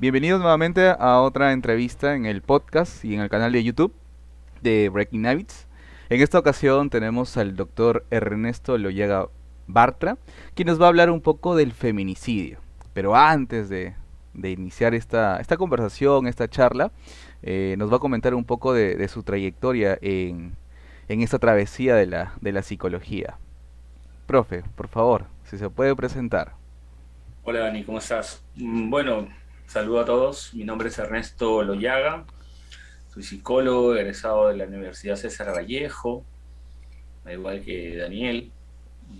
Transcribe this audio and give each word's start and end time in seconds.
Bienvenidos 0.00 0.40
nuevamente 0.40 0.94
a 0.96 1.20
otra 1.22 1.50
entrevista 1.50 2.14
en 2.14 2.24
el 2.24 2.40
podcast 2.40 3.04
y 3.04 3.14
en 3.14 3.20
el 3.20 3.28
canal 3.28 3.50
de 3.50 3.64
YouTube 3.64 3.92
de 4.62 4.88
Breaking 4.90 5.26
Habits. 5.26 5.66
En 6.08 6.22
esta 6.22 6.38
ocasión 6.38 6.88
tenemos 6.88 7.36
al 7.36 7.56
doctor 7.56 8.06
Ernesto 8.12 8.78
Loyaga 8.78 9.26
Bartra, 9.66 10.16
quien 10.54 10.68
nos 10.68 10.80
va 10.80 10.84
a 10.84 10.88
hablar 10.90 11.10
un 11.10 11.20
poco 11.20 11.56
del 11.56 11.72
feminicidio. 11.72 12.60
Pero 12.92 13.16
antes 13.16 13.68
de, 13.68 13.96
iniciar 14.34 14.94
esta, 14.94 15.40
esta 15.40 15.56
conversación, 15.56 16.28
esta 16.28 16.46
charla, 16.46 16.92
eh, 17.42 17.74
nos 17.76 17.90
va 17.90 17.96
a 17.96 17.98
comentar 17.98 18.36
un 18.36 18.44
poco 18.44 18.72
de, 18.74 19.08
su 19.08 19.24
trayectoria 19.24 19.98
en, 20.00 20.54
en, 21.08 21.22
esta 21.22 21.40
travesía 21.40 21.96
de 21.96 22.06
la, 22.06 22.34
de 22.40 22.52
la 22.52 22.62
psicología. 22.62 23.36
Profe, 24.26 24.62
por 24.76 24.86
favor, 24.86 25.24
si 25.42 25.58
se 25.58 25.68
puede 25.68 25.96
presentar. 25.96 26.52
Hola 27.42 27.58
Dani, 27.62 27.82
¿cómo 27.82 27.98
estás? 27.98 28.44
Mm, 28.54 28.90
bueno, 28.90 29.26
Saludo 29.68 30.00
a 30.00 30.06
todos, 30.06 30.54
mi 30.54 30.64
nombre 30.64 30.88
es 30.88 30.98
Ernesto 30.98 31.62
Loyaga, 31.62 32.24
soy 33.12 33.22
psicólogo 33.22 33.94
egresado 33.94 34.48
de 34.48 34.56
la 34.56 34.64
Universidad 34.64 35.16
César 35.16 35.54
Vallejo, 35.54 36.24
al 37.26 37.34
igual 37.34 37.62
que 37.62 37.98
Daniel. 37.98 38.50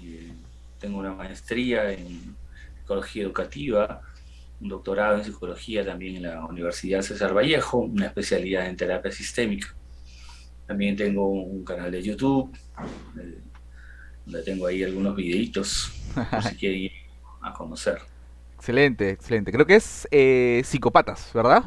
Eh, 0.02 0.32
tengo 0.80 1.00
una 1.00 1.12
maestría 1.12 1.92
en 1.92 2.34
psicología 2.78 3.24
educativa, 3.24 4.00
un 4.62 4.70
doctorado 4.70 5.18
en 5.18 5.24
psicología 5.24 5.84
también 5.84 6.16
en 6.16 6.22
la 6.22 6.42
Universidad 6.46 7.02
César 7.02 7.36
Vallejo, 7.36 7.80
una 7.80 8.06
especialidad 8.06 8.68
en 8.68 8.76
terapia 8.78 9.12
sistémica. 9.12 9.74
También 10.66 10.96
tengo 10.96 11.28
un 11.28 11.62
canal 11.62 11.92
de 11.92 12.02
YouTube, 12.02 12.56
eh, 13.20 13.38
donde 14.24 14.42
tengo 14.44 14.66
ahí 14.66 14.82
algunos 14.82 15.14
videitos, 15.14 15.92
por 16.14 16.42
si 16.42 16.56
quieren 16.56 16.80
ir 16.84 16.92
a 17.42 17.52
conocer. 17.52 17.98
Excelente, 18.58 19.10
excelente. 19.10 19.52
Creo 19.52 19.66
que 19.66 19.76
es 19.76 20.08
eh, 20.10 20.62
Psicópatas, 20.64 21.30
¿verdad? 21.32 21.64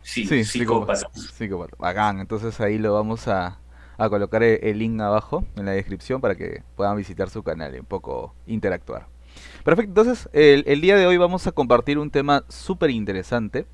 Sí, 0.00 0.24
sí 0.24 0.44
Psicópatas. 0.44 1.06
Psicópatas. 1.12 1.78
Bacán, 1.78 2.20
entonces 2.20 2.60
ahí 2.60 2.78
lo 2.78 2.94
vamos 2.94 3.26
a, 3.26 3.58
colocar 4.08 4.44
e, 4.44 4.70
el, 4.70 4.78
link 4.78 5.00
abajo 5.00 5.44
en 5.56 5.66
la 5.66 5.72
descripción 5.72 6.20
para 6.20 6.36
que 6.36 6.62
puedan 6.76 6.96
visitar 6.96 7.28
su 7.28 7.42
canal 7.42 7.74
y 7.74 7.80
un 7.80 7.86
poco 7.86 8.34
interactuar. 8.46 9.08
Perfecto, 9.64 9.90
entonces 9.90 10.28
el, 10.32 10.62
el 10.66 10.80
día 10.80 10.96
de 10.96 11.06
hoy 11.06 11.16
vamos 11.16 11.46
a 11.46 11.52
compartir 11.52 11.98
un 11.98 12.10
tema 12.10 12.44
súper 12.48 12.90
interesante 12.90 13.66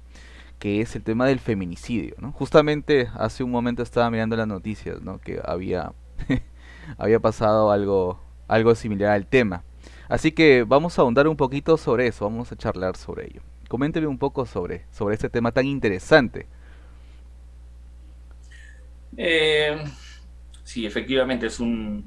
que 0.62 0.80
es 0.80 0.94
el 0.94 1.02
tema 1.02 1.26
del 1.26 1.40
feminicidio. 1.40 2.14
¿no? 2.18 2.30
Justamente 2.30 3.08
hace 3.14 3.42
un 3.42 3.50
momento 3.50 3.82
estaba 3.82 4.08
mirando 4.10 4.36
las 4.36 4.46
noticias 4.46 5.02
¿no? 5.02 5.20
que 5.20 5.40
había, 5.44 5.92
había 6.98 7.18
pasado 7.18 7.72
algo, 7.72 8.20
algo 8.46 8.74
similar 8.76 9.10
al 9.10 9.26
tema. 9.26 9.64
Así 10.12 10.30
que 10.30 10.64
vamos 10.64 10.98
a 10.98 11.02
ahondar 11.02 11.26
un 11.26 11.38
poquito 11.38 11.78
sobre 11.78 12.06
eso, 12.06 12.26
vamos 12.26 12.52
a 12.52 12.56
charlar 12.56 12.98
sobre 12.98 13.28
ello. 13.28 13.40
Coménteme 13.66 14.06
un 14.06 14.18
poco 14.18 14.44
sobre, 14.44 14.84
sobre 14.90 15.14
este 15.14 15.30
tema 15.30 15.52
tan 15.52 15.64
interesante. 15.64 16.46
Eh, 19.16 19.82
sí, 20.64 20.84
efectivamente 20.84 21.46
es 21.46 21.58
una 21.60 22.04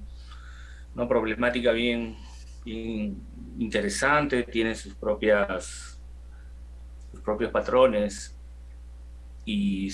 problemática 1.07 1.71
bien, 1.71 2.15
interesante, 3.57 4.43
tiene 4.43 4.75
sus 4.75 4.93
propias 4.93 5.99
sus 7.09 7.21
propios 7.21 7.49
patrones 7.49 8.37
y 9.45 9.91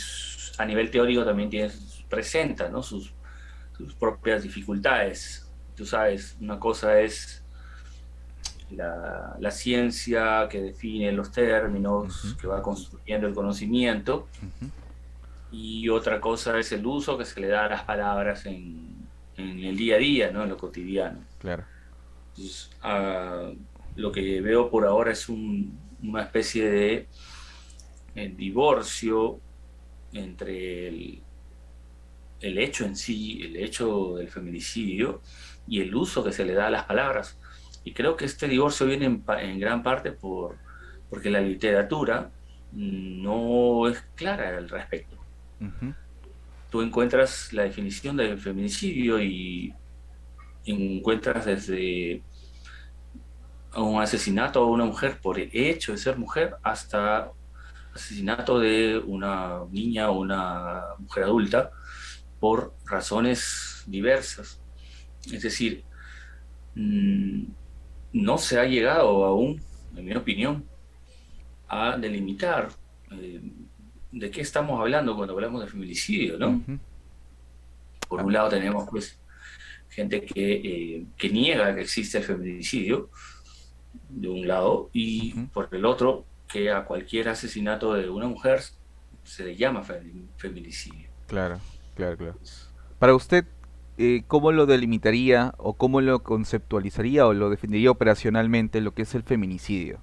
a 0.58 0.66
nivel 0.66 0.92
teórico 0.92 1.24
también 1.24 1.50
tiene, 1.50 1.72
presenta 2.10 2.68
¿no? 2.68 2.84
sus, 2.84 3.14
sus 3.78 3.96
propias 3.96 4.44
dificultades. 4.44 5.50
Tú 5.78 5.86
sabes, 5.86 6.36
una 6.42 6.60
cosa 6.60 7.00
es 7.00 7.41
la, 8.76 9.52
ciencia 9.52 10.48
que 10.50 10.62
define 10.62 11.12
los 11.12 11.32
términos, 11.32 12.36
que 12.40 12.48
va 12.48 12.62
construyendo 12.62 13.28
el 13.28 13.34
conocimiento, 13.34 14.28
y 15.52 15.90
otra 15.90 16.22
cosa 16.22 16.58
es 16.60 16.72
el 16.72 16.86
uso 16.86 17.18
que 17.18 17.26
se 17.26 17.40
le 17.42 17.48
da 17.48 17.66
a 17.66 17.70
las 17.70 17.84
palabras 17.84 18.46
en, 18.46 19.08
el 19.38 19.76
día 19.76 19.96
a 19.96 20.00
día, 20.00 20.32
¿no? 20.32 20.44
en 20.44 20.50
lo 20.50 20.58
cotidiano. 20.58 21.20
Claro. 21.40 21.64
Ah, 22.82 23.52
lo 23.96 24.12
que 24.12 24.42
veo 24.42 24.70
por 24.70 24.86
ahora 24.86 25.12
es 25.12 25.28
una 25.30 26.22
especie 26.22 26.70
de 26.70 27.08
eh, 28.16 28.34
divorcio 28.36 29.40
entre 30.14 30.88
el, 30.88 31.22
el 32.42 32.58
hecho 32.58 32.86
en 32.86 32.96
sí, 32.96 33.42
el 33.44 33.56
hecho 33.58 34.16
del 34.16 34.28
feminicidio 34.28 35.22
y 35.68 35.82
el 35.82 35.94
uso 35.96 36.24
que 36.24 36.32
se 36.32 36.46
le 36.46 36.54
da 36.54 36.68
a 36.68 36.72
las 36.72 36.86
palabras. 36.86 37.38
Y 37.84 37.94
creo 37.94 38.16
que 38.16 38.26
este 38.26 38.48
divorcio 38.48 38.86
viene 38.86 39.06
en, 39.06 39.60
gran 39.60 39.82
parte 39.82 40.12
por, 40.12 40.58
porque 41.10 41.30
la 41.30 41.42
literatura 41.42 42.32
no 42.72 43.88
es 43.88 44.02
clara 44.16 44.58
al 44.58 44.70
respecto. 44.70 45.18
Tú 46.70 46.82
encuentras 46.82 47.52
la 47.54 47.64
definición 47.64 48.18
del 48.18 48.40
feminicidio 48.40 49.22
y 49.22 49.74
encuentras 50.66 51.46
desde 51.46 52.24
un 53.76 54.02
asesinato 54.02 54.64
a 54.64 54.68
una 54.68 54.86
mujer 54.86 55.20
por 55.22 55.40
el 55.40 55.50
hecho 55.54 55.92
de 55.92 55.98
ser 55.98 56.18
mujer 56.18 56.56
hasta 56.64 57.32
asesinato 57.94 58.60
de 58.60 58.98
una 58.98 59.66
niña 59.70 60.10
o 60.10 60.20
una 60.20 60.82
mujer 61.00 61.26
adulta 61.26 61.72
por 62.40 62.74
razones 62.86 63.84
diversas. 63.88 64.62
Es 65.32 65.44
decir, 65.44 65.84
mm, 66.76 67.44
no 68.14 68.38
se 68.38 68.60
ha 68.60 68.66
llegado 68.66 69.26
aún, 69.26 69.62
en 69.96 70.06
mi 70.06 70.14
opinión, 70.14 70.66
a 71.68 71.98
delimitar 71.98 72.70
eh, 73.12 73.42
de 74.12 74.32
qué 74.32 74.42
estamos 74.42 74.80
hablando 74.80 75.16
cuando 75.16 75.34
hablamos 75.34 75.62
de 75.62 75.68
feminicidio, 75.68 76.38
¿no? 76.38 76.62
Por 78.08 78.24
un 78.24 78.34
lado 78.34 78.50
tenemos 78.50 78.90
pues 78.90 79.18
gente 79.90 80.26
que, 80.26 81.06
eh, 81.18 81.30
niega 81.32 81.74
que 81.74 81.82
existe 81.82 82.18
el 82.18 82.24
feminicidio, 82.24 83.10
de 84.10 84.28
un 84.28 84.48
lado, 84.48 84.90
y 84.94 85.34
por 85.54 85.70
el 85.72 85.86
otro, 85.86 86.26
que 86.48 86.72
a 86.72 86.84
cualquier 86.84 87.30
asesinato 87.30 87.94
de 87.94 88.10
una 88.10 88.28
mujer 88.28 88.62
se 89.24 89.46
le 89.46 89.56
llama 89.56 89.84
feminicidio. 90.38 91.10
Claro, 91.28 91.60
claro, 91.96 92.18
claro. 92.18 92.40
Para 93.00 93.16
usted, 93.16 93.46
eh, 94.04 94.24
¿cómo 94.28 94.52
lo 94.52 94.66
delimitaría 94.66 95.54
o 95.60 95.76
cómo 95.76 96.02
lo 96.02 96.24
conceptualizaría 96.24 97.28
o 97.28 97.34
lo 97.34 97.52
definiría 97.52 97.92
operacionalmente 97.92 98.82
lo 98.82 98.96
que 98.96 99.04
es 99.04 99.14
el 99.14 99.22
feminicidio? 99.22 100.00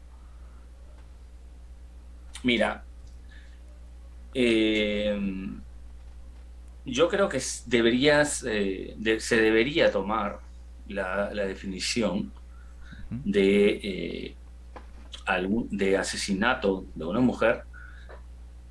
Mira, 2.44 2.84
eh, 4.34 5.18
yo 6.84 7.08
creo 7.08 7.28
que 7.28 7.42
deberías, 7.66 8.44
eh, 8.48 8.96
se 9.18 9.42
debería 9.42 9.90
tomar 9.90 10.38
la, 10.86 11.30
definición 11.34 12.30
de, 13.10 14.36
de 15.70 15.96
asesinato 15.96 16.84
de 16.94 17.04
una 17.04 17.18
mujer 17.18 17.64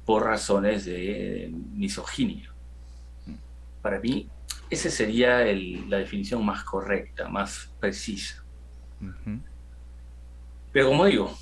por 0.06 0.24
razones 0.24 0.86
de 0.86 1.52
misoginia. 1.74 2.50
Para 3.82 4.00
mí, 4.00 4.30
esa 4.70 4.90
sería 4.90 5.46
la 5.46 5.98
definición 5.98 6.46
más 6.46 6.64
correcta, 6.64 7.28
más 7.30 7.72
precisa. 7.80 8.44
Pero 10.72 10.88
como 10.88 11.06
digo, 11.06 11.38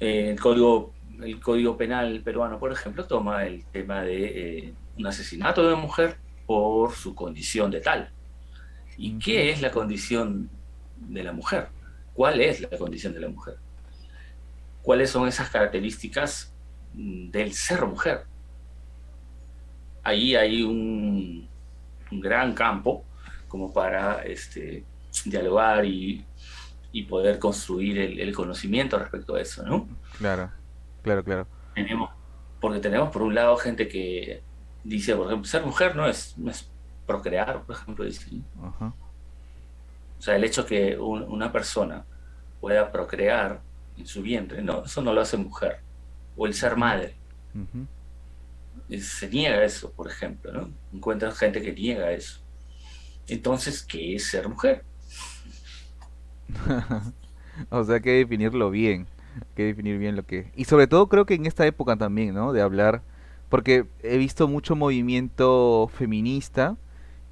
eh, 0.00 0.30
el, 0.30 0.40
código, 0.40 0.92
el 1.22 1.40
Código 1.40 1.76
Penal 1.76 2.20
peruano, 2.22 2.58
por 2.58 2.72
ejemplo, 2.72 3.04
toma 3.06 3.46
el 3.46 3.64
tema 3.66 4.02
de 4.02 4.24
eh, 4.24 4.74
un 4.98 5.06
asesinato 5.06 5.62
de 5.62 5.74
una 5.74 5.82
mujer 5.82 6.16
por 6.46 6.92
su 6.92 7.14
condición 7.14 7.70
de 7.70 7.80
tal. 7.80 8.10
¿Y 8.96 9.18
qué 9.18 9.50
es 9.50 9.60
la 9.62 9.70
condición 9.70 10.50
de 10.96 11.22
la 11.22 11.32
mujer? 11.32 11.68
¿Cuál 12.14 12.40
es 12.40 12.60
la 12.60 12.76
condición 12.76 13.14
de 13.14 13.20
la 13.20 13.28
mujer? 13.28 13.56
¿Cuáles 14.82 15.10
son 15.10 15.28
esas 15.28 15.50
características 15.50 16.52
mm, 16.94 17.30
del 17.30 17.52
ser 17.52 17.86
mujer? 17.86 18.24
Ahí 20.02 20.34
hay 20.34 20.62
un, 20.62 21.49
un 22.10 22.20
gran 22.20 22.54
campo 22.54 23.04
como 23.48 23.72
para 23.72 24.22
este, 24.24 24.84
dialogar 25.24 25.84
y, 25.84 26.24
poder 27.08 27.38
construir 27.38 27.98
el, 27.98 28.34
conocimiento 28.34 28.98
respecto 28.98 29.34
a 29.34 29.40
eso, 29.40 29.64
¿no? 29.64 29.88
Claro, 30.18 30.50
claro, 31.02 31.24
claro. 31.24 31.46
Tenemos, 31.74 32.10
porque 32.60 32.80
tenemos 32.80 33.10
por 33.10 33.22
un 33.22 33.34
lado 33.34 33.56
gente 33.56 33.88
que 33.88 34.42
dice, 34.84 35.16
por 35.16 35.26
ejemplo, 35.26 35.48
ser 35.48 35.64
mujer 35.64 35.96
no 35.96 36.06
es, 36.06 36.36
procrear, 37.06 37.62
por 37.62 37.76
ejemplo, 37.76 38.04
O 38.04 40.22
sea, 40.22 40.36
el 40.36 40.44
hecho 40.44 40.66
que 40.66 40.96
una 40.98 41.50
persona 41.50 42.04
pueda 42.60 42.92
procrear 42.92 43.60
en 43.96 44.06
su 44.06 44.22
vientre, 44.22 44.62
no, 44.62 44.84
eso 44.84 45.02
no 45.02 45.12
lo 45.12 45.20
hace 45.20 45.36
mujer. 45.36 45.80
O 46.36 46.46
el 46.46 46.54
ser 46.54 46.76
madre 46.76 47.16
se 48.98 49.28
niega 49.28 49.64
eso, 49.64 49.92
por 49.92 50.08
ejemplo, 50.10 50.52
¿no? 50.52 50.70
Encuentras 50.92 51.38
gente 51.38 51.62
que 51.62 51.72
niega 51.72 52.10
eso. 52.12 52.40
Entonces, 53.28 53.82
¿qué 53.82 54.16
es 54.16 54.26
ser 54.26 54.48
mujer? 54.48 54.82
o 57.70 57.84
sea, 57.84 57.96
hay 57.96 58.00
que 58.00 58.10
definirlo 58.10 58.70
bien. 58.70 59.06
Hay 59.36 59.46
que 59.54 59.64
definir 59.64 59.98
bien 59.98 60.16
lo 60.16 60.24
que... 60.24 60.50
Y 60.56 60.64
sobre 60.64 60.88
todo 60.88 61.08
creo 61.08 61.26
que 61.26 61.34
en 61.34 61.46
esta 61.46 61.66
época 61.66 61.96
también, 61.96 62.34
¿no? 62.34 62.52
De 62.52 62.60
hablar, 62.60 63.02
porque 63.48 63.86
he 64.02 64.18
visto 64.18 64.48
mucho 64.48 64.74
movimiento 64.74 65.88
feminista 65.94 66.76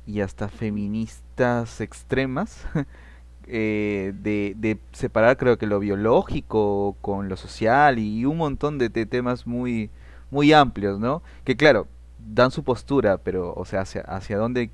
y 0.06 0.20
hasta 0.20 0.48
feministas 0.48 1.80
extremas 1.80 2.66
eh, 3.48 4.12
de, 4.20 4.54
de 4.56 4.78
separar 4.92 5.36
creo 5.36 5.58
que 5.58 5.66
lo 5.66 5.80
biológico 5.80 6.96
con 7.00 7.28
lo 7.28 7.36
social 7.36 7.98
y 7.98 8.24
un 8.24 8.36
montón 8.36 8.78
de, 8.78 8.88
de 8.88 9.06
temas 9.06 9.46
muy, 9.46 9.90
muy 10.30 10.52
amplios, 10.52 10.98
¿no? 10.98 11.22
Que 11.44 11.56
claro, 11.56 11.86
dan 12.18 12.50
su 12.50 12.62
postura, 12.62 13.18
pero, 13.18 13.54
o 13.54 13.64
sea, 13.64 13.80
hacia, 13.82 14.02
hacia 14.02 14.36
dónde, 14.36 14.70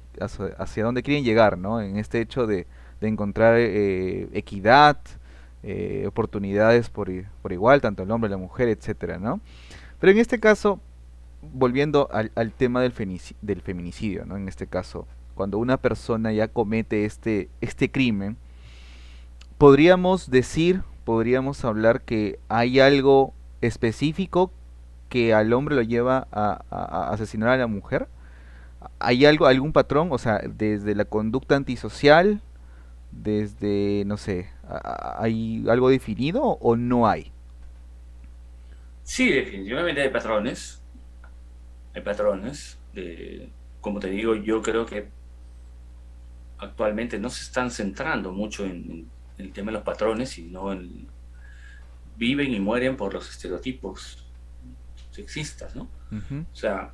hacia, 0.58 0.84
dónde 0.84 1.02
quieren 1.02 1.24
llegar, 1.24 1.58
¿no? 1.58 1.80
En 1.80 1.96
este 1.98 2.20
hecho 2.20 2.46
de, 2.46 2.66
de 3.00 3.08
encontrar 3.08 3.56
eh, 3.58 4.28
equidad, 4.32 4.98
eh, 5.62 6.04
oportunidades 6.06 6.90
por, 6.90 7.10
por 7.42 7.52
igual, 7.52 7.80
tanto 7.80 8.02
el 8.02 8.10
hombre, 8.10 8.30
la 8.30 8.36
mujer, 8.36 8.68
etcétera, 8.68 9.18
¿no? 9.18 9.40
Pero 10.00 10.12
en 10.12 10.18
este 10.18 10.40
caso, 10.40 10.80
volviendo 11.52 12.08
al, 12.12 12.32
al 12.34 12.52
tema 12.52 12.82
del, 12.82 12.92
del 13.42 13.60
feminicidio, 13.62 14.24
¿no? 14.26 14.36
En 14.36 14.48
este 14.48 14.66
caso, 14.66 15.06
cuando 15.34 15.58
una 15.58 15.76
persona 15.76 16.32
ya 16.32 16.48
comete 16.48 17.04
este, 17.04 17.48
este 17.60 17.90
crimen, 17.90 18.36
podríamos 19.58 20.30
decir, 20.30 20.82
podríamos 21.04 21.64
hablar 21.64 22.02
que 22.02 22.38
hay 22.48 22.80
algo 22.80 23.32
específico 23.60 24.50
que 25.14 25.32
al 25.32 25.52
hombre 25.52 25.76
lo 25.76 25.82
lleva 25.82 26.26
a, 26.32 27.12
asesinar 27.12 27.50
a 27.50 27.56
la 27.56 27.68
mujer. 27.68 28.08
¿Hay 28.98 29.24
algo, 29.24 29.46
algún 29.46 29.72
patrón? 29.72 30.08
O 30.10 30.18
sea, 30.18 30.40
desde 30.44 30.96
la 30.96 31.04
conducta 31.04 31.54
antisocial, 31.54 32.40
desde, 33.12 34.02
no 34.06 34.16
sé, 34.16 34.48
¿hay 35.16 35.64
algo 35.68 35.88
definido 35.88 36.42
o 36.42 36.74
no 36.74 37.06
hay? 37.06 37.30
Sí, 39.04 39.30
definitivamente 39.30 40.02
hay 40.02 40.08
patrones, 40.08 40.82
hay 41.94 42.02
patrones. 42.02 42.76
De, 42.92 43.48
como 43.80 44.00
te 44.00 44.10
digo, 44.10 44.34
yo 44.34 44.62
creo 44.62 44.84
que 44.84 45.06
actualmente 46.58 47.20
no 47.20 47.30
se 47.30 47.44
están 47.44 47.70
centrando 47.70 48.32
mucho 48.32 48.64
en, 48.64 49.08
en 49.38 49.46
el 49.46 49.52
tema 49.52 49.70
de 49.70 49.74
los 49.74 49.84
patrones, 49.84 50.30
sino 50.30 50.72
en 50.72 51.06
viven 52.16 52.52
y 52.52 52.58
mueren 52.58 52.96
por 52.96 53.14
los 53.14 53.30
estereotipos 53.30 54.23
sexistas, 55.14 55.74
¿no? 55.76 55.88
O 56.52 56.56
sea, 56.56 56.92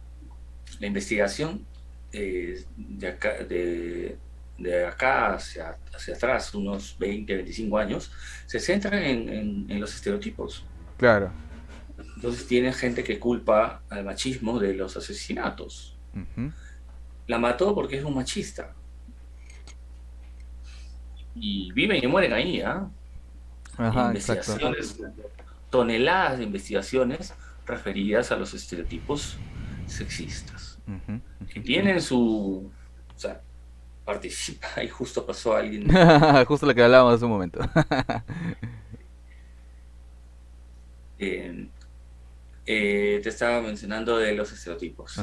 la 0.79 0.87
investigación 0.87 1.65
eh, 2.13 2.65
de 2.77 3.09
acá, 3.09 3.35
de, 3.45 4.17
de 4.59 4.85
acá 4.87 5.35
hacia, 5.35 5.77
hacia 5.95 6.15
atrás, 6.15 6.55
unos 6.55 6.97
20, 6.99 7.35
25 7.37 7.79
años, 7.79 8.11
se 8.47 8.59
centra 8.61 9.01
en, 9.05 9.29
en- 9.29 9.67
en 9.71 9.81
los 9.81 9.95
estereotipos. 9.95 10.65
Claro. 10.97 11.31
Entonces 12.17 12.47
tiene 12.47 12.73
gente 12.73 13.03
que 13.05 13.19
culpa 13.19 13.83
al 13.89 14.05
machismo 14.05 14.59
de 14.59 14.75
los 14.75 14.97
asesinatos. 14.97 15.97
La 17.27 17.39
mató 17.39 17.75
porque 17.75 17.97
es 17.99 18.05
un 18.05 18.15
machista. 18.15 18.75
Y 21.35 21.71
viven 21.73 22.03
y 22.03 22.07
mueren 22.07 22.33
ahí, 22.33 22.61
¿ah? 22.61 22.89
Ajá, 23.77 24.13
exacto. 24.13 24.53
Investigaciones, 24.53 25.01
toneladas 25.71 26.39
de 26.39 26.45
investigaciones 26.45 27.33
referidas 27.71 28.33
a 28.33 28.37
los 28.37 28.53
estereotipos 28.55 29.37
sexistas. 29.87 30.79
que 31.53 31.61
tienen 31.61 32.01
su, 32.01 32.71
o 33.15 33.19
sea, 33.19 33.41
participa 34.05 34.83
y 34.83 34.89
justo 34.89 35.25
pasó 35.25 35.55
alguien, 35.55 35.89
Justo 36.47 36.67
lo 36.67 36.75
que 36.75 36.83
hablábamos 36.83 37.15
hace 37.15 37.25
un 37.25 37.31
momento. 37.31 37.61
eh, 41.19 41.69
eh, 42.67 43.21
te 43.23 43.29
estaba 43.29 43.63
mencionando 43.63 44.19
de 44.19 44.35
los 44.35 44.53
estereotipos. 44.53 45.21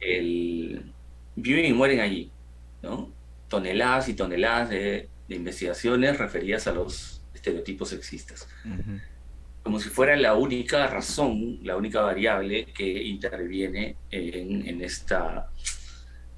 El, 0.00 0.92
viven 1.36 1.64
y 1.66 1.72
mueren 1.72 2.00
allí, 2.00 2.30
¿no? 2.82 3.12
Toneladas 3.48 4.08
y 4.08 4.14
toneladas 4.14 4.70
de, 4.70 5.08
de 5.28 5.36
investigaciones 5.36 6.18
referidas 6.18 6.66
a 6.66 6.72
los 6.72 7.22
estereotipos 7.34 7.88
sexistas, 7.88 8.48
ujú, 8.64 9.00
como 9.62 9.78
si 9.78 9.88
fuera 9.88 10.16
la 10.16 10.34
única 10.34 10.86
razón, 10.86 11.58
la 11.62 11.76
única 11.76 12.00
variable 12.00 12.66
que 12.66 13.02
interviene 13.04 13.96
en, 14.10 14.66
en 14.66 14.82
esta, 14.82 15.50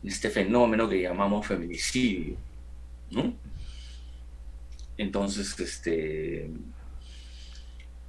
en 0.02 0.08
este 0.08 0.30
fenómeno 0.30 0.88
que 0.88 1.00
llamamos 1.00 1.46
feminicidio, 1.46 2.36
¿no? 3.10 3.34
Entonces, 4.96 5.58
este, 5.58 6.50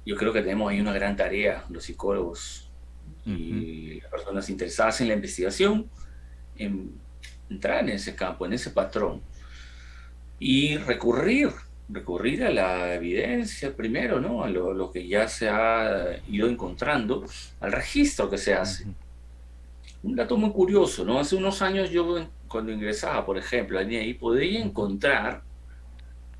yo 0.04 0.16
creo 0.16 0.32
que 0.32 0.42
tenemos 0.42 0.70
ahí 0.70 0.80
una 0.80 0.92
gran 0.92 1.16
tarea, 1.16 1.64
los 1.70 1.84
psicólogos 1.84 2.70
y 3.24 4.00
las 4.00 4.10
personas 4.10 4.50
interesadas 4.50 5.00
en 5.00 5.08
la 5.08 5.14
investigación, 5.14 5.88
en 6.56 6.92
entrar 7.48 7.84
en 7.84 7.90
ese 7.90 8.14
campo, 8.14 8.44
en 8.46 8.52
ese 8.52 8.70
patrón 8.70 9.22
y 10.38 10.76
recurrir, 10.76 11.50
recurrir 11.88 12.44
a 12.44 12.50
la 12.50 12.94
evidencia 12.94 13.74
primero, 13.74 14.20
¿no? 14.20 14.42
A 14.42 14.48
lo, 14.48 14.72
lo 14.72 14.90
que 14.90 15.06
ya 15.06 15.28
se 15.28 15.48
ha 15.48 16.20
ido 16.28 16.48
encontrando, 16.48 17.24
al 17.60 17.72
registro 17.72 18.30
que 18.30 18.38
se 18.38 18.54
hace. 18.54 18.86
Un 20.02 20.16
dato 20.16 20.36
muy 20.36 20.50
curioso, 20.50 21.04
¿no? 21.04 21.18
Hace 21.18 21.36
unos 21.36 21.62
años 21.62 21.90
yo 21.90 22.26
cuando 22.48 22.72
ingresaba, 22.72 23.24
por 23.26 23.36
ejemplo, 23.36 23.80
INEI, 23.80 24.14
podía 24.14 24.60
encontrar, 24.62 25.42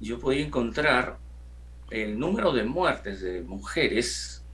yo 0.01 0.19
podía 0.19 0.45
encontrar 0.45 1.19
el 1.91 2.19
número 2.19 2.53
de 2.53 2.65
muertes 2.65 3.21
de 3.21 3.43
mujeres 3.43 4.45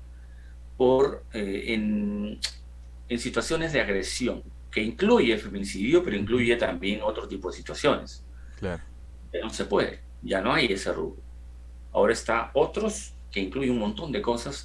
por, 0.76 1.24
eh, 1.32 1.64
en, 1.68 2.38
en 3.08 3.18
situaciones 3.18 3.72
de 3.72 3.80
agresión, 3.80 4.42
que 4.70 4.82
incluye 4.82 5.36
feminicidio, 5.36 6.02
pero 6.02 6.16
incluye 6.16 6.56
también 6.56 7.00
otro 7.02 7.28
tipo 7.28 7.50
de 7.50 7.56
situaciones. 7.56 8.24
Claro. 8.58 8.82
Pero 9.30 9.44
no 9.44 9.52
se 9.52 9.64
puede, 9.64 10.00
ya 10.22 10.40
no 10.40 10.52
hay 10.52 10.66
ese 10.66 10.92
rubro. 10.92 11.22
Ahora 11.92 12.12
está 12.12 12.50
otros 12.54 13.14
que 13.30 13.40
incluye 13.40 13.70
un 13.70 13.78
montón 13.78 14.12
de 14.12 14.22
cosas, 14.22 14.64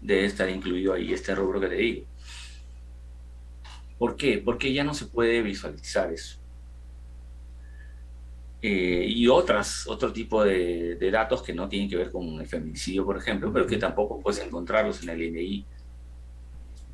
debe 0.00 0.26
estar 0.26 0.48
incluido 0.48 0.94
ahí 0.94 1.12
este 1.12 1.34
rubro 1.34 1.60
que 1.60 1.68
te 1.68 1.74
digo. 1.74 2.06
¿Por 3.98 4.16
qué? 4.16 4.38
Porque 4.38 4.72
ya 4.72 4.84
no 4.84 4.94
se 4.94 5.06
puede 5.06 5.42
visualizar 5.42 6.12
eso. 6.12 6.38
Eh, 8.60 9.06
y 9.08 9.28
otras, 9.28 9.86
otro 9.86 10.12
tipo 10.12 10.44
de, 10.44 10.96
de 10.96 11.10
datos 11.10 11.42
que 11.42 11.54
no 11.54 11.68
tienen 11.68 11.88
que 11.88 11.96
ver 11.96 12.10
con 12.10 12.40
el 12.40 12.46
feminicidio, 12.46 13.04
por 13.04 13.16
ejemplo, 13.16 13.52
pero 13.52 13.66
que 13.66 13.76
tampoco 13.76 14.20
puedes 14.20 14.40
encontrarlos 14.44 15.02
en 15.02 15.10
el 15.10 15.22
INI. 15.22 15.64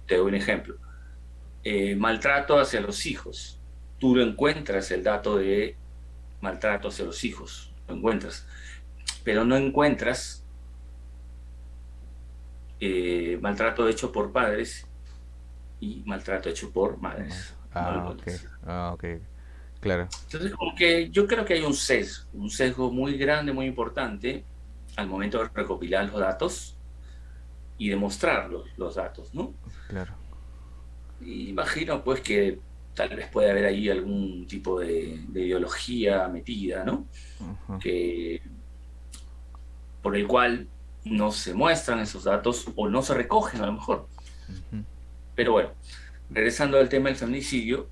Te 0.07 0.17
doy 0.17 0.29
un 0.29 0.35
ejemplo. 0.35 0.77
Eh, 1.63 1.97
maltrato 1.97 2.59
hacia 2.59 2.81
los 2.81 3.07
hijos. 3.07 3.59
Tú 3.99 4.15
lo 4.15 4.23
encuentras 4.23 4.91
el 4.91 5.03
dato 5.03 5.37
de 5.37 5.77
maltrato 6.43 6.89
hacia 6.89 7.07
los 7.07 7.25
hijos, 7.25 7.73
lo 7.89 7.95
encuentras, 7.95 8.47
pero 9.25 9.45
no 9.45 9.57
encuentras 9.57 10.43
eh, 12.81 13.39
maltrato 13.41 13.89
hecho 13.89 14.13
por 14.13 14.33
padres 14.33 14.87
y 15.81 16.03
maltrato 16.07 16.49
hecho 16.49 16.71
por 16.71 16.99
madres. 16.99 17.55
Ah, 17.73 18.09
ok. 18.09 18.27
encuentras. 18.27 18.47
Ah, 18.67 18.91
ok. 18.95 19.05
Claro. 19.81 20.09
Entonces, 20.25 20.53
como 20.53 20.75
que 20.75 21.11
yo 21.11 21.27
creo 21.27 21.45
que 21.45 21.55
hay 21.55 21.63
un 21.63 21.75
sesgo, 21.75 22.27
un 22.33 22.51
sesgo 22.51 22.91
muy 22.91 23.19
grande, 23.19 23.53
muy 23.53 23.67
importante 23.67 24.45
al 24.97 25.09
momento 25.09 25.39
de 25.39 25.49
recopilar 25.53 26.07
los 26.07 26.21
datos 26.21 26.77
y 27.77 27.89
demostrar 27.91 28.51
los, 28.51 28.67
los 28.79 28.95
datos, 28.95 29.35
¿no? 29.35 29.53
Claro. 29.89 30.15
Y 31.21 31.51
imagino 31.51 32.03
pues 32.03 32.21
que 32.21 32.61
tal 32.95 33.17
vez 33.17 33.29
puede 33.29 33.51
haber 33.51 33.67
ahí 33.67 33.91
algún 33.91 34.47
tipo 34.47 34.79
de, 34.81 35.25
de 35.29 35.41
ideología 35.47 36.29
metida, 36.29 36.85
¿no? 36.85 37.07
Que, 37.81 38.43
por 40.03 40.17
el 40.17 40.27
cual 40.27 40.69
no 41.05 41.33
se 41.33 41.55
muestran 41.55 42.01
esos 42.01 42.25
datos 42.25 42.67
o 42.77 42.89
no 42.89 43.03
se 43.03 43.15
recogen 43.15 43.63
a 43.63 43.67
lo 43.67 43.73
mejor. 43.73 44.09
Pero 45.35 45.53
bueno, 45.53 45.71
regresando 46.31 46.79
al 46.79 46.89
tema 46.89 47.09
del 47.09 47.17
feminicidio, 47.17 47.89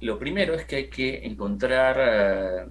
lo 0.00 0.18
primero 0.18 0.54
es 0.54 0.64
que 0.64 0.76
hay 0.76 0.88
que 0.88 1.26
encontrar 1.26 1.96
eh, 2.00 2.66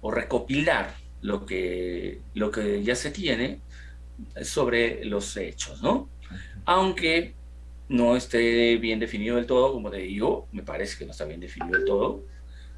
o 0.00 0.10
recopilar 0.10 0.94
lo 1.20 1.44
que, 1.44 2.20
lo 2.34 2.50
que 2.50 2.82
ya 2.82 2.94
se 2.94 3.10
tiene 3.10 3.60
sobre 4.42 5.04
los 5.04 5.36
hechos, 5.36 5.82
¿no? 5.82 6.08
Aunque 6.64 7.34
no 7.88 8.16
esté 8.16 8.76
bien 8.76 8.98
definido 8.98 9.36
del 9.36 9.46
todo, 9.46 9.72
como 9.72 9.90
te 9.90 9.98
digo, 9.98 10.48
me 10.52 10.62
parece 10.62 10.98
que 10.98 11.04
no 11.04 11.12
está 11.12 11.24
bien 11.24 11.40
definido 11.40 11.76
del 11.76 11.84
todo, 11.84 12.24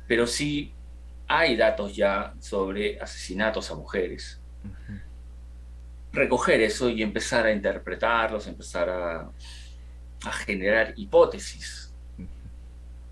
pero 0.06 0.26
sí 0.26 0.72
hay 1.26 1.56
datos 1.56 1.94
ya 1.96 2.34
sobre 2.40 3.00
asesinatos 3.00 3.70
a 3.70 3.74
mujeres. 3.74 4.40
Ujú. 4.64 4.98
Recoger 6.12 6.60
eso 6.60 6.88
y 6.88 7.02
empezar 7.02 7.46
a 7.46 7.52
interpretarlos, 7.52 8.46
empezar 8.46 8.88
a, 8.88 9.30
a 10.24 10.32
generar 10.32 10.94
hipótesis 10.96 11.92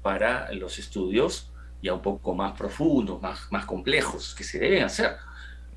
para 0.02 0.52
los 0.52 0.78
estudios 0.78 1.52
ya 1.82 1.94
un 1.94 2.02
poco 2.02 2.34
más 2.34 2.56
profundos, 2.56 3.20
más, 3.20 3.50
más 3.50 3.66
complejos, 3.66 4.34
que 4.34 4.44
se 4.44 4.58
deben 4.58 4.84
hacer. 4.84 5.16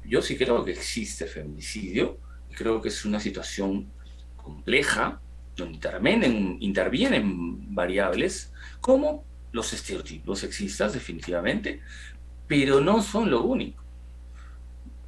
Yo 0.04 0.22
sí 0.22 0.38
creo 0.38 0.64
que 0.64 0.72
existe 0.72 1.26
feminicidio, 1.26 2.20
creo 2.56 2.80
que 2.80 2.90
es 2.90 3.06
una 3.06 3.20
situación 3.20 3.92
compleja, 4.38 5.20
donde 5.56 5.76
intervienen, 5.76 6.58
intervienen 6.60 7.74
variables 7.74 8.54
como 8.82 9.26
los 9.52 9.74
estereotipos 9.74 10.40
sexistas, 10.40 10.94
definitivamente, 10.94 11.82
pero 12.48 12.82
no 12.82 13.02
son 13.02 13.30
lo 13.30 13.44
único. 13.44 13.84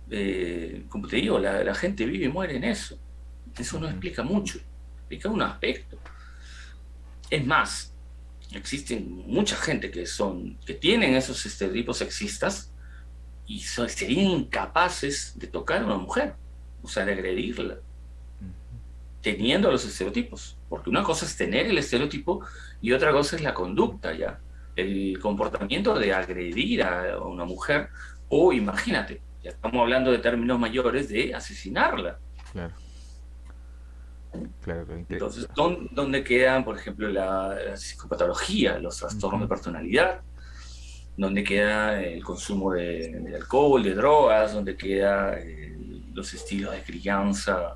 Eh, 0.10 0.86
como 0.90 1.08
te 1.08 1.18
digo, 1.18 1.38
la, 1.40 1.76
gente 1.76 2.06
vive 2.06 2.26
y 2.26 2.30
muere 2.30 2.56
en 2.56 2.64
eso. 2.64 2.98
Eso 3.58 3.80
no 3.80 3.88
explica 3.88 4.24
mucho, 4.24 4.60
explica 5.00 5.30
un 5.30 5.42
aspecto. 5.42 5.98
Es 7.30 7.46
más, 7.46 7.94
existen 8.54 9.24
mucha 9.28 9.56
gente 9.58 9.92
que 9.92 10.06
son, 10.06 10.58
que 10.66 10.74
tienen 10.74 11.16
esos 11.16 11.46
estereotipos 11.46 11.98
sexistas 11.98 12.72
y 13.46 13.60
serían 13.60 14.28
incapaces 14.28 15.34
de 15.36 15.48
tocar 15.48 15.82
a 15.82 15.86
una 15.86 15.98
mujer, 15.98 16.36
o 16.84 16.88
sea, 16.88 17.06
de 17.06 17.14
agredirla, 17.14 17.78
teniendo 19.22 19.72
los 19.72 19.86
estereotipos. 19.86 20.58
Porque 20.70 20.90
una 20.90 21.04
cosa 21.04 21.26
es 21.26 21.36
tener 21.36 21.66
el 21.66 21.78
estereotipo 21.78 22.46
y 22.82 22.92
otra 22.92 23.12
cosa 23.12 23.36
es 23.36 23.42
la 23.42 23.54
conducta 23.54 24.14
ya. 24.14 24.40
El 24.78 25.20
comportamiento 25.20 26.00
de 26.00 26.14
agredir 26.14 26.84
a 26.84 27.20
una 27.20 27.44
mujer 27.44 27.90
o 28.30 28.54
imagínate, 28.54 29.22
ya 29.44 29.52
estamos 29.52 29.82
hablando 29.82 30.12
de 30.12 30.20
términos 30.20 30.60
mayores 30.60 31.10
de 31.10 31.34
asesinarla. 31.34 32.20
Claro. 32.52 32.74
Claro, 34.62 34.86
Entonces, 35.10 35.48
¿dónde 35.56 36.24
quedan, 36.24 36.64
por 36.64 36.78
ejemplo, 36.78 37.10
la, 37.10 37.76
psicopatología, 37.76 38.78
los 38.78 38.98
trastornos 38.98 39.42
de 39.42 39.48
personalidad? 39.48 40.22
¿Dónde 41.16 41.44
queda 41.44 42.04
el 42.04 42.24
consumo 42.24 42.74
de, 42.74 43.34
alcohol, 43.36 43.82
de 43.82 43.96
drogas? 43.96 44.54
¿Dónde 44.54 44.76
quedan 44.76 45.34
eh, 45.40 46.04
los 46.14 46.34
estilos 46.34 46.72
de 46.74 46.84
crianza 46.84 47.76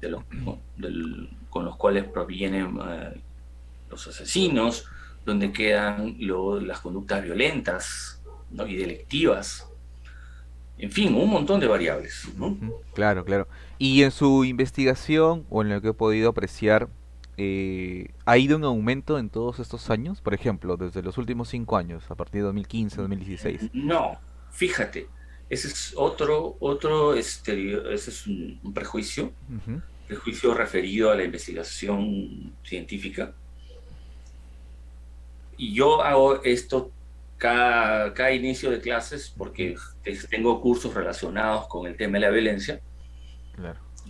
de 0.00 0.10
los, 0.10 0.22
con 1.50 1.64
los 1.64 1.76
cuales 1.76 2.04
provienen 2.04 2.78
eh, 2.88 3.20
los 3.90 4.06
asesinos? 4.06 4.86
¿Dónde 5.26 5.52
quedan 5.52 6.16
las 6.66 6.80
conductas 6.80 7.22
violentas 7.22 8.22
y 8.66 8.76
delictivas? 8.76 9.68
En 10.78 10.90
fin, 10.90 11.14
un 11.14 11.28
montón 11.28 11.58
de 11.60 11.66
variables. 11.66 12.28
Claro, 12.94 13.24
claro. 13.24 13.48
Y 13.78 14.02
en 14.02 14.12
su 14.12 14.44
investigación, 14.44 15.44
o 15.50 15.62
en 15.62 15.70
lo 15.70 15.82
que 15.82 15.88
he 15.88 15.92
podido 15.92 16.30
apreciar, 16.30 16.88
eh, 17.38 18.10
¿ha 18.24 18.38
ido 18.38 18.56
en 18.56 18.64
aumento 18.64 19.18
en 19.18 19.28
todos 19.28 19.58
estos 19.58 19.90
años? 19.90 20.20
Por 20.20 20.32
ejemplo, 20.32 20.76
desde 20.76 21.02
los 21.02 21.18
últimos 21.18 21.48
cinco 21.48 21.76
años, 21.76 22.10
a 22.10 22.14
partir 22.14 22.42
de 22.42 22.46
2015, 22.46 22.96
2016. 23.00 23.70
No, 23.72 24.18
fíjate, 24.52 25.08
ese 25.50 25.68
es 25.68 25.92
otro, 25.96 26.56
otro 26.60 27.14
ese 27.14 27.42
es 27.94 28.26
un, 28.26 28.72
prejuicio, 28.72 29.32
prejuicio 30.06 30.54
referido 30.54 31.10
a 31.10 31.16
la 31.16 31.24
investigación 31.24 32.52
científica. 32.62 33.34
Y 35.56 35.74
yo 35.74 36.02
hago 36.02 36.42
esto 36.42 36.92
cada, 37.38 38.32
inicio 38.32 38.70
de 38.70 38.80
clases 38.80 39.32
porque 39.36 39.76
tengo 40.30 40.60
cursos 40.60 40.94
relacionados 40.94 41.68
con 41.68 41.86
el 41.86 41.96
tema 41.96 42.14
de 42.14 42.20
la 42.20 42.30
violencia. 42.30 42.80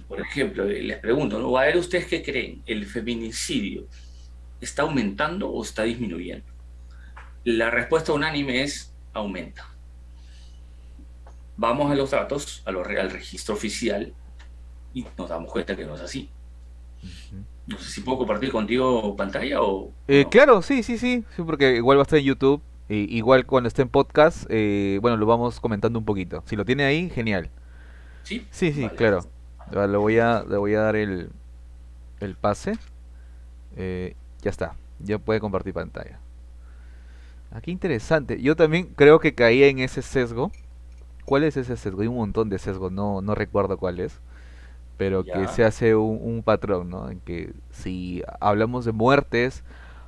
Por 0.09 0.21
ejemplo, 0.21 0.65
les 0.65 0.99
pregunto, 0.99 1.39
¿no? 1.39 1.57
a 1.57 1.65
ver 1.65 1.77
ustedes 1.77 2.07
qué 2.07 2.23
creen, 2.23 2.63
¿el 2.67 2.87
feminicidio 2.87 3.87
está 4.61 4.83
aumentando 4.83 5.51
o 5.51 5.63
está 5.63 5.83
disminuyendo? 5.83 6.47
La 7.45 7.71
respuesta 7.71 8.13
unánime 8.13 8.63
es 8.63 8.95
aumenta. 9.13 9.69
Vamos 11.57 11.91
a 11.91 11.95
los 11.95 12.11
datos, 12.11 12.63
a 12.67 12.71
lo, 12.71 12.85
al 12.85 13.11
registro 13.11 13.55
oficial, 13.55 14.13
y 14.93 15.07
nos 15.17 15.29
damos 15.29 15.51
cuenta 15.51 15.77
que 15.77 15.85
no 15.85 15.95
es 15.95 16.01
así. 16.03 16.31
No 17.67 17.79
sé 17.79 17.91
si 17.91 18.01
puedo 18.01 18.19
compartir 18.19 18.53
contigo 18.53 19.17
pantalla 19.17 19.61
o... 19.61 19.91
Eh, 20.07 20.27
claro, 20.31 20.63
sí, 20.63 20.83
sí, 20.83 20.99
sí, 20.99 21.25
sí, 21.35 21.43
porque 21.43 21.77
igual 21.77 21.99
va 21.99 22.03
a 22.03 22.05
estar 22.05 22.19
en 22.19 22.25
YouTube 22.25 22.63
igual 22.89 23.47
cuando 23.47 23.69
esté 23.69 23.83
en 23.83 23.89
podcast, 23.89 24.47
eh, 24.49 24.99
bueno, 25.03 25.17
lo 25.17 25.27
vamos 25.27 25.61
comentando 25.61 25.99
un 25.99 26.05
poquito. 26.05 26.43
Si 26.47 26.57
lo 26.57 26.65
tiene 26.65 26.85
ahí, 26.85 27.11
genial. 27.11 27.51
Sí, 28.23 28.47
sí, 28.51 28.73
sí 28.73 28.89
claro. 28.91 29.21
Le 29.73 29.97
voy 29.97 30.19
a, 30.19 30.45
le 30.49 30.57
voy 30.57 30.75
a 30.75 30.81
dar 30.81 30.97
el, 30.97 31.31
el 32.21 32.35
pase. 32.37 32.79
Eh, 33.77 34.15
ya 34.43 34.51
está, 34.51 34.77
ya 35.01 35.19
puede 35.19 35.41
compartir 35.41 35.75
pantalla. 35.75 36.21
Aquí 37.51 37.71
ah, 37.71 37.73
interesante. 37.73 38.41
Yo 38.41 38.57
también 38.57 38.93
creo 38.95 39.19
que 39.19 39.35
caí 39.35 39.65
en 39.65 39.79
ese 39.81 40.03
sesgo. 40.03 40.53
¿Cuál 41.25 41.45
es 41.45 41.57
ese 41.57 41.77
sesgo? 41.77 42.03
Hay 42.03 42.09
un 42.09 42.17
montón 42.17 42.49
de 42.49 42.59
sesgos, 42.59 42.93
no, 42.93 43.21
no 43.21 43.35
recuerdo 43.35 43.77
cuál 43.79 43.99
es. 43.99 44.21
Pero 44.97 45.25
que 45.25 45.47
se 45.49 45.65
hace 45.65 45.95
un, 45.95 46.19
un 46.23 46.43
patrón, 46.43 46.89
¿no? 46.89 47.11
En 47.11 47.21
que 47.21 47.53
si 47.71 48.23
hablamos 48.41 48.85
de 48.85 48.93
muertes, 48.93 49.63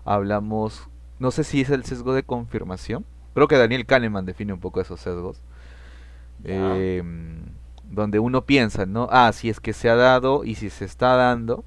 hablamos 0.04 0.88
no 1.18 1.30
sé 1.30 1.44
si 1.44 1.60
es 1.60 1.70
el 1.70 1.84
sesgo 1.84 2.14
de 2.14 2.22
confirmación. 2.22 3.04
Creo 3.34 3.48
que 3.48 3.56
Daniel 3.58 3.86
Kahneman 3.86 4.24
define 4.24 4.52
un 4.52 4.60
poco 4.60 4.80
esos 4.80 5.00
sesgos. 5.00 5.40
Em, 6.44 7.40
donde 7.90 8.18
uno 8.18 8.44
piensa, 8.44 8.86
¿no? 8.86 9.08
Ah, 9.10 9.32
si 9.32 9.48
es 9.48 9.60
que 9.60 9.72
se 9.72 9.88
ha 9.90 9.96
dado 9.96 10.44
y 10.44 10.54
si 10.54 10.70
se 10.70 10.84
está 10.84 11.16
dando, 11.16 11.64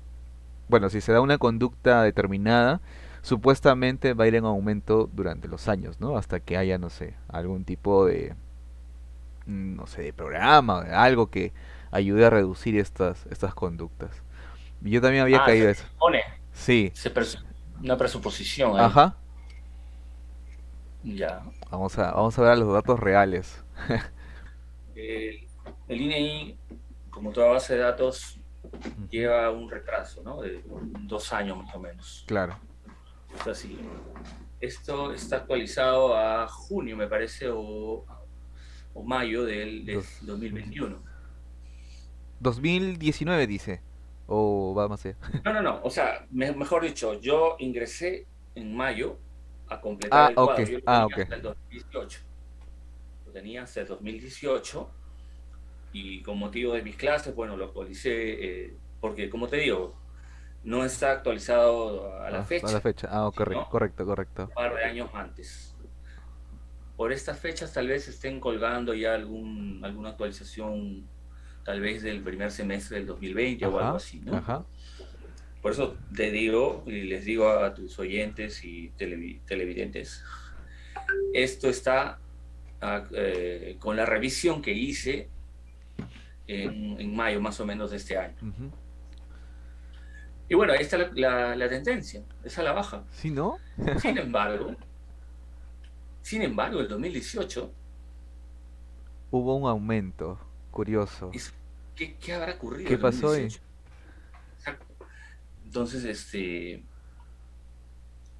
bueno, 0.69 0.89
si 0.89 1.01
se 1.01 1.11
da 1.11 1.19
una 1.19 1.37
conducta 1.37 2.03
determinada, 2.03 2.79
supuestamente 3.21 4.13
va 4.13 4.25
a 4.25 4.27
ir 4.27 4.35
en 4.35 4.45
aumento 4.45 5.09
durante 5.13 5.47
los 5.47 5.67
años, 5.67 5.99
¿no? 5.99 6.17
Hasta 6.17 6.39
que 6.39 6.57
haya, 6.57 6.77
no 6.77 6.89
sé, 6.89 7.15
algún 7.27 7.65
tipo 7.65 8.05
de, 8.05 8.35
mm, 9.45 9.75
no 9.75 9.87
sé, 9.87 10.03
de 10.03 10.13
programa, 10.13 10.81
algo 10.93 11.29
que 11.29 11.51
ayude 11.91 12.25
a 12.25 12.29
reducir 12.29 12.77
estas, 12.77 13.25
estas 13.27 13.53
conductas. 13.53 14.23
Yo 14.81 15.01
también 15.01 15.23
había 15.23 15.43
ah, 15.43 15.45
caído 15.45 15.69
eso. 15.69 15.85
Sí. 16.53 16.91
una 17.81 17.97
presuposición. 17.97 18.79
Ajá. 18.79 19.15
Ya. 21.03 21.43
Vamos 21.69 21.97
a, 21.97 22.11
vamos 22.11 22.37
a 22.37 22.41
ver 22.41 22.57
los 22.57 22.73
datos 22.73 22.99
reales. 22.99 23.63
el, 24.95 25.47
INEI, 25.89 26.57
como 27.09 27.31
toda 27.31 27.47
base 27.47 27.75
de 27.75 27.81
datos, 27.81 28.39
lleva 29.09 29.49
un 29.51 29.69
retraso, 29.69 30.21
¿no? 30.23 30.41
De 30.41 30.63
dos 31.01 31.31
años 31.33 31.57
más 31.57 31.75
o 31.75 31.79
menos. 31.79 32.23
Claro. 32.27 32.57
Es 33.39 33.47
así. 33.47 33.79
Esto 34.59 35.11
está 35.11 35.37
actualizado 35.37 36.15
a 36.15 36.47
junio, 36.47 36.95
me 36.95 37.07
parece, 37.07 37.49
o, 37.49 38.05
o 38.93 39.03
mayo 39.03 39.43
del, 39.43 39.85
2021. 40.21 41.10
2019 42.41 43.47
dice. 43.47 43.81
O 44.27 44.73
va 44.73 44.87
más 44.87 45.05
allá. 45.05 45.17
No, 45.43 45.53
no, 45.53 45.61
no. 45.61 45.81
O 45.83 45.89
sea, 45.89 46.25
mejor 46.31 46.83
dicho, 46.83 47.19
yo 47.19 47.55
ingresé 47.59 48.27
en 48.55 48.75
mayo 48.75 49.17
a 49.67 49.79
completar 49.79 50.23
ah, 50.23 50.29
el 50.29 50.35
cuadro. 50.35 50.63
Yo 50.63 50.77
lo 50.77 50.83
ah, 50.87 51.07
tenía 51.07 51.23
hasta 51.23 51.35
el 51.35 51.41
2018. 51.41 52.19
Lo 53.25 53.31
tenía 53.31 53.63
hasta 53.63 53.81
el 53.81 53.87
2018 53.87 54.91
y 55.93 56.21
con 56.21 56.37
motivo 56.37 56.73
de 56.73 56.81
mis 56.81 56.95
clases, 56.95 57.35
bueno, 57.35 57.57
lo 57.57 57.65
actualicé 57.65 58.65
eh, 58.65 58.77
porque, 58.99 59.29
como 59.29 59.47
te 59.47 59.57
digo, 59.57 59.95
no 60.63 60.85
está 60.85 61.11
actualizado 61.11 62.15
a 62.21 62.29
la 62.29 62.39
ah, 62.39 62.43
fecha. 62.43 62.67
A 62.67 62.71
la 62.71 62.81
fecha, 62.81 63.07
ah, 63.11 63.29
correcto, 63.35 63.67
correcto, 63.69 64.05
correcto. 64.05 64.43
Un 64.43 64.53
par 64.53 64.75
de 64.75 64.83
años 64.83 65.09
antes. 65.13 65.75
Por 66.95 67.11
estas 67.11 67.39
fechas 67.39 67.73
tal 67.73 67.87
vez 67.87 68.07
estén 68.07 68.39
colgando 68.39 68.93
ya 68.93 69.15
algún, 69.15 69.81
alguna 69.83 70.09
actualización, 70.09 71.07
tal 71.63 71.81
vez 71.81 72.03
del 72.03 72.21
primer 72.21 72.51
semestre 72.51 72.97
del 72.97 73.07
2020 73.07 73.65
o 73.65 73.79
algo 73.79 73.97
así, 73.97 74.19
¿no? 74.19 74.37
Ajá. 74.37 74.65
Por 75.61 75.73
eso 75.73 75.95
te 76.15 76.31
digo 76.31 76.83
y 76.87 77.03
les 77.03 77.25
digo 77.25 77.49
a 77.49 77.73
tus 77.73 77.99
oyentes 77.99 78.63
y 78.63 78.89
televidentes, 79.45 80.23
esto 81.33 81.69
está 81.69 82.19
ah, 82.81 83.03
eh, 83.11 83.75
con 83.79 83.95
la 83.95 84.05
revisión 84.05 84.61
que 84.61 84.71
hice 84.71 85.29
en, 86.47 87.15
mayo 87.15 87.39
más 87.39 87.59
o 87.59 87.65
menos 87.65 87.91
de 87.91 87.97
este 87.97 88.17
año. 88.17 88.35
Y 90.49 90.55
bueno, 90.55 90.73
ahí 90.73 90.81
está 90.81 90.97
la, 90.97 91.55
la, 91.55 91.69
tendencia, 91.69 92.23
es 92.43 92.57
a 92.57 92.63
la 92.63 92.73
baja. 92.73 93.03
¿Sí, 93.11 93.29
no? 93.29 93.57
sin 94.01 94.17
embargo, 94.17 94.75
sin 96.21 96.41
embargo, 96.41 96.79
el 96.81 96.87
2018 96.87 97.71
hubo 99.31 99.55
un 99.55 99.69
aumento 99.69 100.39
curioso. 100.71 101.31
¿Qué, 101.95 102.33
habrá 102.33 102.53
ocurrido? 102.53 102.89
¿Qué 102.89 102.97
pasó 102.97 103.31
ahí? 103.31 103.47
Entonces, 105.65 106.03
este, 106.03 106.83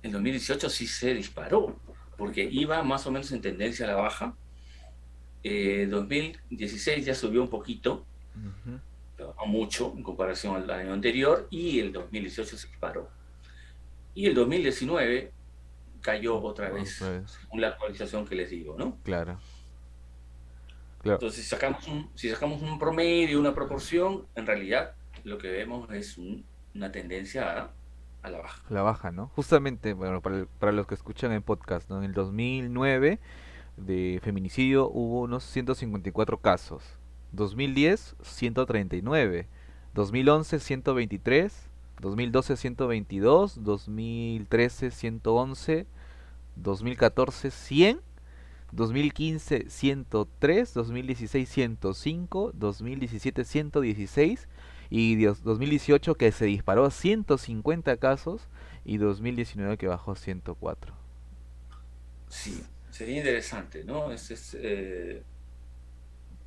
en 0.04 0.12
2018 0.12 0.70
sí 0.70 0.88
se 0.88 1.14
disparó, 1.14 1.78
porque 2.18 2.44
iba 2.44 2.82
más 2.84 3.06
o 3.08 3.12
menos 3.12 3.32
en 3.32 3.42
tendencia 3.42 3.86
a 3.86 3.90
la 3.90 3.96
baja. 3.96 4.36
Eh, 5.44 5.88
2016 5.90 7.06
ya 7.06 7.16
subió 7.16 7.42
un 7.42 7.50
poquito, 7.50 8.06
no 9.18 9.46
mucho 9.46 9.94
en 9.96 10.04
comparación 10.04 10.56
al 10.56 10.70
año 10.70 10.94
anterior, 10.94 11.48
y 11.50 11.80
el 11.80 11.92
2018 11.94 12.58
se 12.58 12.68
disparó. 12.68 13.10
Y 14.14 14.26
el 14.26 14.36
2019 14.36 15.32
cayó 16.02 16.42
otra 16.42 16.70
vez, 16.70 16.96
según 16.98 17.62
la 17.62 17.70
actualización 17.70 18.26
que 18.28 18.36
les 18.36 18.50
digo, 18.50 18.76
¿no? 18.78 18.98
Claro. 19.04 19.40
Entonces, 21.03 21.43
si 21.43 21.50
sacamos, 21.50 21.88
un, 21.88 22.10
si 22.15 22.29
sacamos 22.29 22.62
un 22.62 22.77
promedio, 22.77 23.39
una 23.39 23.53
proporción, 23.53 24.25
en 24.36 24.46
realidad 24.46 24.93
lo 25.24 25.38
que 25.38 25.50
vemos 25.50 25.91
es 25.91 26.17
una 26.17 26.91
tendencia 26.91 27.72
a, 28.24 28.29
la 28.29 28.38
baja. 28.38 28.63
La 28.70 28.81
baja, 28.84 29.12
¿no? 29.12 29.27
Justamente, 29.36 29.93
bueno, 29.93 30.22
para, 30.22 30.46
para 30.60 30.72
los 30.72 30.86
que 30.86 30.93
escuchan 30.93 31.31
en 31.31 31.41
podcast, 31.41 31.89
¿no? 31.89 31.98
En 31.98 32.03
el 32.03 32.13
2009 32.13 33.20
de 33.77 34.20
feminicidio 34.24 34.89
hubo 34.89 35.22
unos 35.22 35.43
154 35.43 36.38
casos. 36.39 36.84
2010, 37.31 38.15
139. 38.22 39.48
2011, 39.93 40.60
123. 40.60 41.70
2012, 42.00 42.58
122. 42.58 43.63
2013, 43.63 44.91
111. 44.91 45.88
2014, 46.55 47.51
100. 47.51 48.01
2015 48.72 49.70
103, 49.70 50.74
2016 50.74 51.50
105, 51.50 52.51
2017 52.54 53.44
116 53.44 54.48
y 54.90 55.24
2018 55.24 56.16
que 56.16 56.32
se 56.32 56.46
disparó 56.46 56.86
a 56.86 56.92
150 56.92 57.98
casos 57.98 58.48
y 58.86 58.98
2019 58.98 59.78
que 59.78 59.88
bajó 59.88 60.12
a 60.12 60.16
104. 60.16 60.94
Sí, 62.28 62.63
sería 62.90 63.18
interesante, 63.18 63.84
¿no? 63.84 64.12
Es, 64.12 64.56
eh, 64.60 65.24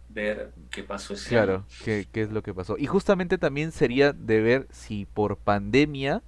ver 0.09 0.53
qué 0.71 0.83
pasó 0.83 1.15
ese 1.15 1.31
Claro, 1.31 1.67
Qué, 1.85 2.07
qué 2.11 2.23
es 2.23 2.33
lo 2.33 2.43
que 2.43 2.55
pasó. 2.55 2.79
Y 2.79 2.87
justamente 2.87 3.39
también 3.39 3.73
sería 3.73 4.13
de 4.13 4.41
ver 4.41 4.69
si 4.71 5.07
por 5.07 5.37
pandemia 5.37 6.23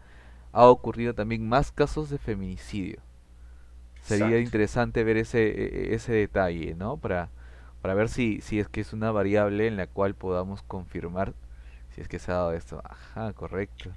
ha 0.52 0.66
ocurrido 0.66 1.14
también 1.14 1.48
más 1.48 1.70
casos 1.70 2.10
de 2.10 2.18
feminicidio. 2.18 3.05
Sería 4.06 4.38
interesante 4.38 5.02
ver 5.04 5.16
ese, 5.16 5.48
e, 5.48 5.90
e, 5.90 5.94
ese 5.94 6.12
detalle, 6.12 6.74
¿no? 6.74 6.96
Para, 6.96 7.30
para 7.82 7.94
ver 7.94 8.08
si, 8.08 8.40
si 8.40 8.60
es 8.60 8.68
que 8.68 8.80
es 8.80 8.92
una 8.92 9.10
variable 9.10 9.66
en 9.66 9.76
la 9.76 9.86
cual 9.86 10.14
podamos 10.14 10.62
confirmar 10.62 11.34
si 11.94 12.00
es 12.00 12.08
que 12.08 12.18
se 12.18 12.30
ha 12.30 12.34
dado 12.34 12.52
esto. 12.52 12.80
Ajá, 12.84 13.32
correcto. 13.32 13.90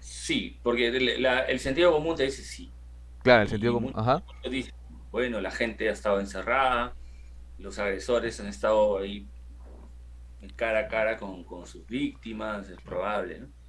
Sí, 0.00 0.58
porque 0.62 0.88
el 0.88 1.60
sentido 1.60 1.92
común 1.92 2.16
te 2.16 2.24
dice 2.24 2.42
sí. 2.42 2.70
Claro, 3.22 3.42
el 3.42 3.48
sentido 3.48 3.74
común. 3.74 3.92
Ajá. 3.94 4.22
bueno, 5.10 5.40
la 5.40 5.50
gente 5.50 5.88
ha 5.88 5.92
estado 5.92 6.18
encerrada, 6.20 6.92
los 7.58 7.78
agresores 7.78 8.38
han 8.40 8.48
estado 8.48 8.98
ahí 8.98 9.26
cara 10.56 10.80
a 10.80 10.88
cara 10.88 11.16
con, 11.16 11.44
con 11.44 11.66
sus 11.66 11.86
víctimas, 11.86 12.68
es 12.68 12.80
probable, 12.80 13.38
¿no? 13.40 13.61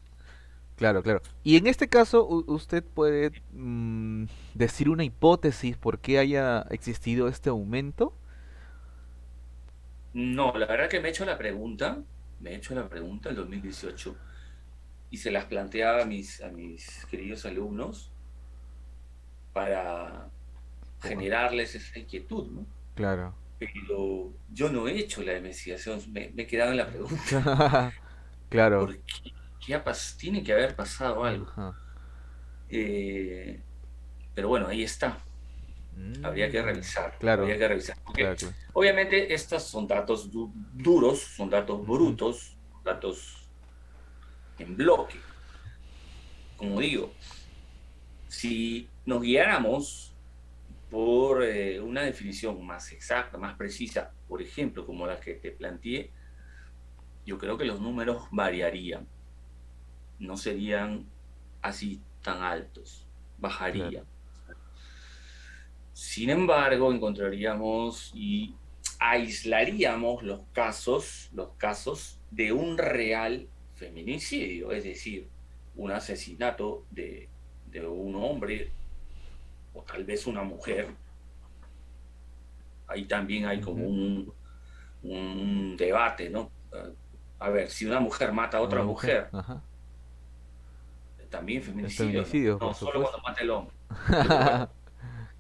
Claro, 0.76 1.04
claro. 1.04 1.22
Y 1.44 1.58
en 1.58 1.68
este 1.68 1.88
caso, 1.88 2.26
¿usted 2.28 2.84
puede 2.84 3.32
mm, 3.52 4.26
decir 4.56 4.90
una 4.90 5.04
hipótesis 5.04 5.78
por 5.78 6.00
qué 6.00 6.20
haya 6.20 6.62
existido 6.70 7.28
este 7.28 7.50
aumento? 7.50 8.14
No, 10.14 10.54
la 10.58 10.66
verdad 10.66 10.90
que 10.90 11.00
me 11.00 11.08
he 11.08 11.12
hecho 11.12 11.26
la 11.26 11.38
pregunta, 11.38 12.00
me 12.40 12.52
he 12.52 12.56
hecho 12.56 12.76
la 12.76 12.88
pregunta 12.88 13.30
en 13.30 13.36
2018 13.36 14.16
y 15.10 15.18
se 15.18 15.32
las 15.32 15.46
planteaba 15.46 16.04
a 16.04 16.06
mis, 16.06 16.42
a 16.42 16.50
mis 16.50 17.06
queridos 17.06 17.46
alumnos 17.46 18.12
para 19.54 20.28
generarles 21.02 21.76
esa 21.76 22.00
inquietud, 22.00 22.52
¿no? 22.52 22.66
Claro. 22.96 23.36
Pero 23.60 24.34
yo 24.52 24.70
no 24.70 24.88
he 24.88 24.98
hecho 24.98 25.22
la 25.24 25.38
investigación, 25.38 26.02
me, 26.12 26.34
he 26.36 26.48
quedado 26.48 26.72
en 26.72 26.78
la 26.78 26.88
pregunta. 26.88 27.94
claro. 28.50 28.88
¿Por 28.88 29.00
tiene 30.18 30.44
que 30.44 30.54
haber 30.54 30.76
pasado 30.76 31.24
algo. 31.24 31.52
Eh, 32.70 33.62
pero 34.34 34.48
bueno, 34.50 34.68
ahí 34.68 34.84
está. 34.84 35.20
Habría 36.24 36.50
que 36.50 36.62
mm, 36.62 36.66
revisar. 36.66 37.18
Claro. 37.20 37.44
Habría 37.44 37.58
que 37.58 37.68
revisar. 37.68 37.98
Obviamente, 38.74 39.34
estos 39.34 39.64
son 39.64 39.88
datos 39.88 40.30
duros, 40.32 41.20
son 41.20 41.50
datos 41.50 41.86
brutos, 41.86 42.58
datos 42.84 43.48
en 44.58 44.76
bloque. 44.76 45.20
Como 46.58 46.80
digo, 46.80 47.14
si 48.28 48.90
nos 49.06 49.22
guiáramos 49.22 50.14
por 50.90 51.44
eh, 51.44 51.80
una 51.80 52.02
definición 52.02 52.64
más 52.66 52.92
exacta, 52.92 53.38
más 53.38 53.56
precisa, 53.56 54.12
por 54.28 54.42
ejemplo, 54.42 54.86
como 54.86 55.06
la 55.06 55.20
que 55.20 55.36
te 55.36 55.52
planteé, 55.52 56.12
yo 57.26 57.38
creo 57.38 57.58
que 57.58 57.66
los 57.66 57.80
números 57.80 58.28
variarían 58.32 59.08
no 60.20 60.38
serían 60.38 61.06
así 61.62 62.02
tan 62.22 62.42
altos, 62.42 63.06
bajarían. 63.38 64.06
Sin 65.94 66.30
embargo, 66.30 66.92
encontraríamos 66.92 68.12
y 68.16 68.56
aislaríamos 69.00 70.24
los 70.24 70.42
casos, 70.54 71.30
los 71.34 71.50
casos 71.58 72.20
de 72.32 72.52
un 72.52 72.78
real 72.78 73.48
feminicidio, 73.76 74.72
es 74.72 74.84
decir, 74.84 75.28
un 75.76 75.92
asesinato 75.92 76.86
de, 76.92 77.30
un 77.88 78.16
hombre 78.16 78.72
o 79.74 79.82
tal 79.82 80.04
vez 80.04 80.28
una 80.28 80.44
mujer. 80.44 80.88
Ahí 82.88 83.06
también 83.06 83.46
hay 83.46 83.60
como 83.60 83.86
un, 83.86 84.32
un, 85.04 85.76
debate, 85.76 86.30
¿no? 86.30 86.52
A 87.40 87.50
ver, 87.50 87.70
si 87.70 87.86
una 87.86 88.00
mujer 88.00 88.32
mata 88.32 88.58
a 88.58 88.62
otra 88.62 88.84
mujer, 88.84 89.30
también 91.34 91.64
feminicidio. 91.64 92.60
no, 92.62 92.74
solo 92.76 93.02
cuando 93.02 93.20
mata 93.24 93.42
el 93.42 93.50
hombre. 93.50 93.76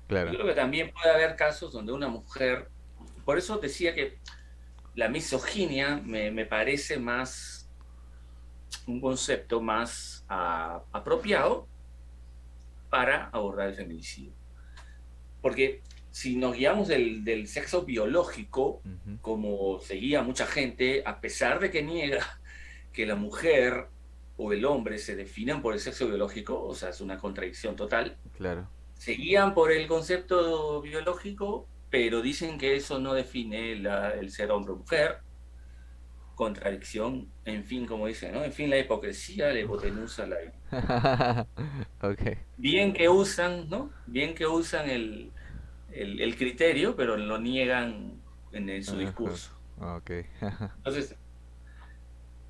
claro. 0.08 0.32
Yo 0.32 0.38
creo 0.40 0.48
que 0.48 0.56
también 0.56 0.92
puede 0.92 1.14
haber 1.14 1.36
casos 1.36 1.72
donde 1.72 1.94
una 1.94 2.08
mujer, 2.08 2.68
por 3.24 3.38
eso 3.38 3.60
decía 3.60 3.94
que 3.94 4.18
la 4.96 5.08
misoginia 5.08 6.02
me, 6.04 6.46
parece 6.46 6.98
más 6.98 7.70
un 8.88 9.00
concepto 9.00 9.62
más 9.62 10.26
ah, 10.30 10.82
apropiado 10.92 11.68
para 12.90 13.30
abordar 13.30 13.70
el 13.70 13.76
feminicidio. 13.76 14.34
Porque 15.44 15.84
si 16.10 16.36
nos 16.38 16.56
guiamos 16.56 16.88
del, 16.88 17.48
sexo 17.48 17.84
biológico, 17.86 18.82
como 19.22 19.80
seguía 19.80 20.24
mucha 20.24 20.48
gente, 20.48 21.04
a 21.06 21.22
pesar 21.22 21.60
de 21.60 21.70
que 21.70 21.84
niega 21.84 22.40
que 22.94 23.06
la 23.06 23.16
mujer 23.16 23.90
o 24.44 24.52
el 24.52 24.66
hombre 24.66 24.98
se 24.98 25.16
definan 25.16 25.62
por 25.62 25.74
el 25.74 25.80
sexo 25.80 26.06
biológico, 26.06 26.62
o 26.62 26.76
sea, 26.76 26.90
es 26.90 27.00
una 27.00 27.18
contradicción 27.18 27.78
total. 27.78 28.18
Claro. 28.36 28.68
Se 28.96 29.14
guían 29.14 29.54
por 29.54 29.72
el 29.72 29.88
concepto 29.88 30.82
biológico, 30.82 31.66
pero 31.90 32.22
dicen 32.22 32.58
que 32.58 32.76
eso 32.76 33.00
no 33.00 33.14
define 33.14 33.72
el 33.72 34.30
ser 34.32 34.52
hombre 34.52 34.74
o 34.74 34.76
mujer. 34.78 35.20
Contradicción, 36.36 37.30
en 37.46 37.64
fin, 37.64 37.86
como 37.86 38.08
dicen, 38.08 38.34
¿no? 38.34 38.44
En 38.44 38.52
fin, 38.52 38.70
la 38.70 38.80
hipocresía, 38.80 39.54
la 39.54 39.60
hipotenusa, 39.62 40.28
la... 40.28 41.48
okay. 42.02 42.40
Bien 42.58 42.92
que 42.92 43.08
usan, 43.08 43.70
¿no? 43.70 43.92
Bien 44.08 44.36
que 44.36 44.46
usan 44.46 44.90
el, 44.90 45.32
criterio, 46.38 46.98
pero 46.98 47.16
lo 47.16 47.38
niegan 47.38 48.20
en, 48.52 48.84
su 48.84 48.98
discurso. 48.98 49.52
Okay. 49.80 50.26
Entonces, 50.78 51.16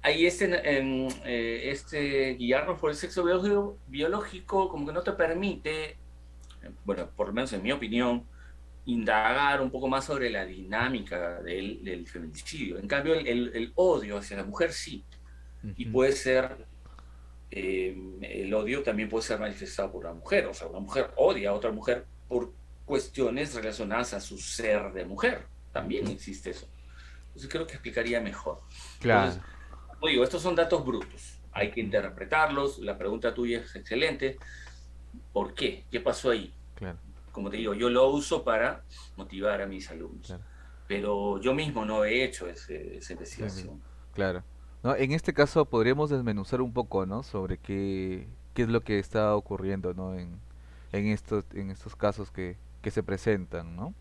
ahí 0.03 0.25
este, 0.25 0.51
eh, 0.63 1.71
este 1.71 2.33
guiarnos 2.35 2.79
por 2.79 2.91
el 2.91 2.97
sexo 2.97 3.23
biológico, 3.87 4.69
como 4.69 4.85
que 4.85 4.93
no 4.93 5.01
te 5.01 5.13
permite, 5.13 5.97
bueno, 6.85 7.09
por 7.15 7.27
lo 7.27 7.33
menos 7.33 7.51
en 7.53 7.63
mi 7.63 7.71
opinión, 7.71 8.25
indagar 8.85 9.61
un 9.61 9.71
poco 9.71 9.87
más 9.87 10.05
sobre 10.05 10.29
la 10.29 10.45
dinámica 10.45 11.41
del, 11.41 12.05
feminicidio. 12.05 12.77
En 12.77 12.87
cambio, 12.87 13.15
el, 13.15 13.71
odio 13.75 14.17
hacia 14.17 14.37
la 14.37 14.43
mujer 14.43 14.73
sí. 14.73 15.05
Y 15.77 15.85
puede 15.85 16.11
ser, 16.11 16.67
eh, 17.49 17.95
el 18.21 18.53
odio 18.53 18.83
también 18.83 19.07
puede 19.07 19.23
ser 19.23 19.39
manifestado 19.39 19.89
por 19.93 20.03
la 20.03 20.13
mujer. 20.13 20.47
O 20.47 20.53
sea, 20.53 20.67
una 20.67 20.81
mujer 20.81 21.11
odia 21.15 21.51
a 21.51 21.53
otra 21.53 21.71
mujer 21.71 22.05
por 22.27 22.51
cuestiones 22.83 23.53
relacionadas 23.53 24.13
a 24.13 24.19
su 24.19 24.37
ser 24.37 24.91
de 24.91 25.05
mujer. 25.05 25.45
También 25.71 26.05
existe 26.07 26.49
eso. 26.49 26.67
Entonces 27.27 27.49
creo 27.49 27.65
que 27.65 27.73
explicaría 27.75 28.19
mejor. 28.19 28.59
Claro 28.99 29.39
digo, 30.07 30.23
estos 30.23 30.41
son 30.41 30.55
datos 30.55 30.85
brutos. 30.85 31.39
Hay 31.51 31.71
que 31.71 31.81
interpretarlos. 31.81 32.79
La 32.79 32.97
pregunta 32.97 33.33
tuya 33.33 33.59
es 33.59 33.75
excelente. 33.75 34.37
¿Por 35.31 35.53
qué? 35.53 35.85
¿Qué 35.91 35.99
pasó 35.99 36.31
ahí? 36.31 36.53
Como 37.31 37.49
te 37.49 37.57
digo, 37.57 37.73
yo 37.73 37.89
lo 37.89 38.09
uso 38.09 38.43
para 38.43 38.83
motivar 39.15 39.61
a 39.61 39.65
mis 39.65 39.89
alumnos. 39.89 40.35
Pero 40.87 41.39
yo 41.41 41.53
mismo 41.53 41.85
no 41.85 42.05
he 42.05 42.23
hecho 42.23 42.47
esa 42.47 43.13
investigación. 43.13 43.81
Claro. 44.13 44.43
No, 44.83 44.95
en 44.95 45.13
este 45.13 45.33
caso 45.33 45.65
podríamos 45.65 46.09
desmenuzar 46.09 46.61
un 46.61 46.73
poco, 46.73 47.05
¿no? 47.05 47.23
Sobre 47.23 47.57
qué, 47.57 48.27
qué 48.53 48.63
es 48.63 48.67
lo 48.67 48.81
que 48.81 48.99
está 48.99 49.35
ocurriendo, 49.35 49.93
¿no? 49.93 50.13
En, 50.15 50.39
en, 50.91 51.07
estos, 51.07 51.45
en 51.53 51.71
estos 51.71 51.95
casos 51.95 52.31
que, 52.31 52.57
que 52.81 52.91
se 52.91 53.01
presentan, 53.01 53.75
¿no? 53.75 53.93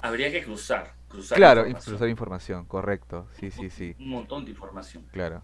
Habría 0.00 0.32
que 0.32 0.42
cruzar 0.42 0.94
claro, 1.34 1.64
cruzar 1.84 2.08
información, 2.08 2.64
correcto. 2.64 3.26
Sí, 3.38 3.50
sí, 3.50 3.70
sí. 3.70 3.94
Un 3.98 4.10
montón 4.10 4.44
de 4.44 4.50
información. 4.50 5.04
Claro. 5.12 5.42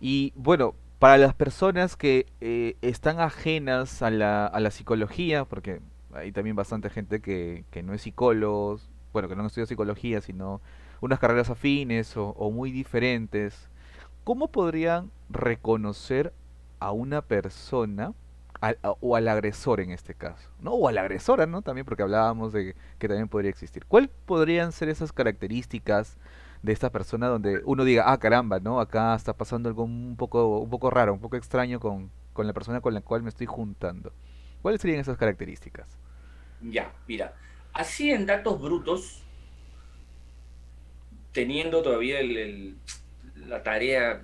Y 0.00 0.32
bueno, 0.36 0.74
para 0.98 1.18
las 1.18 1.34
personas 1.34 1.96
que 1.96 2.26
eh, 2.40 2.76
están 2.82 3.20
ajenas 3.20 4.02
a 4.02 4.10
la, 4.10 4.46
a 4.46 4.60
la 4.60 4.70
psicología, 4.70 5.44
porque 5.44 5.80
hay 6.12 6.32
también 6.32 6.56
bastante 6.56 6.90
gente 6.90 7.20
que, 7.20 7.64
que 7.70 7.82
no 7.82 7.92
es 7.94 8.02
psicólogo, 8.02 8.78
bueno, 9.12 9.28
que 9.28 9.36
no 9.36 9.46
estudia 9.46 9.66
psicología, 9.66 10.20
sino 10.20 10.60
unas 11.00 11.18
carreras 11.18 11.50
afines 11.50 12.16
o, 12.16 12.30
o 12.30 12.50
muy 12.50 12.70
diferentes, 12.72 13.68
¿cómo 14.24 14.48
podrían 14.48 15.10
reconocer 15.28 16.32
a 16.80 16.92
una 16.92 17.22
persona 17.22 18.14
al- 18.66 18.78
a- 18.82 18.92
o 19.00 19.16
al 19.16 19.28
agresor 19.28 19.80
en 19.80 19.90
este 19.90 20.14
caso? 20.14 20.50
¿No? 20.60 20.72
O 20.74 20.88
a 20.88 20.92
la 20.92 21.02
agresora, 21.02 21.46
¿no? 21.46 21.62
También 21.62 21.84
porque 21.84 22.02
hablábamos 22.02 22.52
de 22.52 22.74
que 22.98 23.08
también 23.08 23.28
podría 23.28 23.50
existir. 23.50 23.84
¿Cuál 23.86 24.08
podrían 24.26 24.72
ser 24.72 24.88
esas 24.88 25.12
características 25.12 26.16
de 26.62 26.72
esta 26.72 26.90
persona 26.90 27.28
donde 27.28 27.60
uno 27.64 27.84
diga, 27.84 28.04
ah, 28.10 28.18
caramba, 28.18 28.60
¿no? 28.60 28.80
Acá 28.80 29.14
está 29.14 29.34
pasando 29.34 29.68
algo 29.68 29.84
un 29.84 30.16
poco, 30.16 30.58
un 30.60 30.70
poco 30.70 30.90
raro, 30.90 31.12
un 31.12 31.20
poco 31.20 31.36
extraño 31.36 31.78
con, 31.80 32.10
con 32.32 32.46
la 32.46 32.52
persona 32.54 32.80
con 32.80 32.94
la 32.94 33.00
cual 33.02 33.22
me 33.22 33.28
estoy 33.28 33.46
juntando. 33.46 34.12
¿Cuáles 34.62 34.80
serían 34.80 35.00
esas 35.00 35.18
características? 35.18 35.98
Ya, 36.60 36.98
mira, 37.06 37.36
así 37.72 38.10
en 38.10 38.26
datos 38.26 38.60
brutos, 38.60 39.28
teniendo 41.32 41.82
todavía 41.82 42.20
el- 42.20 42.36
el- 42.36 42.82
la 43.48 43.62
tarea 43.62 44.22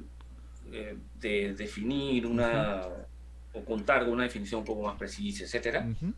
eh, 0.73 0.97
de 1.15 1.55
definir 1.55 2.27
una 2.27 3.09
o 3.53 3.65
contar 3.65 4.05
con 4.05 4.15
una 4.15 4.25
definición 4.25 4.61
un 4.61 4.65
poco 4.67 4.83
más 4.83 4.97
precisa, 4.99 5.45
etcétera, 5.45 5.91
ujú, 5.91 6.15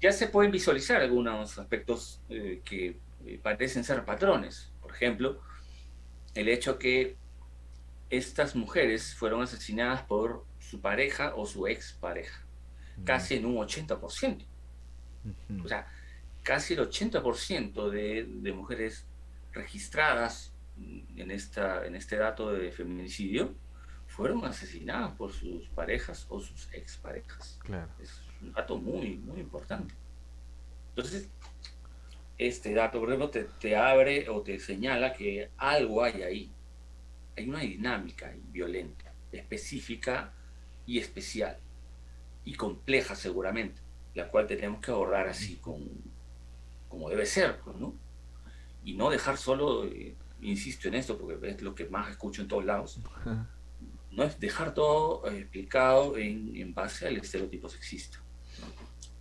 ya 0.00 0.12
se 0.12 0.28
pueden 0.28 0.50
visualizar 0.52 1.00
algunos 1.00 1.58
aspectos 1.58 2.22
eh, 2.28 2.60
que 2.64 3.00
eh, 3.24 3.38
parecen 3.42 3.84
ser 3.84 4.04
patrones. 4.04 4.72
Por 4.80 4.92
ejemplo, 4.92 5.40
el 6.34 6.48
hecho 6.48 6.78
que 6.78 7.18
estas 8.10 8.54
mujeres 8.56 9.14
fueron 9.14 9.42
asesinadas 9.42 10.04
por 10.04 10.46
su 10.58 10.80
pareja 10.80 11.34
o 11.36 11.46
su 11.46 11.66
expareja, 11.66 12.46
mm, 12.96 13.04
casi 13.04 13.36
en 13.36 13.46
un 13.46 13.56
80%. 13.58 14.46
O 15.64 15.68
ujú, 15.68 15.68
sea, 15.68 15.86
casi 16.42 16.74
el 16.74 16.80
80% 16.80 17.90
de, 17.90 18.26
de 18.28 18.52
mujeres 18.52 19.06
registradas 19.52 20.54
en, 21.16 21.30
esta, 21.30 21.86
en 21.86 21.94
este 21.94 22.16
dato 22.16 22.52
de 22.52 22.72
feminicidio 22.72 23.54
fueron 24.12 24.44
asesinadas 24.44 25.12
por 25.12 25.32
sus 25.32 25.68
parejas 25.70 26.26
o 26.28 26.38
sus 26.38 26.70
exparejas. 26.74 27.58
Claro. 27.62 27.90
Es 27.98 28.20
un 28.42 28.52
dato 28.52 28.76
muy, 28.76 29.16
muy 29.16 29.40
importante. 29.40 29.94
Entonces, 30.90 31.30
este 32.36 32.74
dato, 32.74 33.00
por 33.00 33.08
ejemplo, 33.08 33.30
te, 33.30 33.44
te 33.44 33.74
abre 33.74 34.28
o 34.28 34.42
te 34.42 34.58
señala 34.58 35.14
que 35.14 35.50
algo 35.56 36.04
hay 36.04 36.22
ahí. 36.22 36.52
Hay 37.38 37.48
una 37.48 37.60
dinámica 37.60 38.34
violenta, 38.50 39.14
específica 39.32 40.34
y 40.84 40.98
especial, 40.98 41.56
y 42.44 42.54
compleja 42.54 43.16
seguramente, 43.16 43.80
la 44.14 44.28
cual 44.28 44.46
tenemos 44.46 44.82
que 44.82 44.90
abordar 44.90 45.28
así, 45.28 45.56
con, 45.56 45.88
como 46.90 47.08
debe 47.08 47.24
ser, 47.24 47.60
pues, 47.60 47.76
¿no? 47.76 47.94
Y 48.84 48.92
no 48.92 49.08
dejar 49.08 49.38
solo, 49.38 49.86
eh, 49.86 50.14
insisto 50.42 50.88
en 50.88 50.94
esto, 50.96 51.16
porque 51.16 51.48
es 51.48 51.62
lo 51.62 51.74
que 51.74 51.88
más 51.88 52.10
escucho 52.10 52.42
en 52.42 52.48
todos 52.48 52.66
lados, 52.66 53.00
no 54.12 54.24
es 54.24 54.38
dejar 54.38 54.74
todo 54.74 55.26
eh, 55.26 55.38
explicado 55.40 56.16
en, 56.16 56.54
en 56.56 56.74
base 56.74 57.06
al 57.08 57.16
estereotipo 57.16 57.68
sexista. 57.68 58.18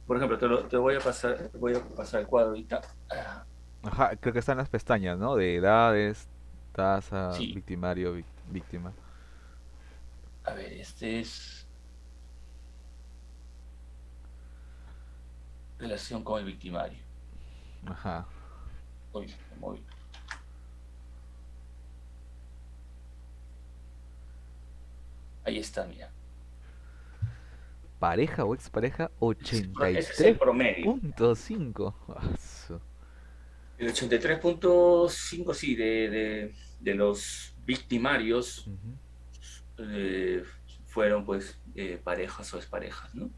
Por 0.06 0.18
ejemplo, 0.18 0.38
te, 0.38 0.48
lo- 0.48 0.66
te 0.68 0.78
voy 0.78 0.96
a 0.96 1.00
pasar, 1.00 1.50
voy 1.54 1.76
a 1.76 1.82
pasar 1.96 2.22
el 2.22 2.28
cuadro 2.28 2.50
ahorita. 2.50 2.82
Ah, 3.10 3.46
Ajá, 3.84 4.16
creo 4.18 4.34
que 4.34 4.40
están 4.40 4.58
las 4.58 4.70
pestañas, 4.70 5.18
¿no? 5.18 5.36
De 5.36 5.56
edades, 5.56 6.28
tasa, 6.74 7.32
sí, 7.34 7.54
victimario, 7.54 8.16
vic- 8.16 8.26
víctima. 8.50 8.94
a 10.44 10.54
ver, 10.54 10.74
este 10.74 11.20
es 11.22 11.68
relación 15.80 16.24
con 16.24 16.40
el 16.40 16.46
victimario. 16.46 17.00
Ajá. 17.88 18.26
Uy, 19.14 19.34
Ahí 25.44 25.58
está, 25.60 25.86
mira. 25.86 26.12
Pareja 28.00 28.46
o 28.46 28.54
expareja, 28.56 29.12
Ese 29.42 29.58
es 29.58 29.68
pro- 29.68 29.86
ese 29.86 30.12
es 30.14 30.20
el 30.22 30.38
promedio. 30.38 30.96
83.5. 30.96 31.94
Ah, 32.10 32.22
El 33.78 33.88
83.5, 33.94 35.54
sí, 35.54 35.76
de, 35.76 36.10
de, 36.10 36.56
de 36.80 36.96
los 36.96 37.56
victimarios 37.66 38.68
eh, 39.78 40.44
fueron 40.88 41.26
pues 41.26 41.60
eh, 41.76 42.00
parejas 42.04 42.54
o 42.54 42.58
exparejas, 42.58 43.14
¿no? 43.16 43.30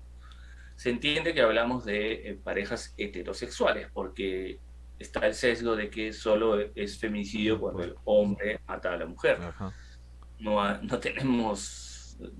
Se 0.75 0.89
entiende 0.89 1.33
que 1.33 1.41
hablamos 1.41 1.85
de 1.85 2.29
eh, 2.29 2.39
parejas 2.41 2.93
heterosexuales, 2.97 3.87
porque 3.93 4.59
está 4.99 5.25
el 5.27 5.33
sesgo 5.33 5.75
de 5.75 5.89
que 5.89 6.11
solo 6.13 6.59
es 6.75 6.97
feminicidio 6.99 7.59
cuando 7.59 7.83
el 7.83 7.95
hombre 8.05 8.59
mata 8.67 8.93
a 8.93 8.97
la 8.97 9.05
mujer. 9.05 9.39
No, 10.39 10.81
no 10.81 10.99
tenemos 10.99 11.92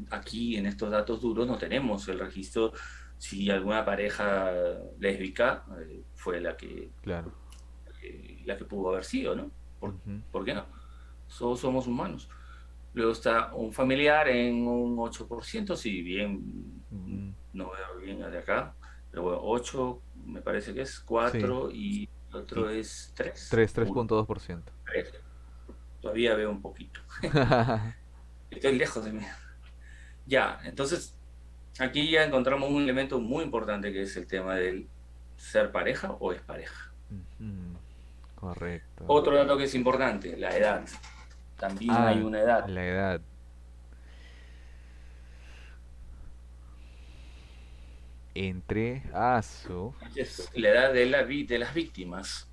aquí 0.09 0.55
en 0.57 0.65
estos 0.65 0.91
datos 0.91 1.21
duros, 1.21 1.47
no 1.47 1.57
tenemos 1.57 2.07
el 2.07 2.19
registro 2.19 2.73
si 3.17 3.49
alguna 3.49 3.85
pareja 3.85 4.51
lésbica 4.99 5.63
eh, 5.79 6.03
fue 6.15 6.41
la 6.41 6.57
que, 6.57 6.91
Claro. 7.01 7.31
eh, 8.01 8.41
la 8.45 8.57
que 8.57 8.65
pudo 8.65 8.89
haber 8.89 9.05
sido, 9.05 9.35
¿no? 9.35 9.51
¿Por, 9.79 10.45
qué 10.45 10.53
no? 10.53 10.65
Todos 11.37 11.59
somos 11.59 11.87
humanos. 11.87 12.29
Luego 12.93 13.11
está 13.11 13.53
un 13.53 13.73
familiar 13.73 14.27
en 14.27 14.67
un 14.67 14.97
8%, 14.97 15.75
si 15.75 16.01
bien 16.01 16.83
no 17.53 17.71
veo 17.71 17.99
bien 18.01 18.19
de 18.19 18.37
acá, 18.37 18.75
pero 19.09 19.23
bueno, 19.23 19.39
8 19.43 20.01
me 20.25 20.41
parece 20.41 20.73
que 20.73 20.81
es 20.81 20.95
Sí. 20.95 21.03
4 21.05 21.71
y 21.71 22.09
el 22.29 22.35
otro 22.35 22.73
Y 22.73 22.79
es 22.79 23.13
3. 23.15 23.47
3, 23.49 23.73
3.2%. 23.73 24.63
Todavía 26.01 26.35
veo 26.35 26.51
un 26.51 26.61
poquito. 26.61 26.99
Estoy 28.51 28.77
lejos 28.77 29.05
de 29.05 29.13
mí. 29.13 29.23
Ya, 30.25 30.59
entonces 30.63 31.15
aquí 31.79 32.09
ya 32.09 32.23
encontramos 32.23 32.69
un 32.69 32.83
elemento 32.83 33.19
muy 33.19 33.43
importante 33.43 33.91
que 33.91 34.03
es 34.03 34.15
el 34.17 34.27
tema 34.27 34.55
del 34.55 34.87
ser 35.37 35.71
pareja 35.71 36.11
o 36.19 36.31
expareja. 36.33 36.91
Ujú, 37.11 37.77
Correcto. 38.35 39.05
Otro 39.07 39.35
dato 39.35 39.57
que 39.57 39.65
es 39.65 39.75
importante, 39.75 40.37
la 40.37 40.55
edad. 40.55 40.85
También 41.57 41.91
hay 41.91 42.19
Ah, 42.19 42.25
una 42.25 42.39
edad. 42.39 42.67
la 42.67 42.85
edad. 42.85 43.21
Entre 48.35 49.03
ASO. 49.13 49.93
Es 50.15 50.49
la 50.55 50.69
edad 50.69 50.93
de, 50.93 51.05
la, 51.05 51.23
de 51.23 51.59
las 51.59 51.73
víctimas. 51.73 52.49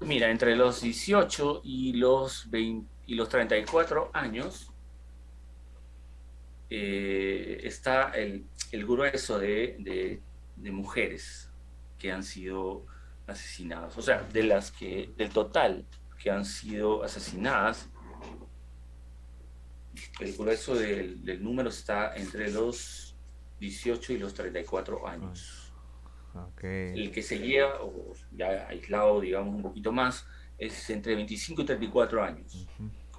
Mira, 0.00 0.30
entre 0.30 0.56
los 0.56 0.80
18 0.82 1.60
y 1.64 1.92
los, 1.94 2.50
20 2.50 2.88
y 3.06 3.14
los 3.14 3.28
34 3.28 4.10
años 4.12 4.71
eh, 6.74 7.60
está 7.64 8.10
el, 8.12 8.46
el 8.70 8.86
grueso 8.86 9.38
de, 9.38 9.76
de- 9.80 10.20
de 10.56 10.70
mujeres 10.70 11.50
que 11.98 12.10
han 12.12 12.22
sido 12.22 12.86
asesinadas. 13.26 13.96
O 13.98 14.02
sea, 14.02 14.22
de 14.22 14.42
las 14.44 14.70
que, 14.72 15.10
del 15.16 15.28
total 15.30 15.84
que 16.22 16.30
han 16.30 16.44
sido 16.44 17.02
asesinadas, 17.04 17.88
el 20.20 20.32
grueso 20.36 20.74
del, 20.74 21.22
del 21.24 21.42
número 21.42 21.68
está 21.68 22.14
entre 22.16 22.50
los 22.50 23.14
18 23.60 24.12
y 24.14 24.18
los 24.18 24.32
34 24.34 25.06
años. 25.06 25.72
Ok. 26.34 26.64
El 26.64 27.10
que 27.12 27.22
se 27.22 27.38
lleva, 27.38 27.82
o 27.82 28.12
ya 28.32 28.66
aislado, 28.68 29.20
digamos, 29.20 29.54
un 29.54 29.62
poquito 29.62 29.92
más, 29.92 30.26
es 30.58 30.88
entre 30.90 31.14
25 31.16 31.62
y 31.62 31.64
34 31.66 32.22
años, 32.24 32.66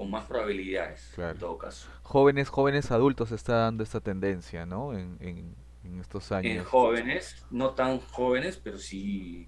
con 0.03 0.11
más 0.11 0.25
probabilidades, 0.25 1.01
Claro. 1.11 1.31
en 1.31 1.37
todo 1.37 1.57
caso. 1.57 1.89
Jóvenes, 2.03 2.49
jóvenes 2.49 2.91
adultos 2.91 3.31
está 3.31 3.55
dando 3.57 3.83
esta 3.83 4.01
tendencia, 4.01 4.65
¿no? 4.65 4.93
En, 4.93 5.17
en, 5.21 5.55
en 5.83 5.99
estos 5.99 6.31
En 6.41 6.59
años. 6.59 6.67
jóvenes, 6.67 7.45
no 7.49 7.73
tan 7.73 7.99
jóvenes, 7.99 8.57
pero 8.57 8.77
sí 8.77 9.47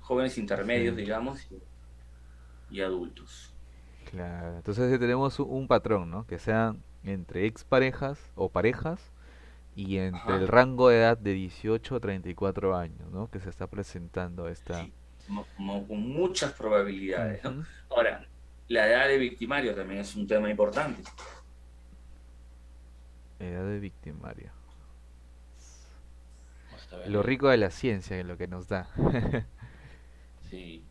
jóvenes 0.00 0.38
intermedios, 0.38 0.96
Sí. 0.96 0.96
digamos, 0.96 1.50
y, 1.50 1.62
y 2.70 2.80
adultos. 2.82 3.54
Claro. 4.04 4.56
Entonces 4.56 4.98
tenemos 4.98 5.38
un 5.40 5.68
patrón, 5.68 6.10
¿no? 6.10 6.26
Que 6.26 6.38
sean 6.38 6.82
entre 7.02 7.46
exparejas 7.46 8.32
o 8.34 8.50
parejas 8.50 9.12
y 9.74 9.98
entre 9.98 10.34
Ajá. 10.34 10.36
el 10.36 10.48
rango 10.48 10.88
de 10.90 10.98
edad 11.00 11.18
de 11.18 11.34
18 11.34 11.96
a 11.96 12.00
34 12.00 12.76
años, 12.76 13.10
¿no? 13.12 13.30
Que 13.30 13.40
se 13.40 13.50
está 13.50 13.68
presentando 13.68 14.48
esta... 14.48 14.90
Sí, 14.90 14.94
con 15.86 16.00
muchas 16.00 16.52
probabilidades, 16.54 17.42
Ahora, 17.90 18.27
la 18.68 18.86
edad 18.86 19.08
de 19.08 19.18
victimario 19.18 19.74
también 19.74 20.00
es 20.00 20.14
un 20.14 20.26
tema 20.26 20.50
importante. 20.50 21.02
Edad 23.38 23.64
de 23.64 23.78
victimario. 23.78 24.50
Lo 27.06 27.22
rico 27.22 27.48
de 27.48 27.56
la 27.58 27.70
ciencia 27.70 28.18
es 28.18 28.26
lo 28.26 28.36
que 28.36 28.48
nos 28.48 28.68
da. 28.68 28.88
Sí. 30.50 30.82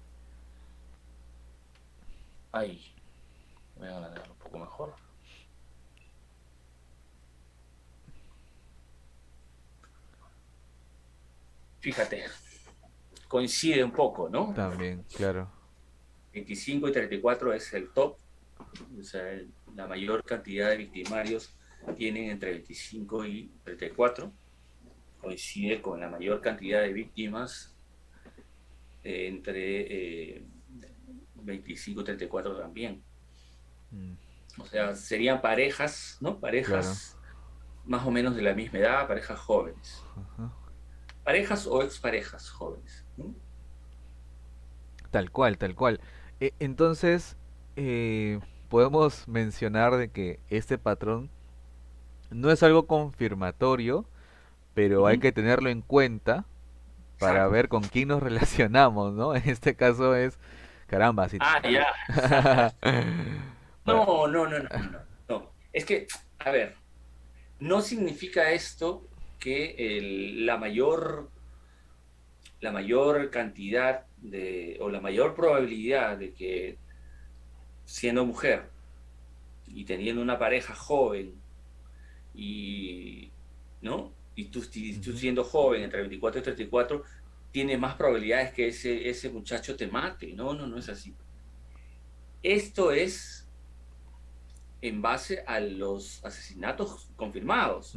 Ahí. 2.52 2.94
Voy 3.76 3.88
a 3.88 4.00
ganar 4.00 4.30
un 4.30 4.38
poco 4.38 4.60
mejor. 4.60 4.96
Fíjate, 11.80 12.26
coincide 13.28 13.84
un 13.84 13.92
poco, 13.92 14.30
¿no? 14.30 14.54
También, 14.54 15.04
claro. 15.16 15.57
25 16.38 16.90
y 16.90 16.92
34 16.92 17.54
es 17.54 17.74
el 17.74 17.90
top, 17.90 18.18
o 19.00 19.04
sea, 19.04 19.24
la 19.76 19.88
mayor 19.88 20.24
cantidad 20.24 20.70
de 20.70 20.78
victimarios 20.78 21.56
tienen 21.98 22.30
entre 22.30 22.52
25 22.52 23.26
y 23.26 23.52
34, 23.64 24.32
coincide 25.22 25.82
con 25.82 26.00
la 26.00 26.10
mayor 26.10 26.42
cantidad 26.42 26.82
de 26.82 26.94
víctimas 26.94 27.76
eh, 29.04 29.28
entre 29.28 30.44
25 31.36 32.02
y 32.02 32.04
34 32.04 32.60
también. 32.60 33.04
Mm. 33.92 34.14
O 34.60 34.66
sea, 34.66 34.96
serían 34.96 35.42
parejas, 35.42 36.18
¿no? 36.20 36.40
Parejas 36.40 37.18
más 37.86 38.06
o 38.06 38.12
menos 38.12 38.36
de 38.36 38.42
la 38.42 38.54
misma 38.54 38.80
edad, 38.80 39.08
parejas 39.08 39.40
jóvenes. 39.40 40.04
Parejas 41.24 41.68
o 41.68 41.84
exparejas 41.84 42.50
jóvenes. 42.50 43.06
Tal 45.12 45.32
cual, 45.32 45.58
tal 45.58 45.76
cual. 45.76 46.02
E, 46.40 46.54
entonces, 46.60 47.36
eh, 47.76 48.40
podemos 48.70 49.28
mencionar 49.28 49.96
de 49.98 50.10
que 50.10 50.40
este 50.50 50.78
patrón 50.78 51.30
no 52.30 52.52
es 52.52 52.62
algo 52.64 52.88
confirmatorio, 52.88 54.06
pero 54.74 55.08
hay 55.08 55.20
que 55.20 55.32
tenerlo 55.32 55.70
en 55.70 55.82
cuenta 55.82 56.46
para 57.20 57.48
ver 57.48 57.68
con 57.68 57.84
quién 57.84 58.10
nos 58.10 58.22
relacionamos, 58.24 59.14
¿no? 59.14 59.36
En 59.36 59.50
este 59.50 59.76
caso 59.76 60.16
es, 60.16 60.38
caramba, 60.88 61.30
si... 61.30 61.38
Ah, 61.40 61.62
ya. 61.68 62.74
no, 63.86 64.28
no, 64.28 64.48
no, 64.48 64.60
no, 64.60 64.70
no. 65.30 65.52
Es 65.74 65.86
que, 65.86 66.08
a 66.40 66.52
ver, 66.52 66.76
no 67.60 67.82
significa 67.82 68.52
esto 68.52 69.08
que 69.40 70.36
la 70.40 70.58
mayor 70.58 71.30
la 72.62 72.72
mayor 72.72 73.30
cantidad 73.30 74.06
de 74.18 74.78
o 74.80 74.90
la 74.90 75.00
mayor 75.00 75.36
probabilidad 75.36 76.18
de 76.18 76.34
que 76.34 76.78
siendo 77.86 78.26
mujer 78.26 78.70
y 79.68 79.86
teniendo 79.86 80.22
una 80.22 80.40
pareja 80.40 80.74
joven 80.74 81.34
y 82.34 83.32
no 83.82 84.12
y 84.36 84.46
tú, 84.46 84.62
siendo 84.64 85.44
joven 85.44 85.84
entre 85.84 86.02
24 86.02 86.40
y 86.40 86.44
34 86.44 87.04
tienes 87.52 87.80
más 87.80 87.96
probabilidades 87.96 88.54
que 88.54 88.68
ese, 88.68 89.10
ese 89.10 89.30
muchacho 89.30 89.76
te 89.76 89.88
mate. 89.88 90.34
No 90.34 90.54
no 90.54 90.68
no 90.68 90.78
es 90.78 90.90
así. 90.90 91.16
Esto 92.44 92.92
es 92.92 93.48
en 94.82 95.02
base 95.02 95.44
a 95.48 95.60
los 95.60 96.24
asesinatos 96.24 97.10
confirmados. 97.16 97.96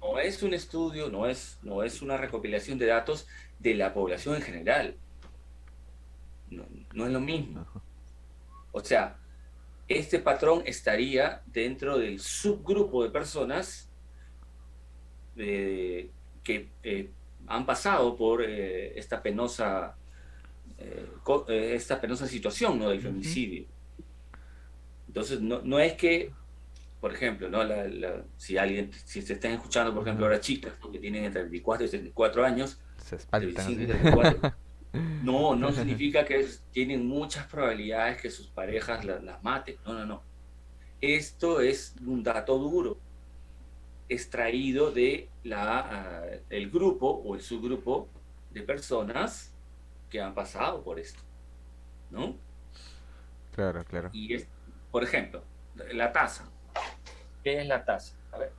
No 0.00 0.18
es 0.18 0.42
un 0.42 0.54
estudio, 0.54 1.10
no 1.10 1.26
es, 1.26 1.58
no 1.62 1.82
es 1.82 2.02
una 2.02 2.16
recopilación 2.16 2.78
de 2.78 2.86
datos 2.86 3.26
de 3.58 3.74
la 3.74 3.92
población 3.92 4.36
en 4.36 4.42
general. 4.42 4.96
No, 6.50 7.06
es 7.06 7.12
lo 7.12 7.20
mismo. 7.20 7.66
O 8.72 8.80
sea, 8.80 9.16
este 9.86 10.18
patrón 10.18 10.62
estaría 10.66 11.42
dentro 11.46 11.98
del 11.98 12.20
subgrupo 12.20 13.02
de 13.02 13.10
personas 13.10 13.88
eh, 15.36 16.10
que 16.42 16.68
eh, 16.82 17.10
han 17.46 17.66
pasado 17.66 18.16
por 18.16 18.42
eh, 18.42 18.98
esta 18.98 19.22
penosa 19.22 19.94
esta 21.48 22.00
penosa 22.00 22.28
situación 22.28 22.78
¿no? 22.78 22.88
del 22.88 23.00
femicidio. 23.00 23.66
Entonces, 25.08 25.40
no, 25.40 25.60
no 25.62 25.80
es 25.80 25.94
que, 25.94 26.32
por 27.00 27.12
ejemplo, 27.12 27.48
¿no? 27.48 27.60
si 28.36 28.58
alguien, 28.58 28.92
si 29.04 29.20
se 29.22 29.32
están 29.32 29.52
escuchando, 29.52 29.92
por 29.92 30.04
ejemplo, 30.04 30.26
ahora 30.26 30.38
chicas 30.40 30.74
que 30.92 31.00
tienen 31.00 31.24
entre 31.24 31.42
24 31.42 31.86
y 31.86 31.90
34 31.90 32.44
años, 32.44 32.78
no, 35.22 35.56
no 35.56 35.72
significa 35.72 36.24
que 36.24 36.46
tienen 36.72 37.06
muchas 37.06 37.46
probabilidades 37.46 38.20
que 38.20 38.30
sus 38.30 38.48
parejas 38.48 39.04
las, 39.04 39.42
maten. 39.42 39.76
No, 39.84 39.94
no, 39.94 40.06
no. 40.06 40.22
Esto 41.00 41.60
es 41.60 41.94
un 42.04 42.22
dato 42.22 42.58
duro 42.58 42.98
extraído 44.08 44.90
de 44.90 45.28
la, 45.44 45.80
ah, 45.80 46.24
el 46.50 46.70
grupo 46.70 47.08
o 47.08 47.34
el 47.34 47.42
subgrupo 47.42 48.08
de 48.50 48.62
personas 48.62 49.54
que 50.08 50.20
han 50.20 50.34
pasado 50.34 50.82
por 50.82 50.98
esto. 50.98 51.20
¿No? 52.10 52.36
Claro, 53.54 53.84
claro. 53.84 54.10
Y 54.12 54.34
es, 54.34 54.48
por 54.90 55.04
ejemplo, 55.04 55.44
la 55.92 56.12
tasa. 56.12 56.50
¿Qué 57.44 57.60
es 57.60 57.66
la 57.66 57.84
tasa? 57.84 58.16
A 58.32 58.38
ver. 58.38 58.52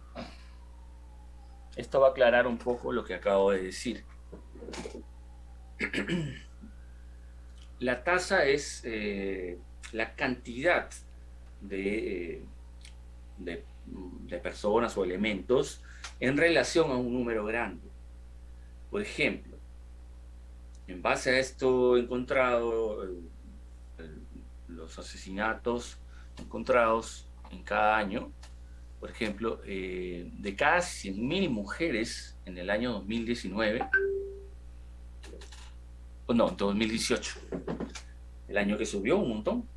Esto 1.75 1.99
va 1.99 2.07
a 2.07 2.11
aclarar 2.11 2.45
un 2.45 2.57
poco 2.57 2.91
lo 2.91 3.03
que 3.03 3.15
acabo 3.15 3.51
de 3.51 3.63
decir. 3.63 4.03
La 7.79 8.03
tasa 8.03 8.45
es 8.45 8.81
eh, 8.83 9.57
la 9.93 10.13
cantidad 10.15 10.89
de, 11.61 12.43
de, 13.37 13.63
personas 14.43 14.97
o 14.97 15.03
elementos 15.03 15.81
en 16.19 16.37
relación 16.37 16.91
a 16.91 16.95
un 16.95 17.13
número 17.13 17.45
grande. 17.45 17.87
Por 18.91 19.01
ejemplo, 19.01 19.57
en 20.87 21.01
base 21.01 21.31
a 21.31 21.39
esto 21.39 21.97
encontrado, 21.97 23.05
los 24.67 24.97
asesinatos 24.99 25.97
encontrados 26.37 27.27
en 27.51 27.63
cada 27.63 27.97
año, 27.97 28.31
por 28.99 29.09
ejemplo, 29.09 29.61
eh, 29.65 30.29
de 30.33 30.55
cada 30.55 30.79
100.000 30.79 31.49
mujeres 31.49 32.37
en 32.45 32.57
el 32.57 32.69
año 32.69 32.91
2019, 32.93 33.87
o 36.29 36.33
no, 36.35 36.51
2018, 36.51 37.39
el 38.49 38.57
año 38.59 38.77
que 38.77 38.85
subió 38.85 39.17
un 39.17 39.29
montón, 39.29 39.67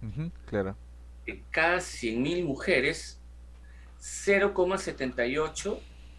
claro. 0.44 0.76
de 1.24 1.42
cada 1.50 1.78
100.000 1.78 2.44
mujeres, 2.44 3.18
0,78 3.98 5.78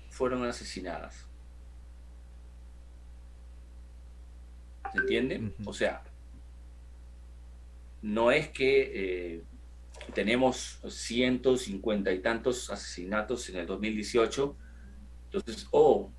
fueron 0.09 0.43
asesinadas. 0.45 1.27
¿Se 4.91 4.97
entiende? 4.97 5.53
O 5.65 5.73
sea, 5.73 6.03
no 8.01 8.31
es 8.31 8.49
que 8.49 9.35
eh, 9.35 9.43
tenemos 10.15 10.79
150 10.87 12.11
y 12.11 12.19
tantos 12.23 12.71
asesinatos 12.71 13.49
en 13.49 13.57
el 13.57 13.67
2018. 13.67 14.57
Entonces, 15.25 15.67
oh. 15.69 16.11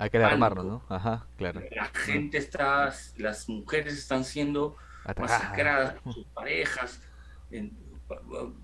Hay 0.00 0.08
que 0.08 0.16
alarmarnos, 0.16 0.64
¿no? 0.64 0.82
Ajá, 0.88 1.26
claro. 1.36 1.60
La 1.72 1.84
gente 1.84 2.38
está, 2.38 2.90
las 3.18 3.50
mujeres 3.50 3.98
están 3.98 4.24
siendo 4.24 4.74
masacradas 5.14 6.00
por 6.00 6.14
sus 6.14 6.24
parejas, 6.28 7.02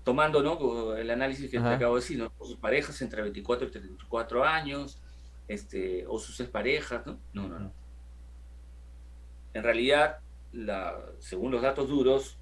tomando 0.03 0.41
¿no? 0.41 0.95
el 0.95 1.11
análisis 1.11 1.51
que 1.51 1.59
te 1.59 1.67
acabo 1.67 1.93
de 1.93 2.01
decir, 2.01 2.17
¿no? 2.17 2.33
sus 2.41 2.57
parejas 2.57 2.99
entre 3.03 3.21
24 3.21 3.67
y 3.67 3.71
34 3.71 4.43
años, 4.43 4.99
este, 5.47 6.07
o 6.07 6.17
sus 6.17 6.39
exparejas, 6.39 7.05
¿no? 7.05 7.19
No, 7.33 7.47
no, 7.47 7.59
no. 7.59 7.71
En 9.53 9.61
realidad, 9.61 10.17
la, 10.51 10.99
según 11.19 11.51
los 11.51 11.61
datos 11.61 11.87
duros, 11.87 12.39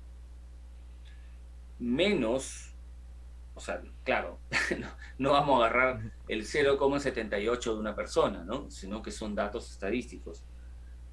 menos, 1.79 2.64
o 3.56 3.62
sea, 3.62 3.82
claro, 4.04 4.39
no, 5.18 5.32
vamos 5.32 5.62
a 5.62 5.65
agarrar 5.65 6.12
el 6.28 6.44
0,78 6.44 7.63
de 7.63 7.80
una 7.80 7.96
persona, 7.96 8.44
¿no? 8.44 8.70
Sino 8.70 9.02
que 9.02 9.12
son 9.12 9.34
datos 9.34 9.72
estadísticos, 9.72 10.44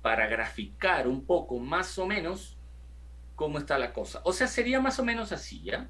para 0.03 0.27
graficar 0.27 1.07
un 1.07 1.25
poco 1.25 1.59
más 1.61 1.97
o 1.99 2.07
menos 2.07 2.59
cómo 3.37 3.59
está 3.59 3.79
la 3.79 3.93
cosa. 3.93 4.21
O 4.25 4.33
sea, 4.33 4.49
sería 4.49 4.81
más 4.81 4.99
o 4.99 5.05
menos 5.05 5.31
así, 5.31 5.63
¿ya? 5.63 5.89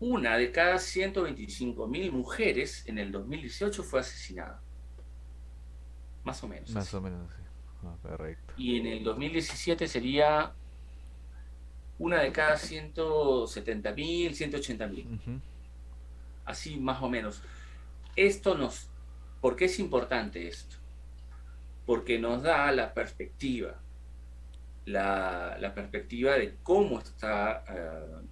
Una 0.00 0.36
de 0.36 0.52
cada 0.52 0.78
125 0.78 1.86
mil 1.86 2.12
mujeres 2.12 2.86
en 2.86 2.98
el 2.98 3.10
2018 3.10 3.82
fue 3.82 4.00
asesinada. 4.00 4.62
Más 6.24 6.42
o 6.44 6.48
menos. 6.48 6.70
Más 6.70 6.92
o 6.92 7.00
menos, 7.00 7.32
sí. 7.32 7.42
Ah, 7.86 7.96
y 8.56 8.78
en 8.78 8.86
el 8.86 9.04
2017 9.04 9.86
sería 9.88 10.54
una 12.04 12.20
de 12.20 12.32
cada 12.32 12.58
170 12.58 13.92
mil, 13.94 14.34
180 14.34 14.86
mil. 14.88 15.40
Así 16.44 16.76
más 16.78 17.02
o 17.02 17.08
menos. 17.08 17.42
Esto 18.14 18.56
nos... 18.56 18.88
¿Por 19.40 19.56
qué 19.56 19.64
es 19.64 19.78
importante 19.78 20.46
esto? 20.46 20.76
Porque 21.86 22.18
nos 22.18 22.42
da 22.42 22.70
la 22.72 22.92
perspectiva, 22.92 23.80
la, 24.84 25.72
perspectiva 25.74 26.34
de 26.34 26.56
cómo 26.62 27.00
está 27.00 27.64
eh, 27.68 28.26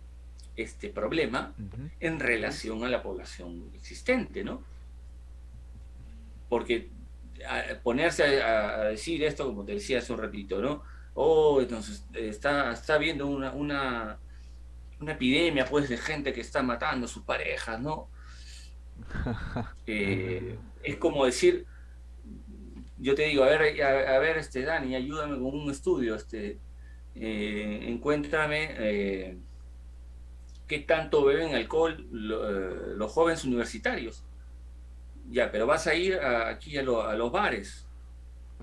este 0.57 0.91
problema 0.91 1.55
en 2.01 2.21
relación 2.21 2.85
a 2.85 2.89
la 2.89 3.03
población 3.03 3.71
existente, 3.75 4.45
¿no? 4.45 4.63
Porque 6.51 6.91
ponerse 7.83 8.43
a, 8.43 8.85
decir 8.85 9.25
esto, 9.25 9.47
como 9.47 9.65
te 9.65 9.73
decía 9.73 9.99
hace 9.99 10.13
un 10.13 10.19
ratito, 10.19 10.61
¿no? 10.61 10.83
Oh, 11.15 11.61
entonces 11.61 12.05
está, 12.15 12.73
está 12.73 12.95
habiendo 12.95 13.27
una, 13.27 13.53
una, 13.53 14.19
epidemia 15.07 15.65
pues 15.65 15.89
de 15.89 15.97
gente 15.97 16.33
que 16.33 16.41
está 16.41 16.63
matando 16.63 17.07
a 17.07 17.09
sus 17.09 17.25
parejas, 17.25 17.81
¿no? 17.81 18.09
Eh, 19.87 20.57
es 20.85 20.97
como 20.97 21.25
decir, 21.25 21.67
yo 22.99 23.17
te 23.17 23.23
digo, 23.25 23.43
a 23.43 23.49
ver, 23.49 23.83
a, 23.83 24.19
ver, 24.21 24.39
este 24.39 24.63
Dani, 24.63 24.95
ayúdame 24.95 25.35
con 25.35 25.47
un 25.47 25.71
estudio, 25.71 26.15
este, 26.15 26.61
eh, 27.15 27.81
encuéntrame 27.89 28.75
eh, 28.79 29.37
qué 30.67 30.79
tanto 30.79 31.25
beben 31.25 31.55
alcohol 31.55 32.07
eh, 32.11 32.95
los 32.97 33.11
jóvenes 33.11 33.45
universitarios. 33.45 34.25
Ya, 35.29 35.51
pero 35.51 35.67
vas 35.67 35.87
a 35.87 35.95
ir 35.95 36.19
aquí 36.21 36.77
a, 36.79 36.83
los 36.83 37.33
bares. 37.33 37.87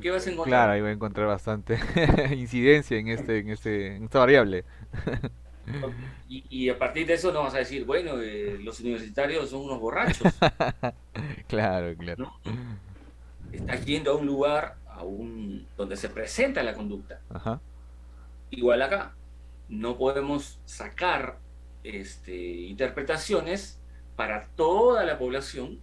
¿Qué 0.01 0.11
vas 0.11 0.25
a 0.25 0.31
encontrar? 0.31 0.49
Claro, 0.49 0.71
ahí 0.73 0.81
voy 0.81 0.89
a 0.89 0.93
encontrar 0.93 1.27
bastante 1.27 1.79
incidencia 2.35 2.97
en, 2.97 3.07
este, 3.07 3.39
en, 3.39 3.49
este, 3.49 3.95
en 3.95 4.03
esta 4.05 4.19
variable. 4.19 4.65
Y, 6.27 6.69
a 6.69 6.77
partir 6.77 7.05
de 7.05 7.13
eso 7.13 7.31
no 7.31 7.43
vas 7.43 7.53
a 7.53 7.59
decir, 7.59 7.85
bueno, 7.85 8.13
los 8.15 8.79
universitarios 8.79 9.49
son 9.49 9.61
unos 9.61 9.79
borrachos. 9.79 10.33
claro, 11.47 11.95
claro. 11.95 12.33
Estás 13.51 13.85
yendo 13.85 14.11
a 14.11 14.15
un 14.15 14.25
lugar 14.25 14.77
a 14.87 15.03
un, 15.03 15.67
donde 15.77 15.95
se 15.95 16.09
presenta 16.09 16.63
la 16.63 16.73
conducta. 16.73 17.21
Igual 18.51 18.81
acá, 18.81 19.13
no 19.69 19.97
podemos 19.97 20.59
sacar 20.65 21.37
este, 21.83 22.35
interpretaciones 22.35 23.79
para 24.15 24.47
toda 24.55 25.05
la 25.05 25.17
población 25.17 25.79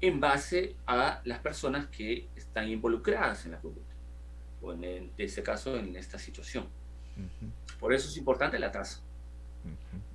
en 0.00 0.20
base 0.20 0.76
a 0.86 1.20
las 1.24 1.38
personas 1.40 1.86
que 1.86 2.28
están 2.36 2.68
involucradas 2.68 3.46
en 3.46 3.52
la 3.52 3.58
conducta, 3.58 3.94
o 4.62 4.72
en, 4.72 5.10
ese 5.16 5.42
caso, 5.42 5.76
en 5.76 5.96
esta 5.96 6.18
situación. 6.18 6.66
Por 7.80 7.92
eso 7.92 8.08
es 8.08 8.16
importante 8.16 8.58
la 8.58 8.70
tasa. 8.70 9.00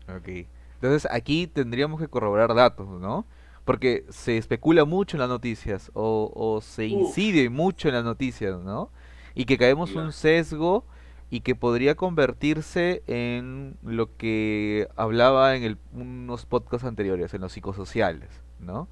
Ok. 0.07 0.45
Entonces 0.75 1.07
aquí 1.11 1.47
tendríamos 1.47 1.99
que 1.99 2.07
corroborar 2.07 2.53
datos, 2.53 2.87
¿no? 2.87 3.25
Porque 3.65 4.05
se 4.09 4.37
especula 4.37 4.85
mucho 4.85 5.17
en 5.17 5.21
las 5.21 5.29
noticias 5.29 5.91
o, 5.93 6.59
se 6.63 6.87
incide 6.87 7.49
mucho 7.49 7.87
en 7.87 7.95
las 7.95 8.03
noticias, 8.03 8.59
¿no? 8.59 8.89
Y 9.35 9.45
que 9.45 9.57
caemos 9.57 9.95
un 9.95 10.11
sesgo 10.11 10.85
y 11.29 11.41
que 11.41 11.55
podría 11.55 11.95
convertirse 11.95 13.03
en 13.07 13.77
lo 13.83 14.17
que 14.17 14.87
hablaba 14.95 15.55
en 15.55 15.77
unos 15.93 16.45
podcasts 16.45 16.85
anteriores, 16.85 17.33
en 17.33 17.41
los 17.41 17.53
psicosociales, 17.53 18.29
¿no? 18.59 18.89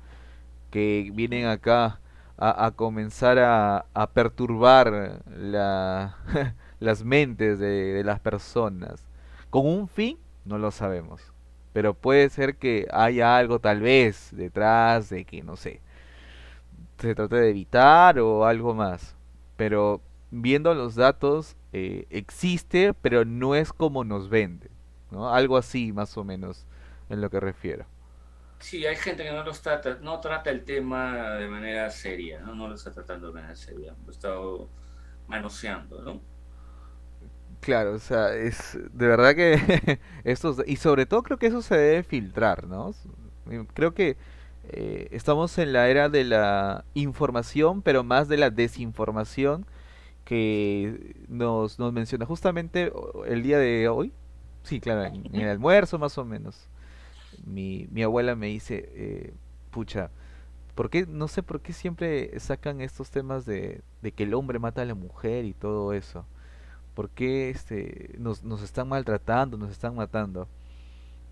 Que 0.70 1.12
vienen 1.14 1.46
acá 1.46 2.00
a, 2.38 2.72
comenzar 2.76 3.38
a, 3.40 4.10
perturbar 4.14 5.22
las 6.80 7.04
mentes 7.04 7.60
de 7.60 8.02
las 8.04 8.20
personas. 8.20 9.06
¿Con 9.50 9.66
un 9.66 9.88
fin? 9.88 10.18
No 10.46 10.58
lo 10.58 10.72
sabemos. 10.72 11.34
Pero 11.74 11.94
puede 11.94 12.30
ser 12.30 12.56
que 12.56 12.88
haya 12.92 13.38
algo 13.38 13.60
tal 13.60 13.82
vez 13.82 14.30
detrás 14.32 15.10
de 15.10 15.26
que, 15.26 15.44
no 15.44 15.56
sé, 15.56 15.82
se 16.98 17.16
trate 17.16 17.36
de 17.38 17.50
evitar 17.50 18.20
o 18.20 18.46
algo 18.46 18.74
más. 18.74 19.16
Pero 19.56 20.02
viendo 20.32 20.74
los 20.74 20.96
datos, 20.96 21.56
eh, 21.74 22.06
existe, 22.10 22.94
pero 22.94 23.26
no 23.26 23.56
es 23.56 23.74
como 23.74 24.04
nos 24.04 24.30
vende. 24.30 24.70
¿no? 25.12 25.34
Algo 25.34 25.58
así, 25.58 25.92
más 25.94 26.18
o 26.18 26.24
menos, 26.24 26.66
en 27.10 27.22
lo 27.22 27.30
que 27.30 27.40
refiero. 27.40 27.86
Sí, 28.60 28.86
hay 28.86 28.96
gente 28.98 29.24
que 29.24 29.32
no 29.32 29.44
los 29.44 29.62
trata, 29.62 29.98
no 30.02 30.20
trata 30.20 30.50
el 30.50 30.64
tema 30.64 31.36
de 31.36 31.48
manera 31.48 31.90
seria, 31.90 32.40
no, 32.42 32.68
lo 32.68 32.76
está 32.76 32.92
tratando 32.92 33.28
de 33.28 33.34
manera 33.34 33.56
seria, 33.56 33.96
lo 34.06 34.12
está 34.12 34.36
manoseando, 35.28 36.02
¿no? 36.02 36.22
Claro, 37.62 37.94
o 37.94 38.00
sea, 38.00 38.34
es 38.36 38.78
de 38.94 39.08
verdad 39.08 39.36
que 39.36 40.00
estos 40.24 40.62
y 40.66 40.76
sobre 40.76 41.06
todo 41.06 41.24
creo 41.24 41.38
que 41.38 41.48
eso 41.48 41.62
se 41.62 41.78
debe 41.78 42.04
filtrar, 42.04 42.68
¿no? 42.68 42.94
Creo 43.74 43.94
que 43.94 44.18
eh, 44.70 45.08
estamos 45.12 45.58
en 45.58 45.74
la 45.74 45.90
era 45.90 46.10
de 46.10 46.24
la 46.24 46.86
información, 46.94 47.82
pero 47.82 48.04
más 48.04 48.28
de 48.28 48.38
la 48.38 48.50
desinformación 48.50 49.66
que 50.26 51.16
nos, 51.28 51.80
nos 51.80 51.92
menciona 51.92 52.26
justamente 52.26 52.92
el 53.26 53.42
día 53.42 53.58
de 53.58 53.88
hoy. 53.90 54.14
Sí, 54.64 54.80
claro, 54.80 55.06
en, 55.06 55.34
el 55.34 55.50
almuerzo 55.50 55.98
más 55.98 56.18
o 56.18 56.26
menos. 56.26 56.68
Mi, 57.46 57.88
mi 57.92 58.04
abuela 58.04 58.36
me 58.36 58.48
dice, 58.48 58.90
eh, 58.94 59.34
pucha, 59.72 60.12
¿por 60.76 60.90
qué, 60.90 61.06
no 61.06 61.28
sé 61.28 61.44
por 61.44 61.62
qué 61.62 61.74
siempre 61.74 62.40
sacan 62.40 62.82
estos 62.82 63.10
temas 63.12 63.46
de, 63.46 63.82
de 64.02 64.12
que 64.12 64.24
el 64.24 64.34
hombre 64.34 64.60
mata 64.60 64.82
a 64.82 64.86
la 64.86 64.96
mujer 64.96 65.46
y 65.46 65.54
todo 65.54 65.94
eso? 65.94 66.26
¿Por 66.94 67.10
qué 67.10 67.50
este, 67.50 68.16
nos, 68.18 68.44
nos 68.44 68.62
están 68.62 68.90
maltratando, 68.90 69.58
nos 69.58 69.72
están 69.72 69.96
matando? 69.96 70.48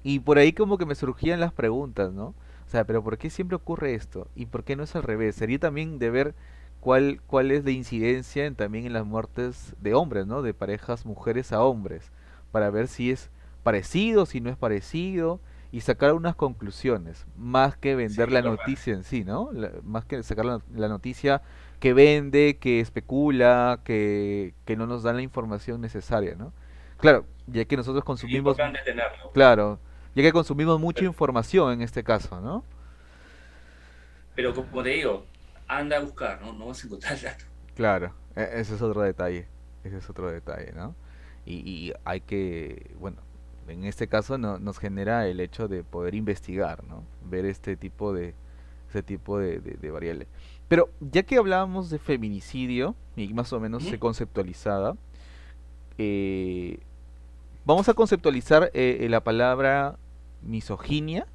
Y 0.03 0.19
por 0.19 0.37
ahí 0.37 0.53
como 0.53 0.77
que 0.77 0.85
me 0.85 0.95
surgían 0.95 1.39
las 1.39 1.51
preguntas, 1.51 2.13
¿no? 2.13 2.27
O 2.27 2.69
sea, 2.69 2.85
pero 2.85 3.03
¿por 3.03 3.17
qué 3.17 3.29
siempre 3.29 3.55
ocurre 3.55 3.93
esto? 3.93 4.27
¿Y 4.35 4.45
por 4.45 4.63
qué 4.63 4.75
no 4.75 4.83
es 4.83 4.95
al 4.95 5.03
revés? 5.03 5.35
Sería 5.35 5.59
también 5.59 5.99
de 5.99 6.09
ver 6.09 6.35
cuál, 6.79 7.21
cuál 7.27 7.51
es 7.51 7.63
la 7.65 7.71
incidencia 7.71 8.45
en, 8.45 8.55
también 8.55 8.85
en 8.85 8.93
las 8.93 9.05
muertes 9.05 9.75
de 9.81 9.93
hombres, 9.93 10.27
¿no? 10.27 10.41
De 10.41 10.53
parejas 10.53 11.05
mujeres 11.05 11.51
a 11.51 11.61
hombres, 11.63 12.11
para 12.51 12.69
ver 12.69 12.87
si 12.87 13.11
es 13.11 13.29
parecido, 13.63 14.25
si 14.25 14.39
no 14.41 14.49
es 14.49 14.57
parecido, 14.57 15.39
y 15.77 15.81
sacar 15.81 16.13
unas 16.13 16.35
conclusiones, 16.35 17.27
más 17.35 17.77
que 17.77 17.95
vender 17.95 18.31
la 18.31 18.41
noticia 18.41 18.95
en 18.95 19.03
sí, 19.03 19.23
¿no? 19.23 19.51
más 19.83 20.05
que 20.05 20.23
sacar 20.23 20.43
la, 20.43 20.87
noticia 20.87 21.43
que 21.79 21.93
vende, 21.93 22.57
que 22.57 22.79
especula, 22.79 23.81
que, 23.83 24.55
que 24.65 24.75
no 24.75 24.87
nos 24.87 25.03
dan 25.03 25.17
la 25.17 25.21
información 25.21 25.79
necesaria, 25.79 26.33
¿no? 26.33 26.51
Claro, 26.97 27.27
ya 27.45 27.63
que 27.65 27.77
nosotros 27.77 28.03
consumimos... 28.03 28.57
Claro, 29.35 29.79
ya 30.15 30.23
que 30.23 30.31
consumimos 30.31 30.79
mucha 30.79 31.05
información 31.05 31.73
en 31.73 31.83
este 31.83 32.03
caso, 32.03 32.41
¿no? 32.41 32.63
Pero 34.33 34.55
como 34.55 34.81
te 34.81 34.89
digo, 34.89 35.27
anda 35.67 35.97
a 35.97 35.99
buscar, 35.99 36.41
¿no? 36.41 36.53
No 36.53 36.65
vas 36.65 36.83
a 36.83 36.87
encontrar 36.87 37.13
el 37.13 37.21
dato. 37.21 37.45
Claro, 37.75 38.15
e, 38.35 38.49
ese 38.55 38.73
es 38.73 38.81
otro 38.81 39.01
detalle, 39.03 39.47
ese 39.83 39.97
es 39.97 40.09
otro 40.09 40.31
detalle, 40.31 40.71
¿no? 40.71 40.95
Y, 41.45 41.57
y 41.69 41.93
hay 42.03 42.21
que, 42.21 42.95
bueno, 42.97 43.26
en 43.67 43.85
este 43.85 44.07
caso 44.07 44.37
no, 44.37 44.59
nos 44.59 44.79
genera 44.79 45.27
el 45.27 45.39
hecho 45.39 45.67
de 45.67 45.83
poder 45.83 46.15
investigar, 46.15 46.83
¿no? 46.85 47.03
Ver 47.29 47.45
este 47.45 47.75
tipo 47.75 48.13
de, 48.13 48.33
ese 48.89 49.03
tipo 49.03 49.39
de, 49.39 49.59
de, 49.59 49.91
variables. 49.91 50.27
Pero 50.67 50.89
ya 50.99 51.23
que 51.23 51.37
hablábamos 51.37 51.89
de 51.89 51.99
feminicidio 51.99 52.95
y 53.15 53.33
más 53.33 53.53
o 53.53 53.59
menos 53.59 53.83
se 53.83 53.99
conceptualizaba, 53.99 54.95
eh, 55.97 56.79
vamos 57.65 57.89
a 57.89 57.93
conceptualizar 57.93 58.71
eh, 58.73 59.07
la 59.09 59.23
palabra 59.23 59.97
misoginia 60.41 61.27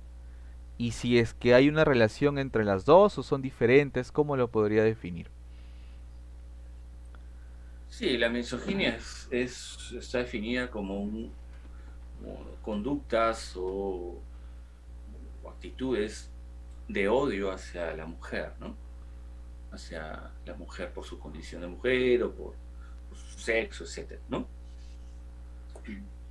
y 0.78 0.92
si 0.92 1.18
es 1.18 1.34
que 1.34 1.54
hay 1.54 1.68
una 1.68 1.84
relación 1.84 2.38
entre 2.38 2.64
las 2.64 2.84
dos 2.84 3.18
o 3.18 3.22
son 3.22 3.42
diferentes, 3.42 4.12
¿cómo 4.12 4.36
lo 4.36 4.48
podría 4.48 4.82
definir? 4.82 5.28
Sí, 7.88 8.16
la 8.16 8.30
misoginia 8.30 8.98
es, 9.30 9.92
está 9.92 10.18
definida 10.18 10.70
como 10.70 11.02
un, 11.02 11.30
conductas 12.62 13.54
o, 13.56 14.20
actitudes 15.48 16.30
de 16.88 17.08
odio 17.08 17.50
hacia 17.50 17.94
la 17.94 18.06
mujer, 18.06 18.52
¿no? 18.58 18.74
Hacia 19.70 20.30
la 20.44 20.54
mujer 20.54 20.92
por 20.92 21.04
su 21.04 21.18
condición 21.18 21.62
de 21.62 21.68
mujer 21.68 22.22
o 22.24 22.32
por, 22.32 22.54
su 23.14 23.38
sexo, 23.38 23.84
etc. 23.84 24.18
¿no? 24.28 24.46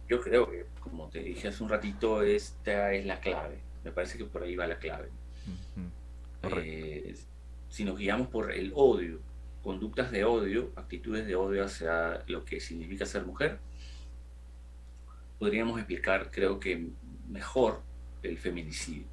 Yo 0.09 0.19
creo 0.19 0.49
que, 0.49 0.65
como 0.79 1.07
te 1.09 1.19
dije 1.19 1.47
hace 1.47 1.63
un 1.63 1.69
ratito, 1.69 2.23
esta 2.23 2.93
es 2.93 3.05
la 3.05 3.19
clave. 3.19 3.59
Me 3.83 3.91
parece 3.91 4.17
que 4.17 4.25
por 4.25 4.43
ahí 4.43 4.55
va 4.55 4.67
la 4.67 4.79
clave. 4.79 5.09
Eh, 6.43 7.15
si 7.69 7.85
nos 7.85 7.97
guiamos 7.97 8.27
por 8.27 8.51
el 8.51 8.73
odio, 8.75 9.19
conductas 9.63 10.11
de 10.11 10.25
odio, 10.25 10.71
actitudes 10.75 11.25
de 11.25 11.35
odio 11.35 11.63
hacia 11.63 12.23
lo 12.27 12.43
que 12.43 12.59
significa 12.59 13.05
ser 13.05 13.25
mujer, 13.25 13.59
podríamos 15.41 15.79
explicar, 15.79 16.29
creo 16.29 16.59
que 16.59 16.89
mejor, 17.27 17.81
el 18.21 18.37
feminicidio. 18.37 19.07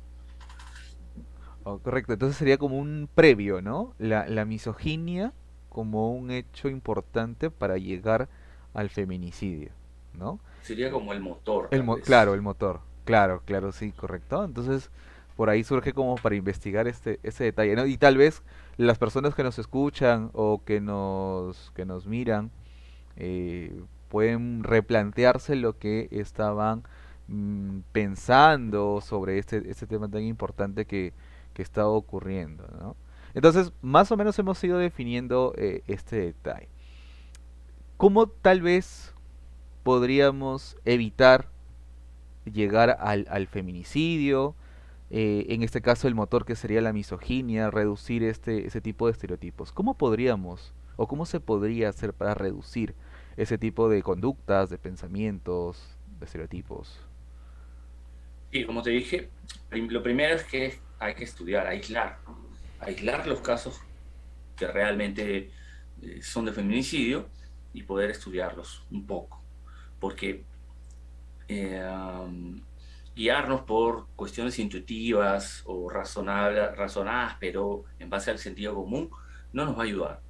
Oh, 1.65 1.79
correcto, 1.79 2.13
entonces 2.13 2.37
sería 2.37 2.59
como 2.59 2.77
un 2.77 3.09
previo, 3.15 3.63
¿no? 3.63 3.95
La, 3.99 4.29
la 4.29 4.45
misoginia 4.45 5.33
como 5.71 6.13
un 6.13 6.31
hecho 6.31 6.69
importante 6.69 7.51
para 7.51 7.79
llegar 7.79 8.29
al 8.75 8.91
feminicidio, 8.91 9.71
¿no? 10.13 10.39
Sería 10.61 10.91
como 10.91 11.15
el 11.15 11.21
motor. 11.21 11.69
El 11.71 11.83
claro, 12.03 12.35
el 12.35 12.43
motor. 12.43 12.81
Claro, 13.07 13.41
claro, 13.47 13.73
sí, 13.73 13.93
correcto. 13.93 14.45
Entonces, 14.45 14.91
por 15.35 15.49
ahí 15.49 15.65
surge 15.65 15.95
como 15.95 16.17
para 16.17 16.35
investigar 16.35 16.89
este 16.89 17.21
ese 17.23 17.45
detalle, 17.45 17.75
¿no? 17.75 17.87
Y 17.87 17.97
tal 17.97 18.19
vez 18.19 18.43
las 18.77 18.99
personas 18.99 19.35
que 19.35 19.45
nos 19.45 19.59
escuchan 19.59 20.29
o 20.35 20.63
que 20.63 20.83
nos 20.83 21.73
que 21.75 21.87
nos 21.87 22.07
miran 22.07 22.51
eh, 23.17 23.73
pueden 24.09 24.65
replantearse 24.65 25.57
lo 25.57 25.79
que 25.79 26.09
estaban 26.11 26.83
mm, 27.29 27.81
pensando 27.93 29.01
sobre 29.01 29.39
este, 29.39 29.71
este 29.71 29.87
tema 29.87 30.09
tan 30.09 30.23
importante 30.23 30.85
que, 30.87 31.13
que 31.55 31.63
está 31.63 31.87
ocurriendo. 31.89 32.67
¿no? 32.81 32.97
Entonces, 33.35 33.73
más 33.83 34.11
o 34.11 34.17
menos 34.17 34.39
hemos 34.39 34.63
ido 34.65 34.79
definiendo 34.79 35.55
eh, 35.57 35.83
este 35.87 36.17
detalle. 36.17 36.69
¿Cómo 37.97 38.29
tal 38.29 38.63
vez 38.63 39.15
podríamos 39.83 40.77
evitar 40.85 41.49
llegar 42.45 42.97
al, 43.01 43.27
al 43.31 43.47
feminicidio? 43.47 44.55
Eh, 45.11 45.47
en 45.49 45.63
este 45.63 45.81
caso 45.81 46.07
el 46.07 46.15
motor 46.15 46.45
que 46.45 46.55
sería 46.55 46.81
la 46.81 46.93
misoginia, 46.93 47.71
reducir 47.71 48.23
este, 48.23 48.67
ese 48.67 48.81
tipo 48.81 49.07
de 49.07 49.13
estereotipos. 49.13 49.73
¿Cómo 49.73 49.95
podríamos 49.95 50.75
o 50.97 51.07
cómo 51.07 51.27
se 51.27 51.41
podría 51.41 51.89
hacer 51.89 52.13
para 52.13 52.35
reducir 52.35 52.95
ese 53.39 53.57
tipo 53.57 53.89
de 53.89 54.03
conductas, 54.03 54.69
de 54.69 54.79
pensamientos, 54.79 55.97
de 56.19 56.27
estereotipos. 56.27 56.99
Y 58.51 58.65
como 58.65 58.83
te 58.83 58.91
dije, 58.91 59.31
lo 59.71 60.03
primero 60.03 60.35
es 60.35 60.43
que 60.43 60.81
hay 60.99 61.15
que 61.15 61.23
estudiar, 61.23 61.69
aislar, 61.69 62.19
aislar 62.81 63.29
los 63.29 63.41
casos 63.41 63.81
que 64.57 64.67
realmente 64.67 65.53
eh, 66.03 66.21
son 66.21 66.47
de 66.47 66.53
feminicidio 66.53 67.29
y 67.73 67.85
poder 67.85 68.11
estudiarlos 68.11 68.85
un 68.91 69.07
poco, 69.07 69.41
porque 70.01 70.43
eh, 71.47 71.81
guiarnos 73.15 73.61
por 73.61 74.09
cuestiones 74.17 74.59
intuitivas 74.59 75.63
o 75.65 75.89
razonadas, 75.89 77.37
pero 77.39 77.85
en 78.01 78.11
base 78.11 78.33
al 78.33 78.39
sentido 78.41 78.75
común, 78.75 79.11
no 79.53 79.65
nos 79.65 79.77
va 79.77 79.83
a 79.83 79.87
ayudar. 79.87 80.21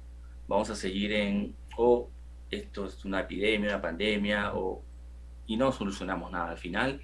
Vamos 0.47 0.69
a 0.69 0.75
seguir 0.75 1.11
en, 1.13 1.55
o 1.75 2.11
esto 2.51 2.85
es 2.85 3.05
una 3.05 3.21
epidemia, 3.21 3.69
una 3.69 3.81
pandemia, 3.81 4.53
o, 4.55 4.83
y 5.47 5.57
no 5.57 5.71
solucionamos 5.71 6.31
nada. 6.31 6.51
Al 6.51 6.57
final, 6.57 7.01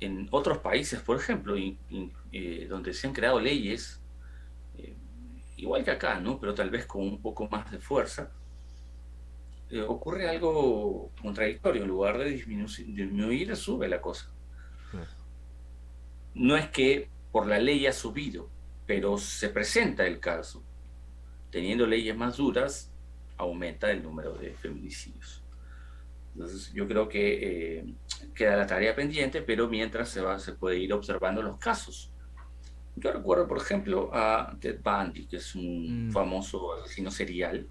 en 0.00 0.28
otros 0.30 0.58
países, 0.58 1.00
por 1.00 1.16
ejemplo, 1.16 1.54
eh, 2.32 2.66
donde 2.68 2.94
se 2.94 3.06
han 3.06 3.12
creado 3.12 3.38
leyes, 3.38 4.00
eh, 4.78 4.94
igual 5.56 5.84
que 5.84 5.90
acá, 5.90 6.20
¿no? 6.20 6.38
pero 6.40 6.54
tal 6.54 6.70
vez 6.70 6.86
con 6.86 7.02
un 7.02 7.20
poco 7.20 7.48
más 7.48 7.70
de 7.70 7.78
fuerza, 7.78 8.30
eh, 9.70 9.82
ocurre 9.82 10.28
algo 10.28 11.12
contradictorio. 11.20 11.82
En 11.82 11.88
lugar 11.88 12.18
de 12.18 12.30
disminuir, 12.30 13.54
sube 13.56 13.88
la 13.88 14.00
cosa. 14.00 14.30
No 16.34 16.56
es 16.56 16.68
que 16.70 17.08
por 17.32 17.46
la 17.46 17.58
ley 17.58 17.86
ha 17.86 17.92
subido, 17.92 18.48
pero 18.86 19.18
se 19.18 19.48
presenta 19.48 20.06
el 20.06 20.20
caso. 20.20 20.62
Teniendo 21.50 21.86
leyes 21.86 22.16
más 22.16 22.36
duras, 22.36 22.92
aumenta 23.40 23.90
el 23.90 24.02
número 24.02 24.34
de 24.34 24.54
feminicidios. 24.54 25.42
Entonces, 26.34 26.72
yo 26.72 26.86
creo 26.86 27.08
que 27.08 27.78
eh, 27.78 27.94
queda 28.34 28.56
la 28.56 28.66
tarea 28.66 28.94
pendiente, 28.94 29.42
pero 29.42 29.68
mientras 29.68 30.08
se, 30.08 30.20
va, 30.20 30.38
se 30.38 30.52
puede 30.52 30.78
ir 30.78 30.92
observando 30.92 31.42
los 31.42 31.58
casos. 31.58 32.12
Yo 32.96 33.12
recuerdo, 33.12 33.48
por 33.48 33.58
ejemplo, 33.58 34.10
a 34.12 34.56
Ted 34.60 34.80
Bundy, 34.82 35.26
que 35.26 35.36
es 35.36 35.54
un 35.54 36.08
mm. 36.08 36.12
famoso 36.12 36.74
asesino 36.74 37.10
serial. 37.10 37.66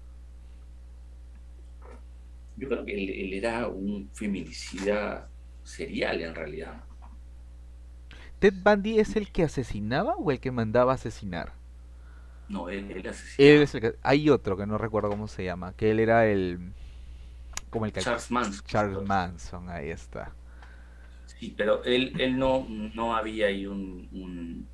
Yo 2.56 2.68
creo 2.68 2.84
que 2.84 2.92
él, 2.92 3.32
era 3.32 3.68
un 3.68 4.10
feminicida 4.12 5.28
serial 5.62 6.20
en 6.20 6.34
realidad. 6.34 6.84
¿Ted 8.38 8.54
Bundy 8.62 8.98
es 8.98 9.16
el 9.16 9.30
que 9.30 9.44
asesinaba 9.44 10.16
o 10.16 10.30
el 10.30 10.40
que 10.40 10.50
mandaba 10.50 10.94
asesinar? 10.94 11.59
No, 12.50 12.68
él, 12.68 12.90
él 12.90 13.06
asesinaba. 13.06 13.70
Hay 14.02 14.28
otro 14.28 14.56
que 14.56 14.66
no 14.66 14.76
recuerdo 14.76 15.08
cómo 15.08 15.28
se 15.28 15.44
llama, 15.44 15.72
que 15.76 15.90
él 15.92 16.00
era 16.00 16.26
el 16.26 16.74
como 17.70 17.86
el 17.86 17.92
Charles 17.92 18.30
Manson. 18.30 18.64
Charles 18.66 19.02
Manson, 19.06 19.68
ahí 19.70 19.90
está. 19.90 20.36
Sí, 21.26 21.54
pero 21.56 21.84
él, 21.84 22.12
él 22.18 22.36
no, 22.38 22.66
no 22.68 23.14
había 23.16 23.46
ahí 23.46 23.66
un, 23.66 24.68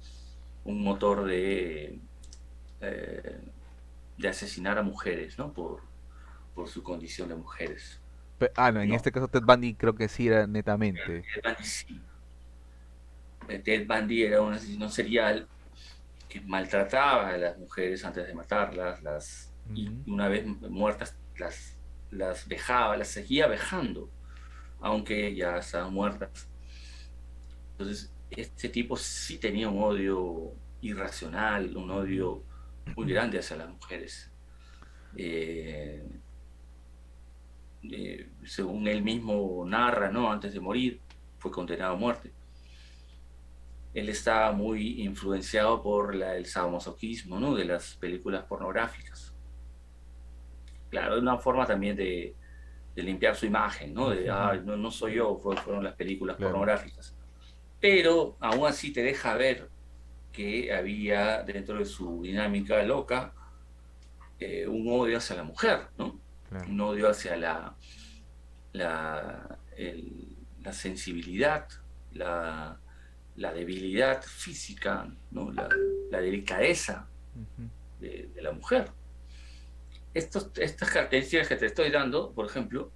un, 0.64 0.82
motor 0.82 1.24
de, 1.26 2.00
eh, 2.80 3.40
de 4.16 4.28
asesinar 4.28 4.78
a 4.78 4.82
mujeres, 4.82 5.38
¿no? 5.38 5.52
Por, 5.52 5.82
por 6.54 6.68
su 6.68 6.82
condición 6.82 7.28
de 7.28 7.36
mujeres. 7.36 8.00
ah, 8.56 8.72
no, 8.72 8.80
en 8.80 8.94
este 8.94 9.12
caso 9.12 9.28
Ted 9.28 9.42
Bundy 9.42 9.74
creo 9.74 9.94
que 9.94 10.08
sí 10.08 10.28
era 10.28 10.46
netamente. 10.46 11.22
Ted 11.34 11.42
Bundy 11.44 11.64
sí. 11.64 12.00
Ted 13.64 13.86
Bundy 13.86 14.22
era 14.24 14.40
un 14.40 14.54
asesino 14.54 14.88
serial 14.88 15.46
que 16.40 16.46
maltrataba 16.46 17.28
a 17.30 17.36
las 17.38 17.58
mujeres 17.58 18.04
antes 18.04 18.26
de 18.26 18.34
matarlas, 18.34 19.02
las, 19.02 19.54
y 19.74 19.88
una 20.06 20.28
vez 20.28 20.46
muertas 20.46 21.16
las 21.38 21.76
las 22.10 22.48
dejaba, 22.48 22.96
las 22.96 23.08
seguía 23.08 23.48
dejando, 23.48 24.10
aunque 24.80 25.34
ya 25.34 25.58
estaban 25.58 25.92
muertas. 25.92 26.48
Entonces, 27.72 28.12
este 28.30 28.68
tipo 28.68 28.96
sí 28.96 29.38
tenía 29.38 29.68
un 29.68 29.82
odio 29.82 30.52
irracional, 30.80 31.76
un 31.76 31.90
odio 31.90 32.42
muy 32.94 33.10
grande 33.10 33.38
hacia 33.38 33.56
las 33.56 33.68
mujeres. 33.68 34.30
Eh, 35.16 36.04
eh, 37.82 38.28
según 38.44 38.88
él 38.88 39.02
mismo 39.02 39.64
narra, 39.66 40.10
¿no? 40.10 40.30
antes 40.30 40.52
de 40.52 40.60
morir, 40.60 41.00
fue 41.38 41.50
condenado 41.50 41.94
a 41.94 41.96
muerte. 41.96 42.32
Él 43.96 44.08
estaba 44.08 44.52
muy 44.52 45.02
influenciado 45.02 45.82
por 45.82 46.14
la, 46.14 46.36
el 46.36 46.46
sadomasoquismo 46.46 47.40
¿no? 47.40 47.54
de 47.54 47.64
las 47.64 47.94
películas 47.96 48.44
pornográficas 48.44 49.36
claro, 50.96 51.16
es 51.16 51.22
una 51.22 51.38
forma 51.38 51.66
también 51.66 51.96
de, 51.96 52.34
limpiar 52.94 53.36
su 53.36 53.44
imagen, 53.44 53.92
¿no? 53.92 54.08
De, 54.08 54.26
no, 54.64 54.76
no, 54.76 54.90
soy 54.90 55.16
yo, 55.16 55.36
fueron 55.36 55.84
las 55.84 55.94
películas 55.94 56.36
pornográficas. 56.36 57.14
Pero 57.78 58.36
aún 58.40 58.66
así 58.66 58.90
te 58.90 59.02
deja 59.02 59.34
ver 59.34 59.68
que 60.32 60.72
había 60.72 61.42
dentro 61.42 61.78
de 61.78 61.84
su 61.84 62.22
dinámica 62.22 62.82
loca 62.82 63.34
eh, 64.38 64.66
un 64.66 64.88
odio 64.88 65.18
hacia 65.18 65.36
la 65.36 65.42
mujer, 65.42 65.88
¿no? 65.98 66.18
Un 66.50 66.80
odio 66.80 67.10
hacia 67.10 67.36
la, 67.36 67.76
la, 68.72 69.58
la 70.62 70.72
sensibilidad, 70.72 71.68
la, 72.12 72.78
la, 73.36 73.52
debilidad 73.52 74.22
física, 74.22 75.08
¿no? 75.30 75.52
la, 75.52 75.68
delicadeza 76.20 77.08
de, 78.00 78.30
de 78.34 78.42
la 78.42 78.52
mujer 78.52 78.90
estas 80.16 80.90
características 80.90 81.48
que 81.48 81.56
te 81.56 81.66
estoy 81.66 81.90
dando, 81.90 82.32
por 82.32 82.46
ejemplo, 82.46 82.90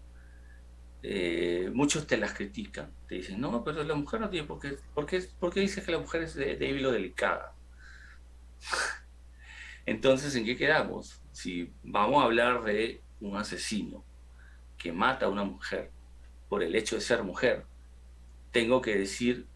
eh, 1.02 1.70
muchos 1.72 2.06
te 2.06 2.16
las 2.16 2.32
critican. 2.32 2.90
Te 3.08 3.16
dicen, 3.16 3.40
no, 3.40 3.62
pero 3.64 3.84
la 3.84 3.94
mujer 3.94 4.20
no 4.20 4.30
tiene 4.30 4.46
por 4.46 4.58
qué. 4.58 4.78
¿Por 4.94 5.06
qué, 5.06 5.22
por 5.38 5.52
qué 5.52 5.60
dices 5.60 5.84
que 5.84 5.92
la 5.92 5.98
mujer 5.98 6.22
es 6.22 6.34
débil 6.34 6.86
o 6.86 6.92
delicada? 6.92 7.54
Entonces, 9.86 10.34
¿en 10.34 10.44
qué 10.44 10.56
quedamos? 10.56 11.20
Si 11.32 11.72
vamos 11.82 12.22
a 12.22 12.26
hablar 12.26 12.62
de 12.64 13.02
un 13.20 13.36
asesino 13.36 14.04
que 14.78 14.92
mata 14.92 15.26
a 15.26 15.28
una 15.28 15.44
mujer 15.44 15.90
por 16.48 16.62
el 16.62 16.74
hecho 16.74 16.96
de 16.96 17.02
ser 17.02 17.22
mujer, 17.22 17.64
tengo 18.50 18.80
que 18.80 18.96
decir 18.96 19.46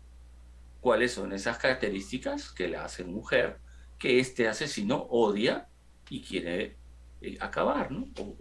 cuáles 0.84 1.12
son 1.12 1.32
esas 1.32 1.56
características 1.56 2.52
que 2.52 2.68
la 2.68 2.84
hacen 2.84 3.10
mujer 3.10 3.56
que 3.98 4.20
este 4.20 4.46
asesino 4.46 5.06
odia 5.08 5.66
y 6.10 6.20
quiere 6.20 6.76
eh, 7.22 7.38
acabar, 7.40 7.90
¿no? 7.90 8.06
O, 8.18 8.36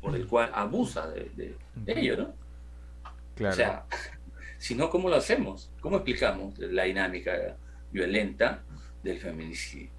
por 0.00 0.16
el 0.16 0.26
cual 0.26 0.50
abusa 0.54 1.10
de, 1.10 1.54
ello, 1.86 2.16
¿no? 2.16 2.34
Claro. 3.34 3.52
O 3.52 3.56
sea, 3.56 3.84
si 4.56 4.74
no, 4.74 4.88
¿cómo 4.88 5.10
lo 5.10 5.16
hacemos? 5.16 5.70
¿Cómo 5.82 5.96
explicamos 5.96 6.58
la 6.58 6.84
dinámica 6.84 7.58
violenta 7.90 8.62
del 9.02 9.18
feminicidio? 9.18 9.90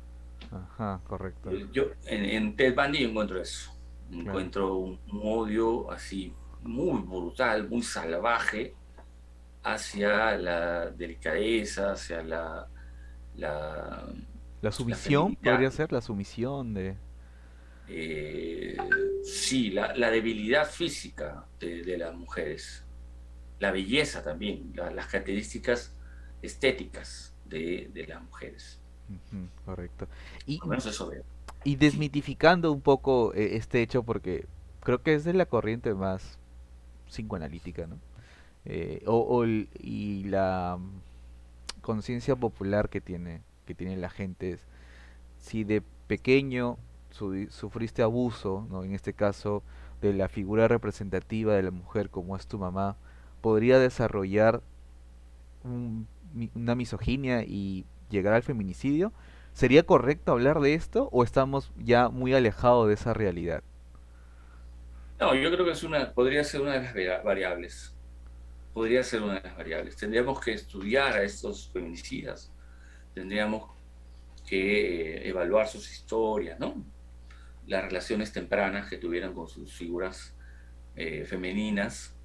Ajá, 0.51 1.01
correcto. 1.07 1.51
Yo 1.71 1.91
en, 2.05 2.55
Ted 2.55 2.73
Bundy 2.73 3.03
encuentro 3.03 3.39
eso. 3.39 3.71
Encuentro 4.11 4.75
un, 4.75 4.99
odio 5.21 5.91
así 5.91 6.33
muy 6.63 6.99
brutal, 7.03 7.69
muy 7.69 7.83
salvaje 7.83 8.73
hacia 9.63 10.37
la 10.37 10.89
delicadeza, 10.91 11.93
hacia 11.93 12.23
la... 12.23 12.67
La, 13.35 14.05
la 14.61 14.71
sumisión, 14.71 15.35
podría 15.35 15.71
ser 15.71 15.91
la 15.91 16.01
sumisión 16.01 16.73
de... 16.73 16.95
Eh, 17.87 18.77
sí, 19.23 19.71
la, 19.71 20.09
debilidad 20.11 20.69
física 20.69 21.45
de, 21.59 21.97
las 21.97 22.13
mujeres, 22.15 22.85
la 23.59 23.71
belleza 23.71 24.23
también, 24.23 24.71
las 24.75 25.07
características 25.07 25.93
estéticas 26.41 27.35
de, 27.45 28.05
las 28.07 28.21
mujeres. 28.21 28.79
correcto. 29.65 30.07
Y, 30.45 30.59
y 31.63 31.75
desmitificando 31.75 32.71
un 32.71 32.81
poco 32.81 33.33
eh, 33.33 33.57
este 33.57 33.81
hecho, 33.81 34.03
porque 34.03 34.45
creo 34.81 35.01
que 35.01 35.13
es 35.13 35.23
de 35.23 35.33
la 35.33 35.45
corriente 35.45 35.93
más 35.93 36.37
psicoanalítica, 37.07 37.87
¿no? 37.87 37.97
Eh, 38.65 39.03
o, 39.05 39.45
y 39.45 40.23
la 40.25 40.79
conciencia 41.81 42.35
popular 42.35 42.89
que 42.89 43.01
tiene, 43.01 43.41
que 43.65 43.75
tiene 43.75 43.97
la 43.97 44.09
gente 44.09 44.51
es, 44.51 44.67
si 45.39 45.63
de 45.63 45.81
pequeño 46.07 46.77
sufriste 47.49 48.01
abuso, 48.01 48.65
¿no? 48.69 48.83
en 48.83 48.93
este 48.93 49.13
caso 49.13 49.63
de 50.01 50.13
la 50.13 50.29
figura 50.29 50.67
representativa 50.67 51.53
de 51.55 51.63
la 51.63 51.71
mujer 51.71 52.09
como 52.09 52.35
es 52.35 52.47
tu 52.47 52.57
mamá, 52.57 52.97
podría 53.41 53.79
desarrollar 53.79 54.61
una 55.63 56.75
misoginia 56.75 57.43
y 57.43 57.85
llegar 58.09 58.33
al 58.33 58.43
feminicidio. 58.43 59.13
¿Sería 59.53 59.83
correcto 59.83 60.31
hablar 60.31 60.59
de 60.61 60.73
esto 60.73 61.09
o 61.11 61.23
estamos 61.23 61.71
ya 61.77 62.09
muy 62.09 62.33
alejados 62.33 62.87
de 62.87 62.95
esa 62.95 63.13
realidad? 63.13 63.63
No, 65.19 65.35
yo 65.35 65.51
creo 65.51 65.65
que 65.65 65.71
es 65.71 65.83
una, 65.83 66.13
podría 66.13 66.43
ser 66.43 66.61
una 66.61 66.79
de 66.79 67.05
las 67.05 67.23
variables. 67.23 67.92
Podría 68.73 69.03
ser 69.03 69.21
una 69.23 69.35
de 69.35 69.41
las 69.43 69.55
variables. 69.57 69.95
Tendríamos 69.97 70.39
que 70.41 70.53
estudiar 70.53 71.13
a 71.15 71.23
estos 71.23 71.69
feminicidas. 71.71 72.51
Tendríamos 73.13 73.71
que 74.47 75.17
eh, 75.17 75.29
evaluar 75.29 75.67
sus 75.67 75.91
historias, 75.91 76.59
¿no? 76.59 76.85
las 77.67 77.83
relaciones 77.85 78.33
tempranas 78.33 78.89
que 78.89 78.97
tuvieron 78.97 79.33
con 79.35 79.47
sus 79.49 79.73
figuras 79.75 80.35
eh, 80.95 81.25
femeninas. 81.25 82.15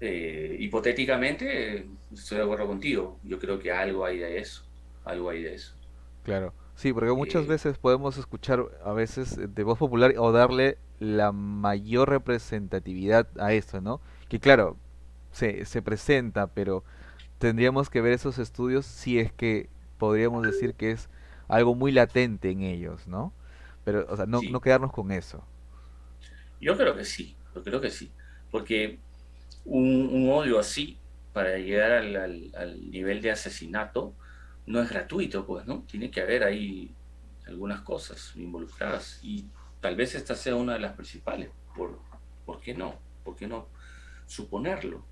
Eh, 0.00 0.56
hipotéticamente, 0.60 1.88
estoy 2.12 2.38
de 2.38 2.44
acuerdo 2.44 2.66
contigo. 2.66 3.20
Yo 3.22 3.38
creo 3.38 3.58
que 3.58 3.72
algo 3.72 4.04
hay 4.04 4.18
de 4.18 4.38
eso. 4.38 4.64
Algo 5.04 5.30
hay 5.30 5.42
de 5.42 5.54
eso. 5.54 5.74
Claro. 6.22 6.54
Sí, 6.74 6.92
porque 6.92 7.12
muchas 7.12 7.46
Eh, 7.46 7.46
veces 7.46 7.78
podemos 7.78 8.16
escuchar 8.18 8.64
a 8.84 8.92
veces 8.92 9.36
de 9.38 9.62
voz 9.62 9.78
popular 9.78 10.14
o 10.18 10.32
darle 10.32 10.78
la 10.98 11.30
mayor 11.32 12.08
representatividad 12.10 13.28
a 13.38 13.52
esto, 13.52 13.80
¿no? 13.80 14.00
Que 14.28 14.40
claro, 14.40 14.78
se, 15.34 15.66
se 15.66 15.82
presenta, 15.82 16.48
pero 16.48 16.84
tendríamos 17.38 17.90
que 17.90 18.00
ver 18.02 18.12
esos 18.14 18.38
estudios 18.38 18.86
si 18.86 19.18
es 19.20 19.32
que 19.32 19.70
podríamos 19.98 20.44
decir 20.44 20.74
que 20.74 20.92
es 20.92 21.10
algo 21.48 21.74
muy 21.76 21.92
latente 21.92 22.50
en 22.50 22.62
ellos, 22.62 23.06
¿no? 23.08 23.34
Pero, 23.84 24.06
o 24.10 24.16
sea, 24.16 24.26
no, 24.26 24.44
no 24.48 24.60
quedarnos 24.62 24.92
con 24.92 25.12
eso. 25.12 25.44
yo 26.60 26.76
creo 26.76 26.96
que 26.96 27.04
sí. 27.04 27.40
Yo 27.54 27.62
creo 27.62 27.80
que 27.80 27.90
sí. 27.90 28.14
Porque 28.50 29.02
un, 29.64 30.08
un 30.12 30.30
odio 30.30 30.58
así, 30.58 31.04
para 31.32 31.58
llegar 31.58 31.92
al, 31.92 32.16
al- 32.16 32.52
al 32.56 32.90
nivel 32.90 33.22
de 33.22 33.30
asesinato, 33.32 34.16
no 34.66 34.82
es 34.82 34.90
gratuito, 34.90 35.46
pues, 35.46 35.66
¿no? 35.66 35.84
Tiene 35.86 36.10
que 36.10 36.20
haber 36.22 36.44
ahí 36.44 36.96
algunas 37.46 37.82
cosas 37.82 38.32
involucradas 38.36 39.18
y 39.22 39.52
tal 39.80 39.96
vez 39.96 40.14
esta 40.14 40.34
sea 40.36 40.56
una 40.56 40.74
de 40.74 40.80
las 40.80 40.94
principales. 40.94 41.52
¿Por, 41.74 42.06
por 42.44 42.60
qué 42.60 42.74
no? 42.74 43.04
¿Por 43.22 43.36
qué 43.36 43.46
no 43.48 43.72
suponerlo? 44.26 45.10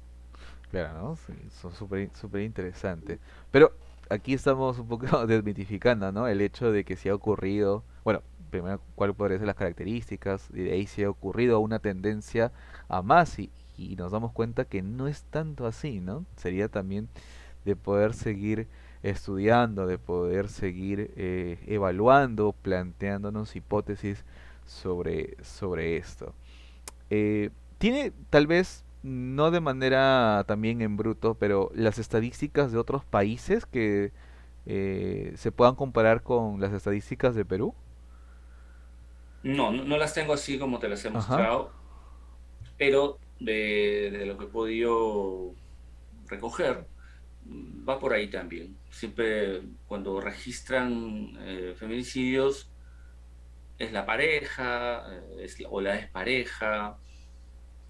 Claro, 0.73 0.95
¿no? 0.95 1.17
Son 1.51 1.75
súper 1.75 2.11
súper 2.15 2.43
interesante. 2.43 3.21
Pero 3.53 3.73
aquí 4.11 4.35
estamos 4.35 4.79
un 4.79 4.89
poco 4.89 5.27
desmitificando, 5.29 6.13
¿no? 6.13 6.29
El 6.29 6.41
hecho 6.41 6.73
de 6.73 6.85
que 6.85 6.97
se 6.97 7.11
ha 7.11 7.15
ocurrido, 7.15 7.85
bueno, 8.05 8.23
primero, 8.51 8.81
cuál 8.97 9.15
podrían 9.15 9.41
ser 9.41 9.47
las 9.49 9.57
características, 9.57 10.51
y 10.53 10.63
de 10.65 10.73
ahí 10.73 10.87
se 10.87 11.05
ha 11.05 11.11
ocurrido 11.11 11.61
una 11.61 11.79
tendencia 11.79 12.53
a 12.89 13.03
más, 13.03 13.39
y, 13.39 13.51
y 13.79 13.97
nos 13.97 14.13
damos 14.13 14.33
cuenta 14.33 14.65
que 14.65 14.83
no 14.83 15.09
es 15.09 15.25
tanto 15.25 15.67
así, 15.67 16.01
¿no? 16.01 16.27
Sería 16.37 16.69
también 16.69 17.09
de 17.67 17.77
poder 17.77 18.15
seguir 18.15 18.69
estudiando, 19.05 19.87
de 19.87 19.99
poder 19.99 20.49
seguir 20.49 21.13
eh, 21.17 21.59
evaluando, 21.67 22.53
planteándonos 22.63 23.57
hipótesis 23.57 24.25
sobre, 24.67 25.37
sobre 25.43 25.97
esto. 25.99 26.35
Eh, 27.11 27.51
tiene 27.79 28.13
tal 28.31 28.47
vez 28.47 28.85
no 29.03 29.51
de 29.51 29.61
manera 29.61 30.45
también 30.47 30.81
en 30.83 30.97
bruto, 30.97 31.35
pero 31.35 31.71
las 31.75 31.99
estadísticas 31.99 32.73
de 32.73 32.79
otros 32.79 33.05
países 33.05 33.67
que 33.67 34.13
eh, 34.67 35.33
se 35.37 35.53
puedan 35.53 35.75
comparar 35.77 36.23
con 36.23 36.61
las 36.61 36.73
estadísticas 36.73 37.35
de 37.35 37.45
Perú. 37.45 37.75
No, 39.43 39.73
no, 39.73 39.85
no 39.85 39.97
las 39.99 40.15
tengo 40.15 40.33
así 40.33 40.59
como 40.59 40.79
te 40.79 40.89
las 40.89 41.05
he 41.05 41.11
Ajá, 41.13 41.49
mostrado, 41.51 41.77
pero 42.77 43.21
de, 43.39 44.11
de 44.13 44.27
lo 44.27 44.39
que 44.39 44.45
he 44.47 44.49
podido 44.49 45.57
recoger, 46.27 46.89
va 47.89 47.99
por 47.99 48.13
ahí 48.15 48.31
también. 48.31 48.81
Siempre 48.91 49.63
cuando 49.87 50.21
registran 50.21 51.35
eh, 51.41 51.75
feminicidios, 51.79 52.73
es 53.79 53.93
la 53.93 54.07
pareja, 54.07 55.05
eh, 55.15 55.45
es 55.45 55.59
la- 55.61 55.69
o 55.71 55.81
la 55.81 55.99
expareja, 55.99 56.99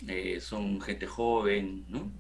eh, 0.09 0.41
son 0.41 0.81
gente 0.81 1.07
joven, 1.07 1.85
¿no? 1.89 2.13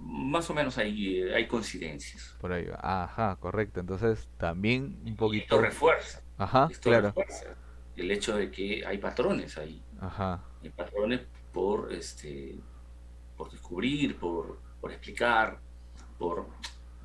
Más 0.00 0.50
o 0.50 0.54
menos 0.54 0.76
ahí 0.78 1.18
eh, 1.22 1.34
hay 1.34 1.46
coincidencias. 1.48 2.36
por 2.38 2.52
ahí 2.52 2.66
va. 2.66 2.78
Ajá, 2.82 3.36
correcto. 3.40 3.80
Entonces 3.80 4.28
también 4.36 5.00
un 5.04 5.16
Y 5.28 5.38
esto 5.38 5.58
poquito. 5.58 5.58
refuerza, 5.58 6.20
Ajá, 6.38 6.72
esto 6.72 6.90
claro. 6.90 7.14
refuerza 7.14 7.58
el 7.96 8.10
hecho 8.10 8.36
de 8.36 8.50
que 8.50 8.84
hay 8.86 8.98
patrones 8.98 9.56
ahí, 9.58 9.86
Ajá, 9.98 10.44
hay 10.62 10.70
patrones 10.70 11.22
por, 11.52 11.92
este, 11.92 12.64
por 13.36 13.50
descubrir, 13.50 14.18
por, 14.18 14.62
por 14.80 14.92
explicar, 14.92 15.62
por 16.18 16.48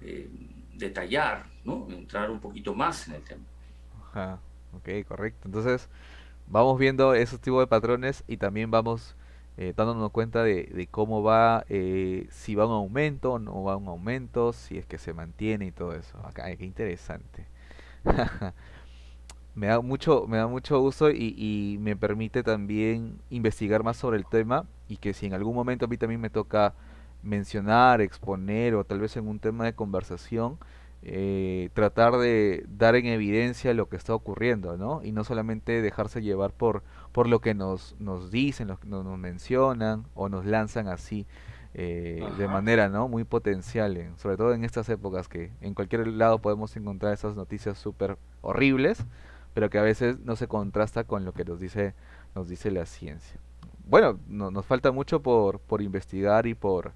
eh, 0.02 0.30
detallar, 0.74 1.48
¿no? 1.64 1.88
Entrar 1.92 2.32
un 2.32 2.42
poquito 2.42 2.76
más 2.76 3.08
en 3.10 3.16
el 3.16 3.24
tema. 3.26 3.46
ajá. 3.94 4.42
Ok, 4.72 4.90
correcto. 5.08 5.48
Entonces 5.48 5.90
vamos 6.48 6.80
viendo 6.80 7.16
esos 7.16 7.42
tipos 7.42 7.62
de 7.62 7.68
patrones 7.68 8.24
y 8.28 8.38
también 8.38 8.72
vamos 8.72 9.16
eh, 9.62 9.74
dándonos 9.76 10.12
cuenta 10.12 10.42
de, 10.42 10.88
cómo 10.90 11.22
va, 11.22 11.66
eh, 11.68 12.28
si 12.32 12.56
va 12.56 12.66
un 12.66 12.72
aumento 12.72 13.34
o 13.34 13.40
no 13.40 13.62
va 13.62 13.76
un 13.76 13.90
aumento, 13.90 14.54
si 14.54 14.78
es 14.78 14.86
que 14.86 14.98
se 14.98 15.14
mantiene 15.14 15.66
y 15.66 15.72
todo 15.74 15.94
eso. 15.96 16.18
Acá, 16.26 16.56
qué 16.56 16.64
interesante. 16.64 17.46
Me 19.56 19.68
da 19.68 19.82
mucho, 19.82 20.26
me 20.28 20.38
da 20.38 20.48
mucho 20.48 20.80
gusto 20.80 21.12
y, 21.12 21.36
y 21.36 21.78
me 21.80 21.98
permite 21.98 22.44
también 22.44 23.20
investigar 23.30 23.84
más 23.84 23.98
sobre 23.98 24.16
el 24.18 24.26
tema 24.26 24.66
y 24.88 24.98
que 24.98 25.14
si 25.14 25.26
en 25.26 25.34
algún 25.34 25.54
momento 25.54 25.86
a 25.86 25.88
mí 25.90 25.98
también 25.98 26.22
me 26.22 26.30
toca 26.30 26.76
mencionar, 27.24 28.00
exponer 28.00 28.76
o 28.76 28.86
tal 28.86 29.00
vez 29.02 29.18
en 29.18 29.28
un 29.28 29.40
tema 29.40 29.66
de 29.66 29.74
conversación, 29.74 30.60
eh, 31.02 31.70
tratar 31.74 32.18
de 32.18 32.66
dar 32.68 32.96
en 32.96 33.06
evidencia 33.06 33.74
lo 33.74 33.88
que 33.88 33.96
está 33.96 34.14
ocurriendo, 34.14 34.78
¿no? 34.78 35.02
Y 35.04 35.14
no 35.14 35.24
solamente 35.24 35.82
dejarse 35.82 36.22
llevar 36.22 36.52
por, 36.52 36.84
por 37.12 37.28
lo 37.28 37.40
que 37.42 37.54
nos, 37.54 37.96
nos 38.00 38.32
dicen, 38.32 38.68
lo 38.68 38.80
que 38.80 38.88
nos, 38.88 39.04
nos 39.06 39.18
mencionan 39.18 40.06
o 40.16 40.30
nos 40.30 40.46
lanzan 40.46 40.88
así 40.88 41.26
eh, 41.74 42.28
de 42.38 42.48
manera, 42.48 42.90
¿no? 42.90 43.08
Muy 43.08 43.24
potencial, 43.24 43.98
en- 43.98 44.18
sobre 44.18 44.38
todo 44.38 44.54
en 44.54 44.64
estas 44.64 44.90
épocas 44.90 45.28
que 45.28 45.52
en 45.62 45.74
cualquier 45.74 46.08
lado 46.08 46.40
podemos 46.40 46.76
encontrar 46.76 47.14
esas 47.14 47.36
noticias 47.36 47.78
súper 47.78 48.18
horribles 48.42 49.06
pero 49.54 49.70
que 49.72 49.80
a 49.80 49.82
veces 49.82 50.20
no 50.20 50.36
se 50.36 50.48
contrasta 50.48 51.04
con 51.04 51.26
lo 51.26 51.34
que 51.34 51.44
nos 51.44 51.60
dice, 51.60 51.94
nos 52.36 52.48
dice 52.48 52.70
la 52.72 52.86
ciencia. 52.86 53.40
Bueno, 53.86 54.20
no- 54.28 54.52
nos 54.52 54.66
falta 54.66 54.92
mucho 54.92 55.22
por, 55.22 55.60
por 55.60 55.82
investigar 55.82 56.46
y 56.46 56.54
por, 56.54 56.94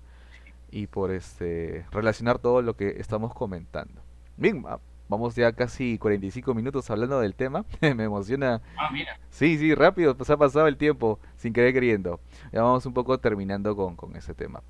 y 0.72 0.86
por 0.88 1.12
este, 1.12 1.84
relacionar 1.92 2.38
todo 2.38 2.62
lo 2.62 2.76
que 2.76 2.90
estamos 3.00 3.34
comentando. 3.34 4.02
Bien, 4.38 4.64
va- 4.64 4.80
vamos 5.10 5.36
ya 5.36 5.52
casi 5.54 5.98
45 5.98 6.54
minutos 6.54 6.90
hablando 6.90 7.20
del 7.20 7.36
tema. 7.36 7.66
Me 7.82 8.04
emociona. 8.04 8.62
Ah, 8.78 8.90
mira. 8.92 9.20
Sí, 9.30 9.58
sí, 9.58 9.76
rápido, 9.76 10.16
pues 10.16 10.30
ha 10.30 10.38
pasado 10.38 10.68
el 10.68 10.78
tiempo, 10.78 11.20
sin 11.38 11.54
querer 11.54 11.74
queriendo. 11.74 12.20
Ya 12.52 12.62
vamos 12.62 12.86
un 12.86 12.94
poco 12.94 13.18
terminando 13.20 13.76
con, 13.76 13.96
con 13.96 14.16
ese 14.16 14.34
tema. 14.34 14.62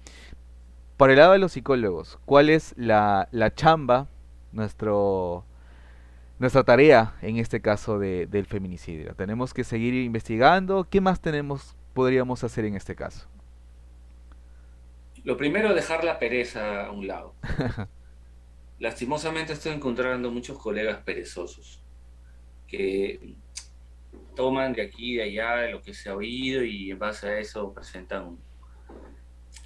Por 0.97 1.09
el 1.09 1.17
lado 1.17 1.33
de 1.33 1.39
los 1.39 1.53
psicólogos, 1.53 2.19
¿cuál 2.25 2.49
es 2.49 2.73
la, 2.77 3.27
la 3.31 3.53
chamba, 3.53 4.07
nuestro, 4.51 5.45
nuestra 6.39 6.63
tarea 6.63 7.15
en 7.21 7.37
este 7.37 7.61
caso 7.61 7.99
de, 7.99 8.27
del 8.27 8.45
feminicidio. 8.45 9.15
Tenemos 9.15 9.53
que 9.53 9.63
seguir 9.63 9.93
investigando. 9.93 10.87
¿Qué 10.89 11.01
más 11.01 11.21
tenemos, 11.21 11.75
podríamos 11.93 12.43
hacer 12.43 12.65
en 12.65 12.75
este 12.75 12.95
caso? 12.95 13.27
Lo 15.23 15.37
primero, 15.37 15.73
dejar 15.73 16.03
la 16.03 16.19
pereza 16.19 16.87
a 16.87 16.91
un 16.91 17.07
lado. 17.07 17.33
Lastimosamente 18.83 19.53
estoy 19.53 19.71
encontrando 19.71 20.29
muchos 20.29 20.57
colegas 20.57 21.01
perezosos 21.03 21.81
que 22.67 23.37
toman 24.35 24.73
de 24.73 24.81
aquí 24.81 25.13
y 25.13 25.15
de 25.15 25.23
allá 25.23 25.55
de 25.55 25.71
lo 25.71 25.81
que 25.81 25.93
se 25.93 26.09
ha 26.09 26.15
oído 26.17 26.65
y 26.65 26.91
en 26.91 26.99
base 26.99 27.29
a 27.29 27.39
eso 27.39 27.73
presentan, 27.73 28.37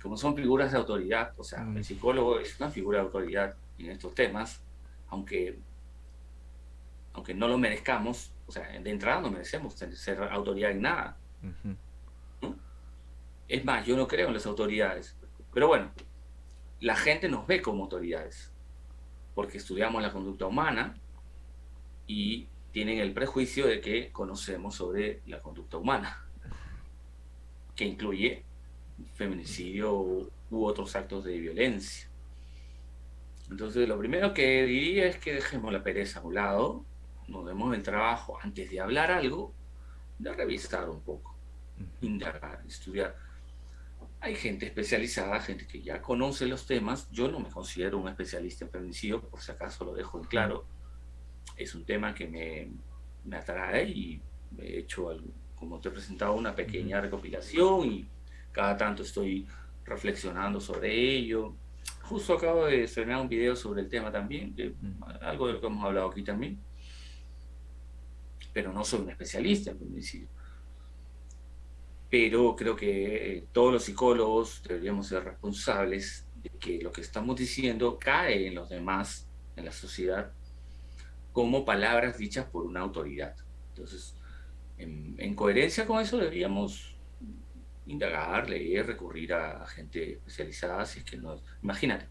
como 0.04 0.18
son 0.18 0.36
figuras 0.36 0.72
de 0.72 0.78
autoridad, 0.78 1.34
o 1.36 1.44
sea, 1.44 1.64
Mm, 1.64 1.78
el 1.78 1.84
psicólogo 1.84 2.40
es 2.40 2.60
una 2.60 2.70
figura 2.70 3.00
de 3.00 3.06
autoridad 3.06 3.56
en 3.80 3.90
estos 3.90 4.14
temas, 4.14 4.62
aunque, 5.08 5.58
aunque 7.14 7.34
no 7.34 7.48
lo 7.48 7.58
merezcamos, 7.58 8.32
o 8.46 8.52
sea, 8.52 8.68
de 8.68 8.88
entrada 8.88 9.20
no 9.20 9.32
merecemos 9.32 9.74
ser 9.74 10.22
autoridad 10.26 10.70
en 10.70 10.82
nada. 10.84 11.18
Es 13.48 13.66
más, 13.66 13.84
yo 13.84 13.98
no 13.98 14.08
creo 14.08 14.28
en 14.28 14.36
las 14.36 14.46
autoridades, 14.46 15.18
pero 15.52 15.68
bueno, 15.68 15.92
la 16.82 16.96
gente 16.96 17.28
nos 17.28 17.48
ve 17.48 17.64
como 17.64 17.86
autoridades, 17.86 18.54
porque 19.38 19.60
estudiamos 19.60 20.02
la 20.02 20.12
conducta 20.12 20.48
humana 20.48 20.96
y 22.08 22.48
tienen 22.72 22.98
el 22.98 23.14
prejuicio 23.14 23.68
de 23.68 23.82
que 23.82 24.12
conocemos 24.12 24.74
sobre 24.74 25.22
la 25.28 25.44
conducta 25.44 25.78
humana, 25.78 26.26
que 27.76 27.86
incluye 27.86 28.42
feminicidio 29.14 29.94
u 29.94 30.66
otros 30.66 30.96
actos 30.96 31.24
de 31.24 31.38
violencia. 31.38 32.10
Entonces, 33.52 33.88
lo 33.88 34.00
primero 34.00 34.34
que 34.34 34.66
diría 34.66 35.06
es 35.06 35.18
que 35.18 35.36
dejemos 35.36 35.72
la 35.72 35.84
pereza 35.84 36.22
a 36.22 36.24
un 36.24 36.34
lado, 36.34 36.84
nos 37.28 37.46
demos 37.46 37.76
el 37.76 37.84
trabajo 37.84 38.40
antes 38.42 38.72
de 38.72 38.80
hablar 38.80 39.12
algo, 39.12 39.54
de 40.18 40.34
revisar 40.34 40.90
un 40.90 41.02
poco, 41.02 41.36
indagar, 42.02 42.64
estudiar. 42.68 43.16
Hay 44.20 44.36
gente 44.36 44.66
especializada, 44.66 45.40
gente 45.40 45.68
que 45.68 45.82
ya 45.82 46.02
conoce 46.02 46.48
los 46.48 46.66
temas. 46.66 47.10
Yo 47.12 47.30
no 47.32 47.40
me 47.40 47.50
considero 47.50 47.98
un 48.00 48.08
especialista 48.08 48.66
en 48.66 48.72
feminicidio, 48.72 49.22
por 49.22 49.40
si 49.42 49.52
acaso 49.52 49.86
lo 49.86 49.94
dejo 49.94 50.18
en 50.18 50.26
claro. 50.26 50.66
Es 51.56 51.76
un 51.76 51.86
tema 51.86 52.14
que 52.14 52.28
me, 52.28 52.72
me 53.26 53.38
atrae 53.38 53.88
y 53.90 54.22
he 54.60 54.80
hecho, 54.80 55.10
algo- 55.10 55.32
como 55.56 55.80
te 55.80 55.90
he 55.90 55.92
presentado, 55.92 56.34
una 56.34 56.56
pequeña 56.56 57.00
recopilación 57.00 57.92
y 57.92 58.08
cada 58.52 58.76
tanto 58.76 59.04
estoy 59.04 59.48
reflexionando 59.86 60.60
sobre 60.60 60.94
ello. 60.94 61.56
Justo 62.02 62.34
acabo 62.34 62.66
de 62.66 62.84
estrenar 62.84 63.22
un 63.22 63.30
video 63.30 63.56
sobre 63.56 63.82
el 63.82 63.90
tema 63.90 64.12
también, 64.12 64.56
de 64.56 64.74
algo 65.22 65.48
de 65.48 65.54
lo 65.54 65.62
que 65.62 65.68
hemos 65.68 65.84
hablado 65.84 66.10
aquí 66.10 66.24
también, 66.24 66.60
pero 68.54 68.74
no 68.74 68.84
soy 68.84 69.02
un 69.02 69.10
especialista 69.12 69.72
en 69.72 69.80
feminicidio. 69.80 70.28
Pero 72.10 72.56
creo 72.56 72.76
que 72.76 73.38
eh, 73.38 73.48
todos 73.52 73.74
los 73.74 73.84
psicólogos 73.84 74.62
deberíamos 74.64 75.08
ser 75.08 75.24
responsables 75.24 76.26
de 76.42 76.50
que 76.50 76.82
lo 76.82 76.92
que 76.92 77.02
estamos 77.02 77.36
diciendo 77.36 77.98
cae 78.00 78.48
en 78.48 78.56
los 78.56 78.70
demás, 78.70 79.28
en 79.56 79.66
la 79.66 79.72
sociedad, 79.72 80.32
como 81.34 81.66
palabras 81.66 82.18
dichas 82.18 82.46
por 82.46 82.66
una 82.66 82.80
autoridad. 82.80 83.36
Entonces, 83.70 84.16
en, 84.78 85.36
coherencia 85.36 85.86
con 85.86 86.02
eso 86.02 86.18
deberíamos 86.18 86.96
indagar, 87.86 88.50
leer, 88.50 88.88
recurrir 88.88 89.34
a, 89.34 89.66
gente 89.68 90.14
especializada, 90.14 90.86
si 90.86 91.00
es 91.00 91.06
que 91.06 91.18
no... 91.18 91.42
Imagínate, 91.62 92.08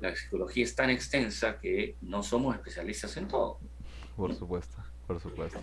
la 0.00 0.14
psicología 0.14 0.64
es 0.64 0.74
tan 0.74 0.90
extensa 0.90 1.58
que 1.58 1.96
no 2.02 2.22
somos 2.22 2.54
especialistas 2.54 3.16
en 3.16 3.28
todo. 3.28 3.58
Por 4.16 4.34
supuesto, 4.34 4.76
por 5.06 5.20
supuesto. 5.20 5.60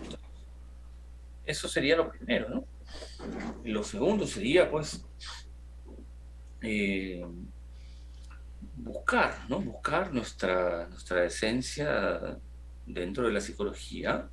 Eso 1.44 1.68
sería 1.68 1.96
lo 1.96 2.10
primero, 2.10 2.48
¿no? 2.48 2.64
Lo 3.64 3.82
segundo 3.82 4.26
sería, 4.26 4.70
pues, 4.70 5.04
eh, 6.60 7.24
buscar, 8.76 9.38
¿no? 9.48 9.60
Buscar 9.60 10.12
nuestra, 10.12 10.88
nuestra 10.88 11.24
esencia 11.24 12.38
dentro 12.86 13.26
de 13.26 13.32
la 13.32 13.40
psicología, 13.40 14.28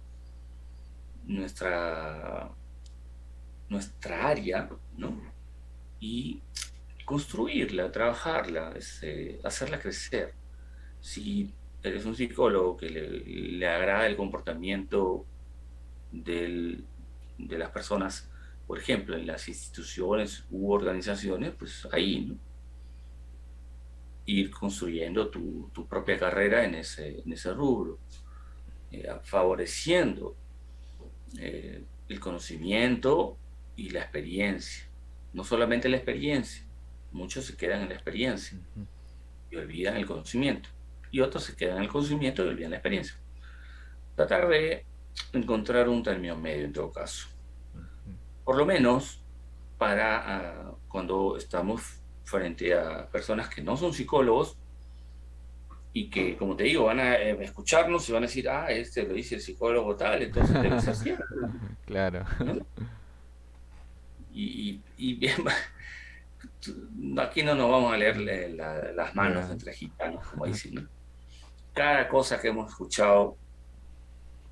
nuestra, 1.26 2.50
nuestra 3.70 4.28
área, 4.28 4.70
¿no? 4.98 5.22
Y 6.00 6.42
construirla, 7.06 7.92
trabajarla, 7.92 8.74
este, 8.76 9.40
hacerla 9.44 9.80
crecer. 9.80 10.34
Si 11.02 11.52
eres 11.82 12.06
un 12.06 12.16
psicólogo 12.16 12.78
que 12.78 12.90
le, 12.90 13.68
agrada 13.68 14.06
el 14.08 14.16
comportamiento 14.16 15.26
de 17.48 17.58
las 17.58 17.72
personas, 17.72 18.30
por 18.68 18.78
ejemplo, 18.78 19.16
en 19.16 19.26
las 19.26 19.48
instituciones 19.48 20.46
u 20.52 20.72
organizaciones, 20.72 21.54
pues 21.58 21.88
ahí, 21.92 22.26
¿no? 22.26 22.38
Ir 24.26 24.52
construyendo 24.52 25.30
tu, 25.30 25.72
propia 25.90 26.20
carrera 26.20 26.64
en 26.64 26.76
ese, 26.76 27.22
en 27.22 27.32
ese 27.32 27.52
rubro, 27.54 27.98
eh, 28.92 29.08
favoreciendo 29.24 30.36
eh, 31.40 31.84
el 32.08 32.20
conocimiento 32.20 33.38
y 33.76 33.90
la 33.90 34.02
experiencia. 34.02 34.88
No 35.34 35.44
solamente 35.44 35.90
la 35.90 35.98
experiencia, 35.98 36.66
muchos 37.12 37.46
se 37.46 37.56
quedan 37.56 37.84
en 37.84 37.90
la 37.90 37.96
experiencia 37.96 38.60
y 39.50 39.56
olvidan 39.56 39.96
el 39.96 40.06
conocimiento, 40.06 40.70
y 41.12 41.22
otros 41.22 41.44
se 41.44 41.56
quedan 41.56 41.78
en 41.78 41.84
el 41.84 41.90
conocimiento 41.90 42.44
y 42.44 42.50
olvidan 42.50 42.72
la 42.72 42.78
experiencia. 42.78 43.18
Tratar 44.16 44.48
de 44.48 44.86
encontrar 45.34 45.90
un 45.90 46.02
término 46.04 46.36
medio 46.36 46.66
en 46.66 46.74
todo 46.74 46.92
caso 46.92 47.28
por 48.50 48.58
lo 48.58 48.66
menos 48.66 49.22
para 49.78 50.18
ah, 50.26 50.72
cuando 50.88 51.38
estamos 51.38 52.02
frente 52.24 52.74
a 52.74 53.08
personas 53.08 53.48
que 53.48 53.62
no 53.62 53.78
son 53.78 53.94
psicólogos 53.94 54.58
y 55.94 56.10
que, 56.10 56.36
como 56.36 56.56
te 56.56 56.64
digo, 56.64 56.86
van 56.86 57.00
a 57.00 57.14
eh, 57.14 57.38
escucharnos 57.44 58.10
y 58.10 58.12
van 58.12 58.24
a 58.24 58.26
decir, 58.26 58.50
ah, 58.50 58.72
este 58.72 59.04
lo 59.04 59.14
dice 59.14 59.36
el 59.36 59.42
psicólogo 59.42 59.96
tal, 59.96 60.24
entonces 60.24 60.60
debe 60.64 60.82
ser 60.82 60.96
cierto. 61.04 61.26
Claro. 61.86 62.26
Y, 64.34 64.82
bien, 64.98 65.44
aquí 67.20 67.44
no 67.44 67.54
nos 67.54 67.70
vamos 67.70 67.94
a 67.94 67.98
leer 67.98 68.18
las 68.96 69.14
manos 69.14 69.48
entre 69.52 69.74
gitanos, 69.74 70.26
como 70.28 70.48
dicen. 70.48 70.90
Cada 71.76 72.10
cosa 72.10 72.42
que 72.42 72.48
hemos 72.48 72.72
escuchado 72.72 73.38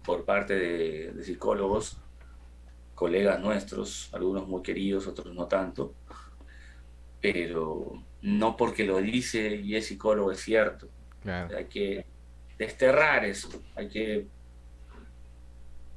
por 0.07 0.23
parte 0.23 0.55
de 0.55 1.21
psicólogos 1.21 1.97
colegas 2.95 3.41
nuestros, 3.41 4.09
algunos 4.13 4.47
muy 4.47 4.61
queridos, 4.61 5.05
otros 5.05 5.35
no 5.35 5.47
tanto, 5.47 5.93
pero 7.21 7.91
no 8.21 8.55
porque 8.55 8.85
lo 8.85 8.99
dice 8.99 9.57
y 9.57 9.75
es 9.75 9.87
psicólogo 9.87 10.31
es 10.31 10.39
cierto. 10.39 10.87
Hay 11.25 11.65
que 11.65 12.05
desterrar 12.57 13.25
eso, 13.25 13.49
hay 13.75 13.89
que 13.89 14.27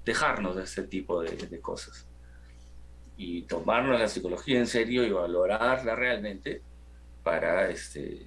dejarnos 0.04 0.56
de 0.56 0.64
ese 0.64 0.82
tipo 0.82 1.22
de, 1.22 1.60
cosas 1.60 2.04
y 3.16 3.42
tomarnos 3.42 4.00
la 4.00 4.08
psicología 4.08 4.58
en 4.58 4.66
serio 4.66 5.04
y 5.04 5.12
valorarla 5.12 5.94
realmente 5.94 6.62
para 7.22 7.70
este, 7.70 8.26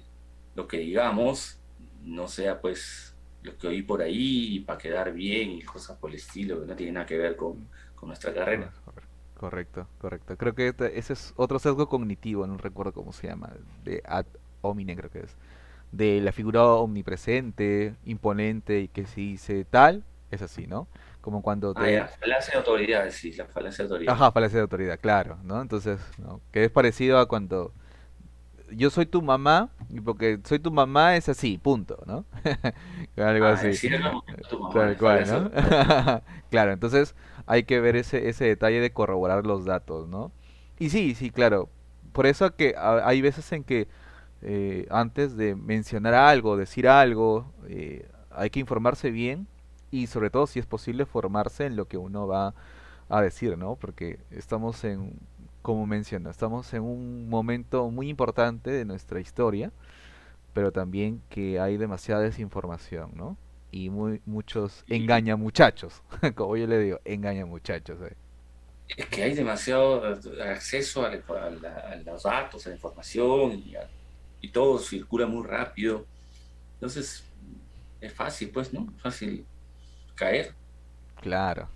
lo 0.54 0.66
que 0.66 0.78
digamos 0.78 1.58
no 2.02 2.26
sea 2.26 2.58
pues 2.58 3.03
lo 3.44 3.56
que 3.56 3.68
oí 3.68 3.82
por 3.82 4.02
ahí 4.02 4.60
para 4.60 4.78
quedar 4.78 5.12
bien 5.12 5.52
y 5.52 5.62
cosas 5.62 5.96
por 5.98 6.10
el 6.10 6.16
estilo 6.16 6.60
que 6.60 6.66
no 6.66 6.74
tiene 6.74 6.92
nada 6.92 7.06
que 7.06 7.18
ver 7.18 7.36
con, 7.36 7.68
nuestra 8.02 8.34
carrera. 8.34 8.70
Correcto, 9.38 9.88
correcto. 9.98 10.36
Creo 10.36 10.54
que 10.54 10.68
este, 10.68 10.98
ese 10.98 11.14
es 11.14 11.32
otro 11.36 11.58
sesgo 11.58 11.88
cognitivo, 11.88 12.46
no 12.46 12.58
recuerdo 12.58 12.92
cómo 12.92 13.14
se 13.14 13.28
llama, 13.28 13.50
de 13.82 14.02
ad 14.04 14.26
hominem 14.60 14.98
creo 14.98 15.10
que 15.10 15.20
es. 15.20 15.36
De 15.90 16.20
la 16.20 16.32
figura 16.32 16.64
omnipresente, 16.66 17.94
imponente 18.04 18.80
y 18.80 18.88
que 18.88 19.06
si 19.06 19.30
dice 19.30 19.64
tal, 19.64 20.04
es 20.30 20.42
así, 20.42 20.66
¿no? 20.66 20.86
Como 21.22 21.40
cuando 21.40 21.72
ah, 21.76 21.82
te... 21.82 21.98
Ah, 21.98 22.08
falacia 22.08 22.52
de 22.52 22.58
autoridad, 22.58 23.10
sí, 23.10 23.32
la 23.32 23.46
falacia 23.46 23.84
de 23.84 23.90
autoridad. 23.90 24.12
Ajá, 24.12 24.32
falacia 24.32 24.56
de 24.58 24.62
autoridad, 24.62 25.00
claro, 25.00 25.38
¿no? 25.42 25.62
Entonces, 25.62 25.98
¿no? 26.18 26.42
que 26.52 26.64
es 26.64 26.70
parecido 26.70 27.18
a 27.18 27.26
cuando 27.26 27.72
yo 28.76 28.90
soy 28.90 29.06
tu 29.06 29.22
mamá, 29.22 29.70
y 29.90 30.00
porque 30.00 30.40
soy 30.44 30.58
tu 30.58 30.70
mamá 30.70 31.16
es 31.16 31.28
así, 31.28 31.58
punto, 31.58 32.02
¿no? 32.06 32.24
Algo 33.22 33.46
ah, 33.46 33.52
así. 33.52 33.88
Tal 34.72 34.96
cual, 34.96 35.24
¿no? 35.26 35.50
claro, 36.50 36.72
entonces 36.72 37.14
hay 37.46 37.64
que 37.64 37.80
ver 37.80 37.96
ese, 37.96 38.28
ese 38.28 38.44
detalle 38.44 38.80
de 38.80 38.92
corroborar 38.92 39.46
los 39.46 39.64
datos, 39.64 40.08
¿no? 40.08 40.32
Y 40.78 40.90
sí, 40.90 41.14
sí, 41.14 41.30
claro. 41.30 41.68
Por 42.12 42.26
eso 42.26 42.54
que 42.54 42.74
hay 42.76 43.20
veces 43.20 43.50
en 43.52 43.64
que 43.64 43.88
eh, 44.42 44.86
antes 44.90 45.36
de 45.36 45.54
mencionar 45.54 46.14
algo, 46.14 46.56
decir 46.56 46.86
algo, 46.86 47.52
eh, 47.66 48.08
hay 48.30 48.50
que 48.50 48.60
informarse 48.60 49.10
bien 49.10 49.48
y 49.90 50.06
sobre 50.06 50.30
todo 50.30 50.46
si 50.46 50.58
es 50.58 50.66
posible 50.66 51.06
formarse 51.06 51.66
en 51.66 51.76
lo 51.76 51.88
que 51.88 51.96
uno 51.96 52.26
va 52.26 52.54
a 53.08 53.22
decir, 53.22 53.56
¿no? 53.56 53.76
Porque 53.76 54.18
estamos 54.30 54.84
en, 54.84 55.18
como 55.64 55.86
menciono, 55.86 56.28
estamos 56.28 56.72
en 56.74 56.82
un 56.82 57.28
momento 57.28 57.90
muy 57.90 58.10
importante 58.10 58.70
de 58.70 58.84
nuestra 58.84 59.18
historia, 59.18 59.72
pero 60.52 60.70
también 60.70 61.22
que 61.30 61.58
hay 61.58 61.78
demasiada 61.78 62.20
desinformación, 62.20 63.12
¿no? 63.16 63.36
y 63.74 63.90
muy, 63.90 64.20
muchos 64.24 64.84
engaña 64.86 65.34
muchachos, 65.34 66.00
como 66.36 66.56
yo 66.56 66.66
le 66.68 66.78
digo, 66.78 67.00
engaña 67.04 67.44
muchachos. 67.44 67.98
Eh. 68.02 68.14
Es 68.96 69.06
que 69.06 69.24
hay 69.24 69.34
demasiado 69.34 70.04
acceso 70.44 71.04
a, 71.04 71.10
los 72.04 72.22
datos, 72.22 72.66
a 72.66 72.68
la 72.68 72.74
información 72.76 73.64
y, 74.40 74.48
todo 74.48 74.78
circula 74.78 75.26
muy 75.26 75.44
rápido. 75.44 76.04
Entonces, 76.74 77.24
es 78.00 78.12
fácil, 78.12 78.50
pues, 78.50 78.72
¿no? 78.74 78.92
Fácil 79.02 79.44
caer. 80.14 80.52
Claro. 81.22 81.68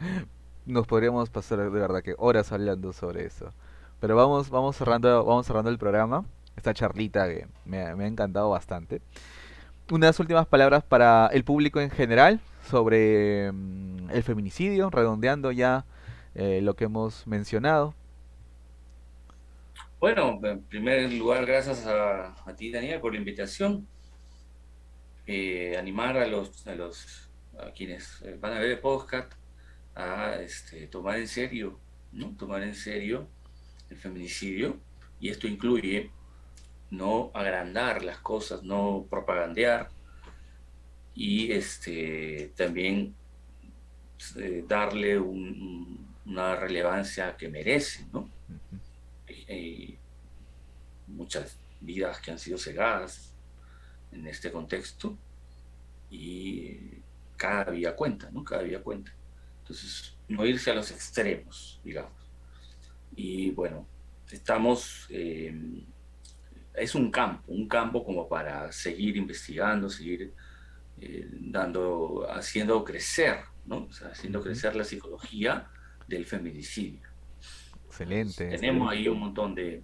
Nos 0.64 0.86
podríamos 0.86 1.28
pasar 1.30 1.58
de 1.58 1.68
verdad 1.68 2.02
que 2.02 2.14
horas 2.18 2.52
hablando 2.52 2.92
sobre 2.92 3.26
eso. 3.26 3.52
Pero 4.00 4.16
vamos, 4.16 4.50
vamos 4.50 4.76
cerrando, 4.76 5.24
vamos 5.24 5.46
cerrando 5.46 5.70
el 5.70 5.78
programa. 5.78 6.24
Esta 6.56 6.74
charlita 6.74 7.26
que 7.28 7.46
me, 7.64 7.78
ha 7.78 7.92
encantado 8.06 8.50
bastante 8.50 9.00
unas 9.90 10.18
últimas 10.20 10.46
palabras 10.46 10.84
para 10.84 11.28
el 11.32 11.44
público 11.44 11.80
en 11.80 11.90
general 11.90 12.40
sobre 12.70 13.50
mm, 13.52 14.10
el 14.10 14.22
feminicidio, 14.22 14.88
redondeando 14.90 15.52
ya 15.52 15.84
eh, 16.34 16.60
lo 16.62 16.74
que 16.74 16.84
hemos 16.84 17.26
mencionado. 17.26 17.94
Bueno, 20.00 20.40
en 20.42 20.62
primer 20.62 21.12
lugar, 21.12 21.44
gracias 21.46 21.86
a, 21.86 22.34
ti, 22.56 22.72
Daniel, 22.72 23.00
por 23.00 23.12
la 23.12 23.18
invitación. 23.18 23.86
Eh, 25.26 25.76
animar 25.78 26.16
a 26.16 26.26
los, 26.26 26.66
a 26.66 26.74
los 26.74 27.28
a 27.58 27.70
quienes 27.70 28.24
van 28.40 28.54
a 28.54 28.58
ver 28.58 28.70
el 28.70 28.78
podcast 28.80 29.32
a 29.94 30.36
este, 30.36 30.86
tomar 30.86 31.18
en 31.18 31.28
serio, 31.28 31.78
¿no? 32.12 32.34
Tomar 32.36 32.62
en 32.62 32.74
serio 32.74 33.28
el 33.90 33.96
feminicidio. 33.96 34.78
Y 35.20 35.28
esto 35.28 35.46
incluye 35.46 36.10
no 36.90 37.30
agrandar 37.34 38.04
las 38.04 38.18
cosas, 38.18 38.62
no 38.62 39.06
propagandear 39.08 39.88
y 41.14 41.52
este, 41.52 42.52
también 42.56 43.14
eh, 44.36 44.64
darle 44.66 45.18
una 45.18 46.56
relevancia 46.56 47.36
que 47.36 47.48
merece, 47.48 48.06
¿no? 48.12 48.30
muchas 51.08 51.58
vidas 51.80 52.20
que 52.20 52.30
han 52.30 52.38
sido 52.38 52.56
cegadas 52.56 53.32
en 54.12 54.26
este 54.26 54.50
contexto 54.50 55.16
y 56.10 56.78
cada 57.36 57.70
día 57.70 57.94
cuenta, 57.94 58.30
¿no? 58.30 58.42
Cada 58.44 58.62
día 58.62 58.82
cuenta. 58.82 59.12
Entonces, 59.62 60.14
no 60.28 60.44
irse 60.44 60.70
a 60.70 60.74
los 60.74 60.90
extremos, 60.90 61.80
digamos. 61.82 62.12
Y 63.14 63.50
bueno, 63.50 63.86
estamos 64.30 65.06
eh, 65.10 65.84
es 66.74 66.94
un 66.94 67.10
campo, 67.10 67.52
un 67.52 67.68
campo 67.68 68.04
como 68.04 68.28
para 68.28 68.72
seguir 68.72 69.16
investigando, 69.16 69.88
seguir 69.90 70.32
eh, 71.00 71.28
dando, 71.40 72.26
haciendo 72.30 72.82
crecer, 72.84 73.40
¿no? 73.66 73.88
haciendo 74.10 74.42
crecer 74.42 74.74
la 74.74 74.84
psicología 74.84 75.68
del 76.06 76.24
feminicidio. 76.24 77.00
Excelente. 77.86 78.48
tenemos 78.48 78.90
ahí 78.90 79.06
un 79.06 79.20
montón 79.20 79.54
de, 79.54 79.82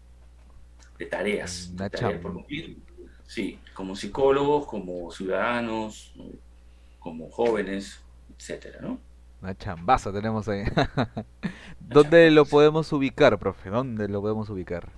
tareas, 1.11 1.71
Una 1.75 1.91
tareas 1.91 2.21
por 2.21 2.33
cumplir. 2.33 2.79
Sí, 3.27 3.59
como 3.75 3.95
psicólogos, 3.95 4.67
como 4.67 5.11
ciudadanos, 5.11 6.15
como 6.99 7.31
jóvenes, 7.31 8.01
etcétera, 8.39 8.81
¿no? 8.81 8.99
Una 9.41 9.57
chambaza 9.57 10.13
tenemos 10.13 10.49
ahí. 10.49 10.65
¿Dónde 11.81 12.31
lo 12.31 12.45
podemos 12.45 12.93
ubicar, 12.93 13.39
profe? 13.39 13.71
¿Dónde 13.71 14.09
lo 14.09 14.21
podemos 14.21 14.51
ubicar? 14.51 14.91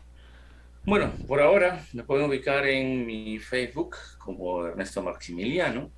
Bueno, 0.85 1.13
por 1.29 1.41
ahora 1.41 1.85
me 1.93 2.03
pueden 2.05 2.27
ubicar 2.27 2.67
en 2.67 3.05
mi 3.05 3.39
Facebook 3.39 3.97
como 4.19 4.67
Ernesto 4.67 5.03
Maximiliano, 5.03 5.91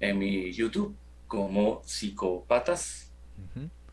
en 0.00 0.18
mi 0.18 0.50
YouTube 0.50 0.96
como 1.26 1.82
Psicopatas, 1.84 3.12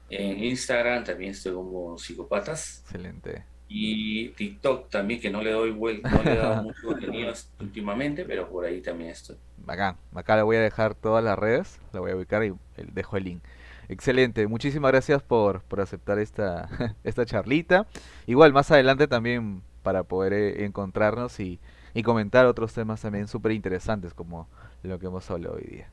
en 0.10 0.44
Instagram 0.44 1.04
también 1.04 1.32
estoy 1.32 1.54
como 1.54 1.98
Psicopatas. 1.98 2.82
Excelente. 2.84 3.46
Y 3.68 4.30
TikTok 4.30 4.90
también, 4.90 5.22
que 5.22 5.30
no 5.30 5.42
le 5.42 5.52
doy 5.52 5.72
vuelta, 5.72 6.10
no 6.10 6.24
le 6.24 6.34
he 6.34 6.38
dado 6.38 6.64
mucho 6.64 6.88
contenido 6.88 7.34
últimamente, 7.60 8.26
pero 8.26 8.50
por 8.50 8.66
ahí 8.66 8.82
también 8.82 9.12
estoy. 9.12 9.38
Bacán. 9.58 9.96
Acá 10.14 10.36
le 10.36 10.44
voy 10.44 10.58
a 10.58 10.62
dejar 10.62 10.96
todas 10.96 11.24
las 11.24 11.40
redes, 11.40 11.80
la 11.94 12.02
voy 12.02 12.12
a 12.12 12.16
ubicar 12.16 12.44
y 12.44 12.54
dejo 12.78 13.16
el 13.18 13.24
link. 13.24 13.44
Excelente, 13.92 14.48
muchísimas 14.48 14.90
gracias 14.94 15.22
por, 15.22 15.64
por 15.64 15.82
aceptar 15.82 16.18
esta, 16.18 16.70
esta 17.04 17.26
charlita. 17.26 17.88
Igual 18.26 18.54
más 18.54 18.72
adelante 18.72 19.06
también 19.06 19.64
para 19.84 20.04
poder 20.04 20.32
eh, 20.32 20.64
encontrarnos 20.64 21.38
y, 21.42 21.60
y, 21.94 22.02
comentar 22.02 22.46
otros 22.46 22.74
temas 22.74 23.02
también 23.02 23.28
súper 23.28 23.52
interesantes 23.52 24.14
como 24.14 24.48
lo 24.84 24.98
que 24.98 25.08
hemos 25.08 25.30
hablado 25.30 25.56
hoy 25.56 25.64
día. 25.64 25.90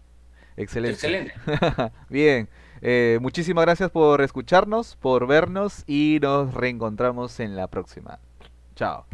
Excelente. 0.56 0.94
Excelente. 0.94 1.34
Bien, 2.08 2.48
eh, 2.82 3.18
muchísimas 3.20 3.64
gracias 3.64 3.90
por 3.90 4.20
escucharnos, 4.20 4.94
por 4.94 5.26
vernos 5.26 5.82
y 5.88 6.20
nos 6.22 6.54
reencontramos 6.54 7.40
en 7.40 7.56
la 7.56 7.66
próxima. 7.66 8.20
Chao. 8.76 9.06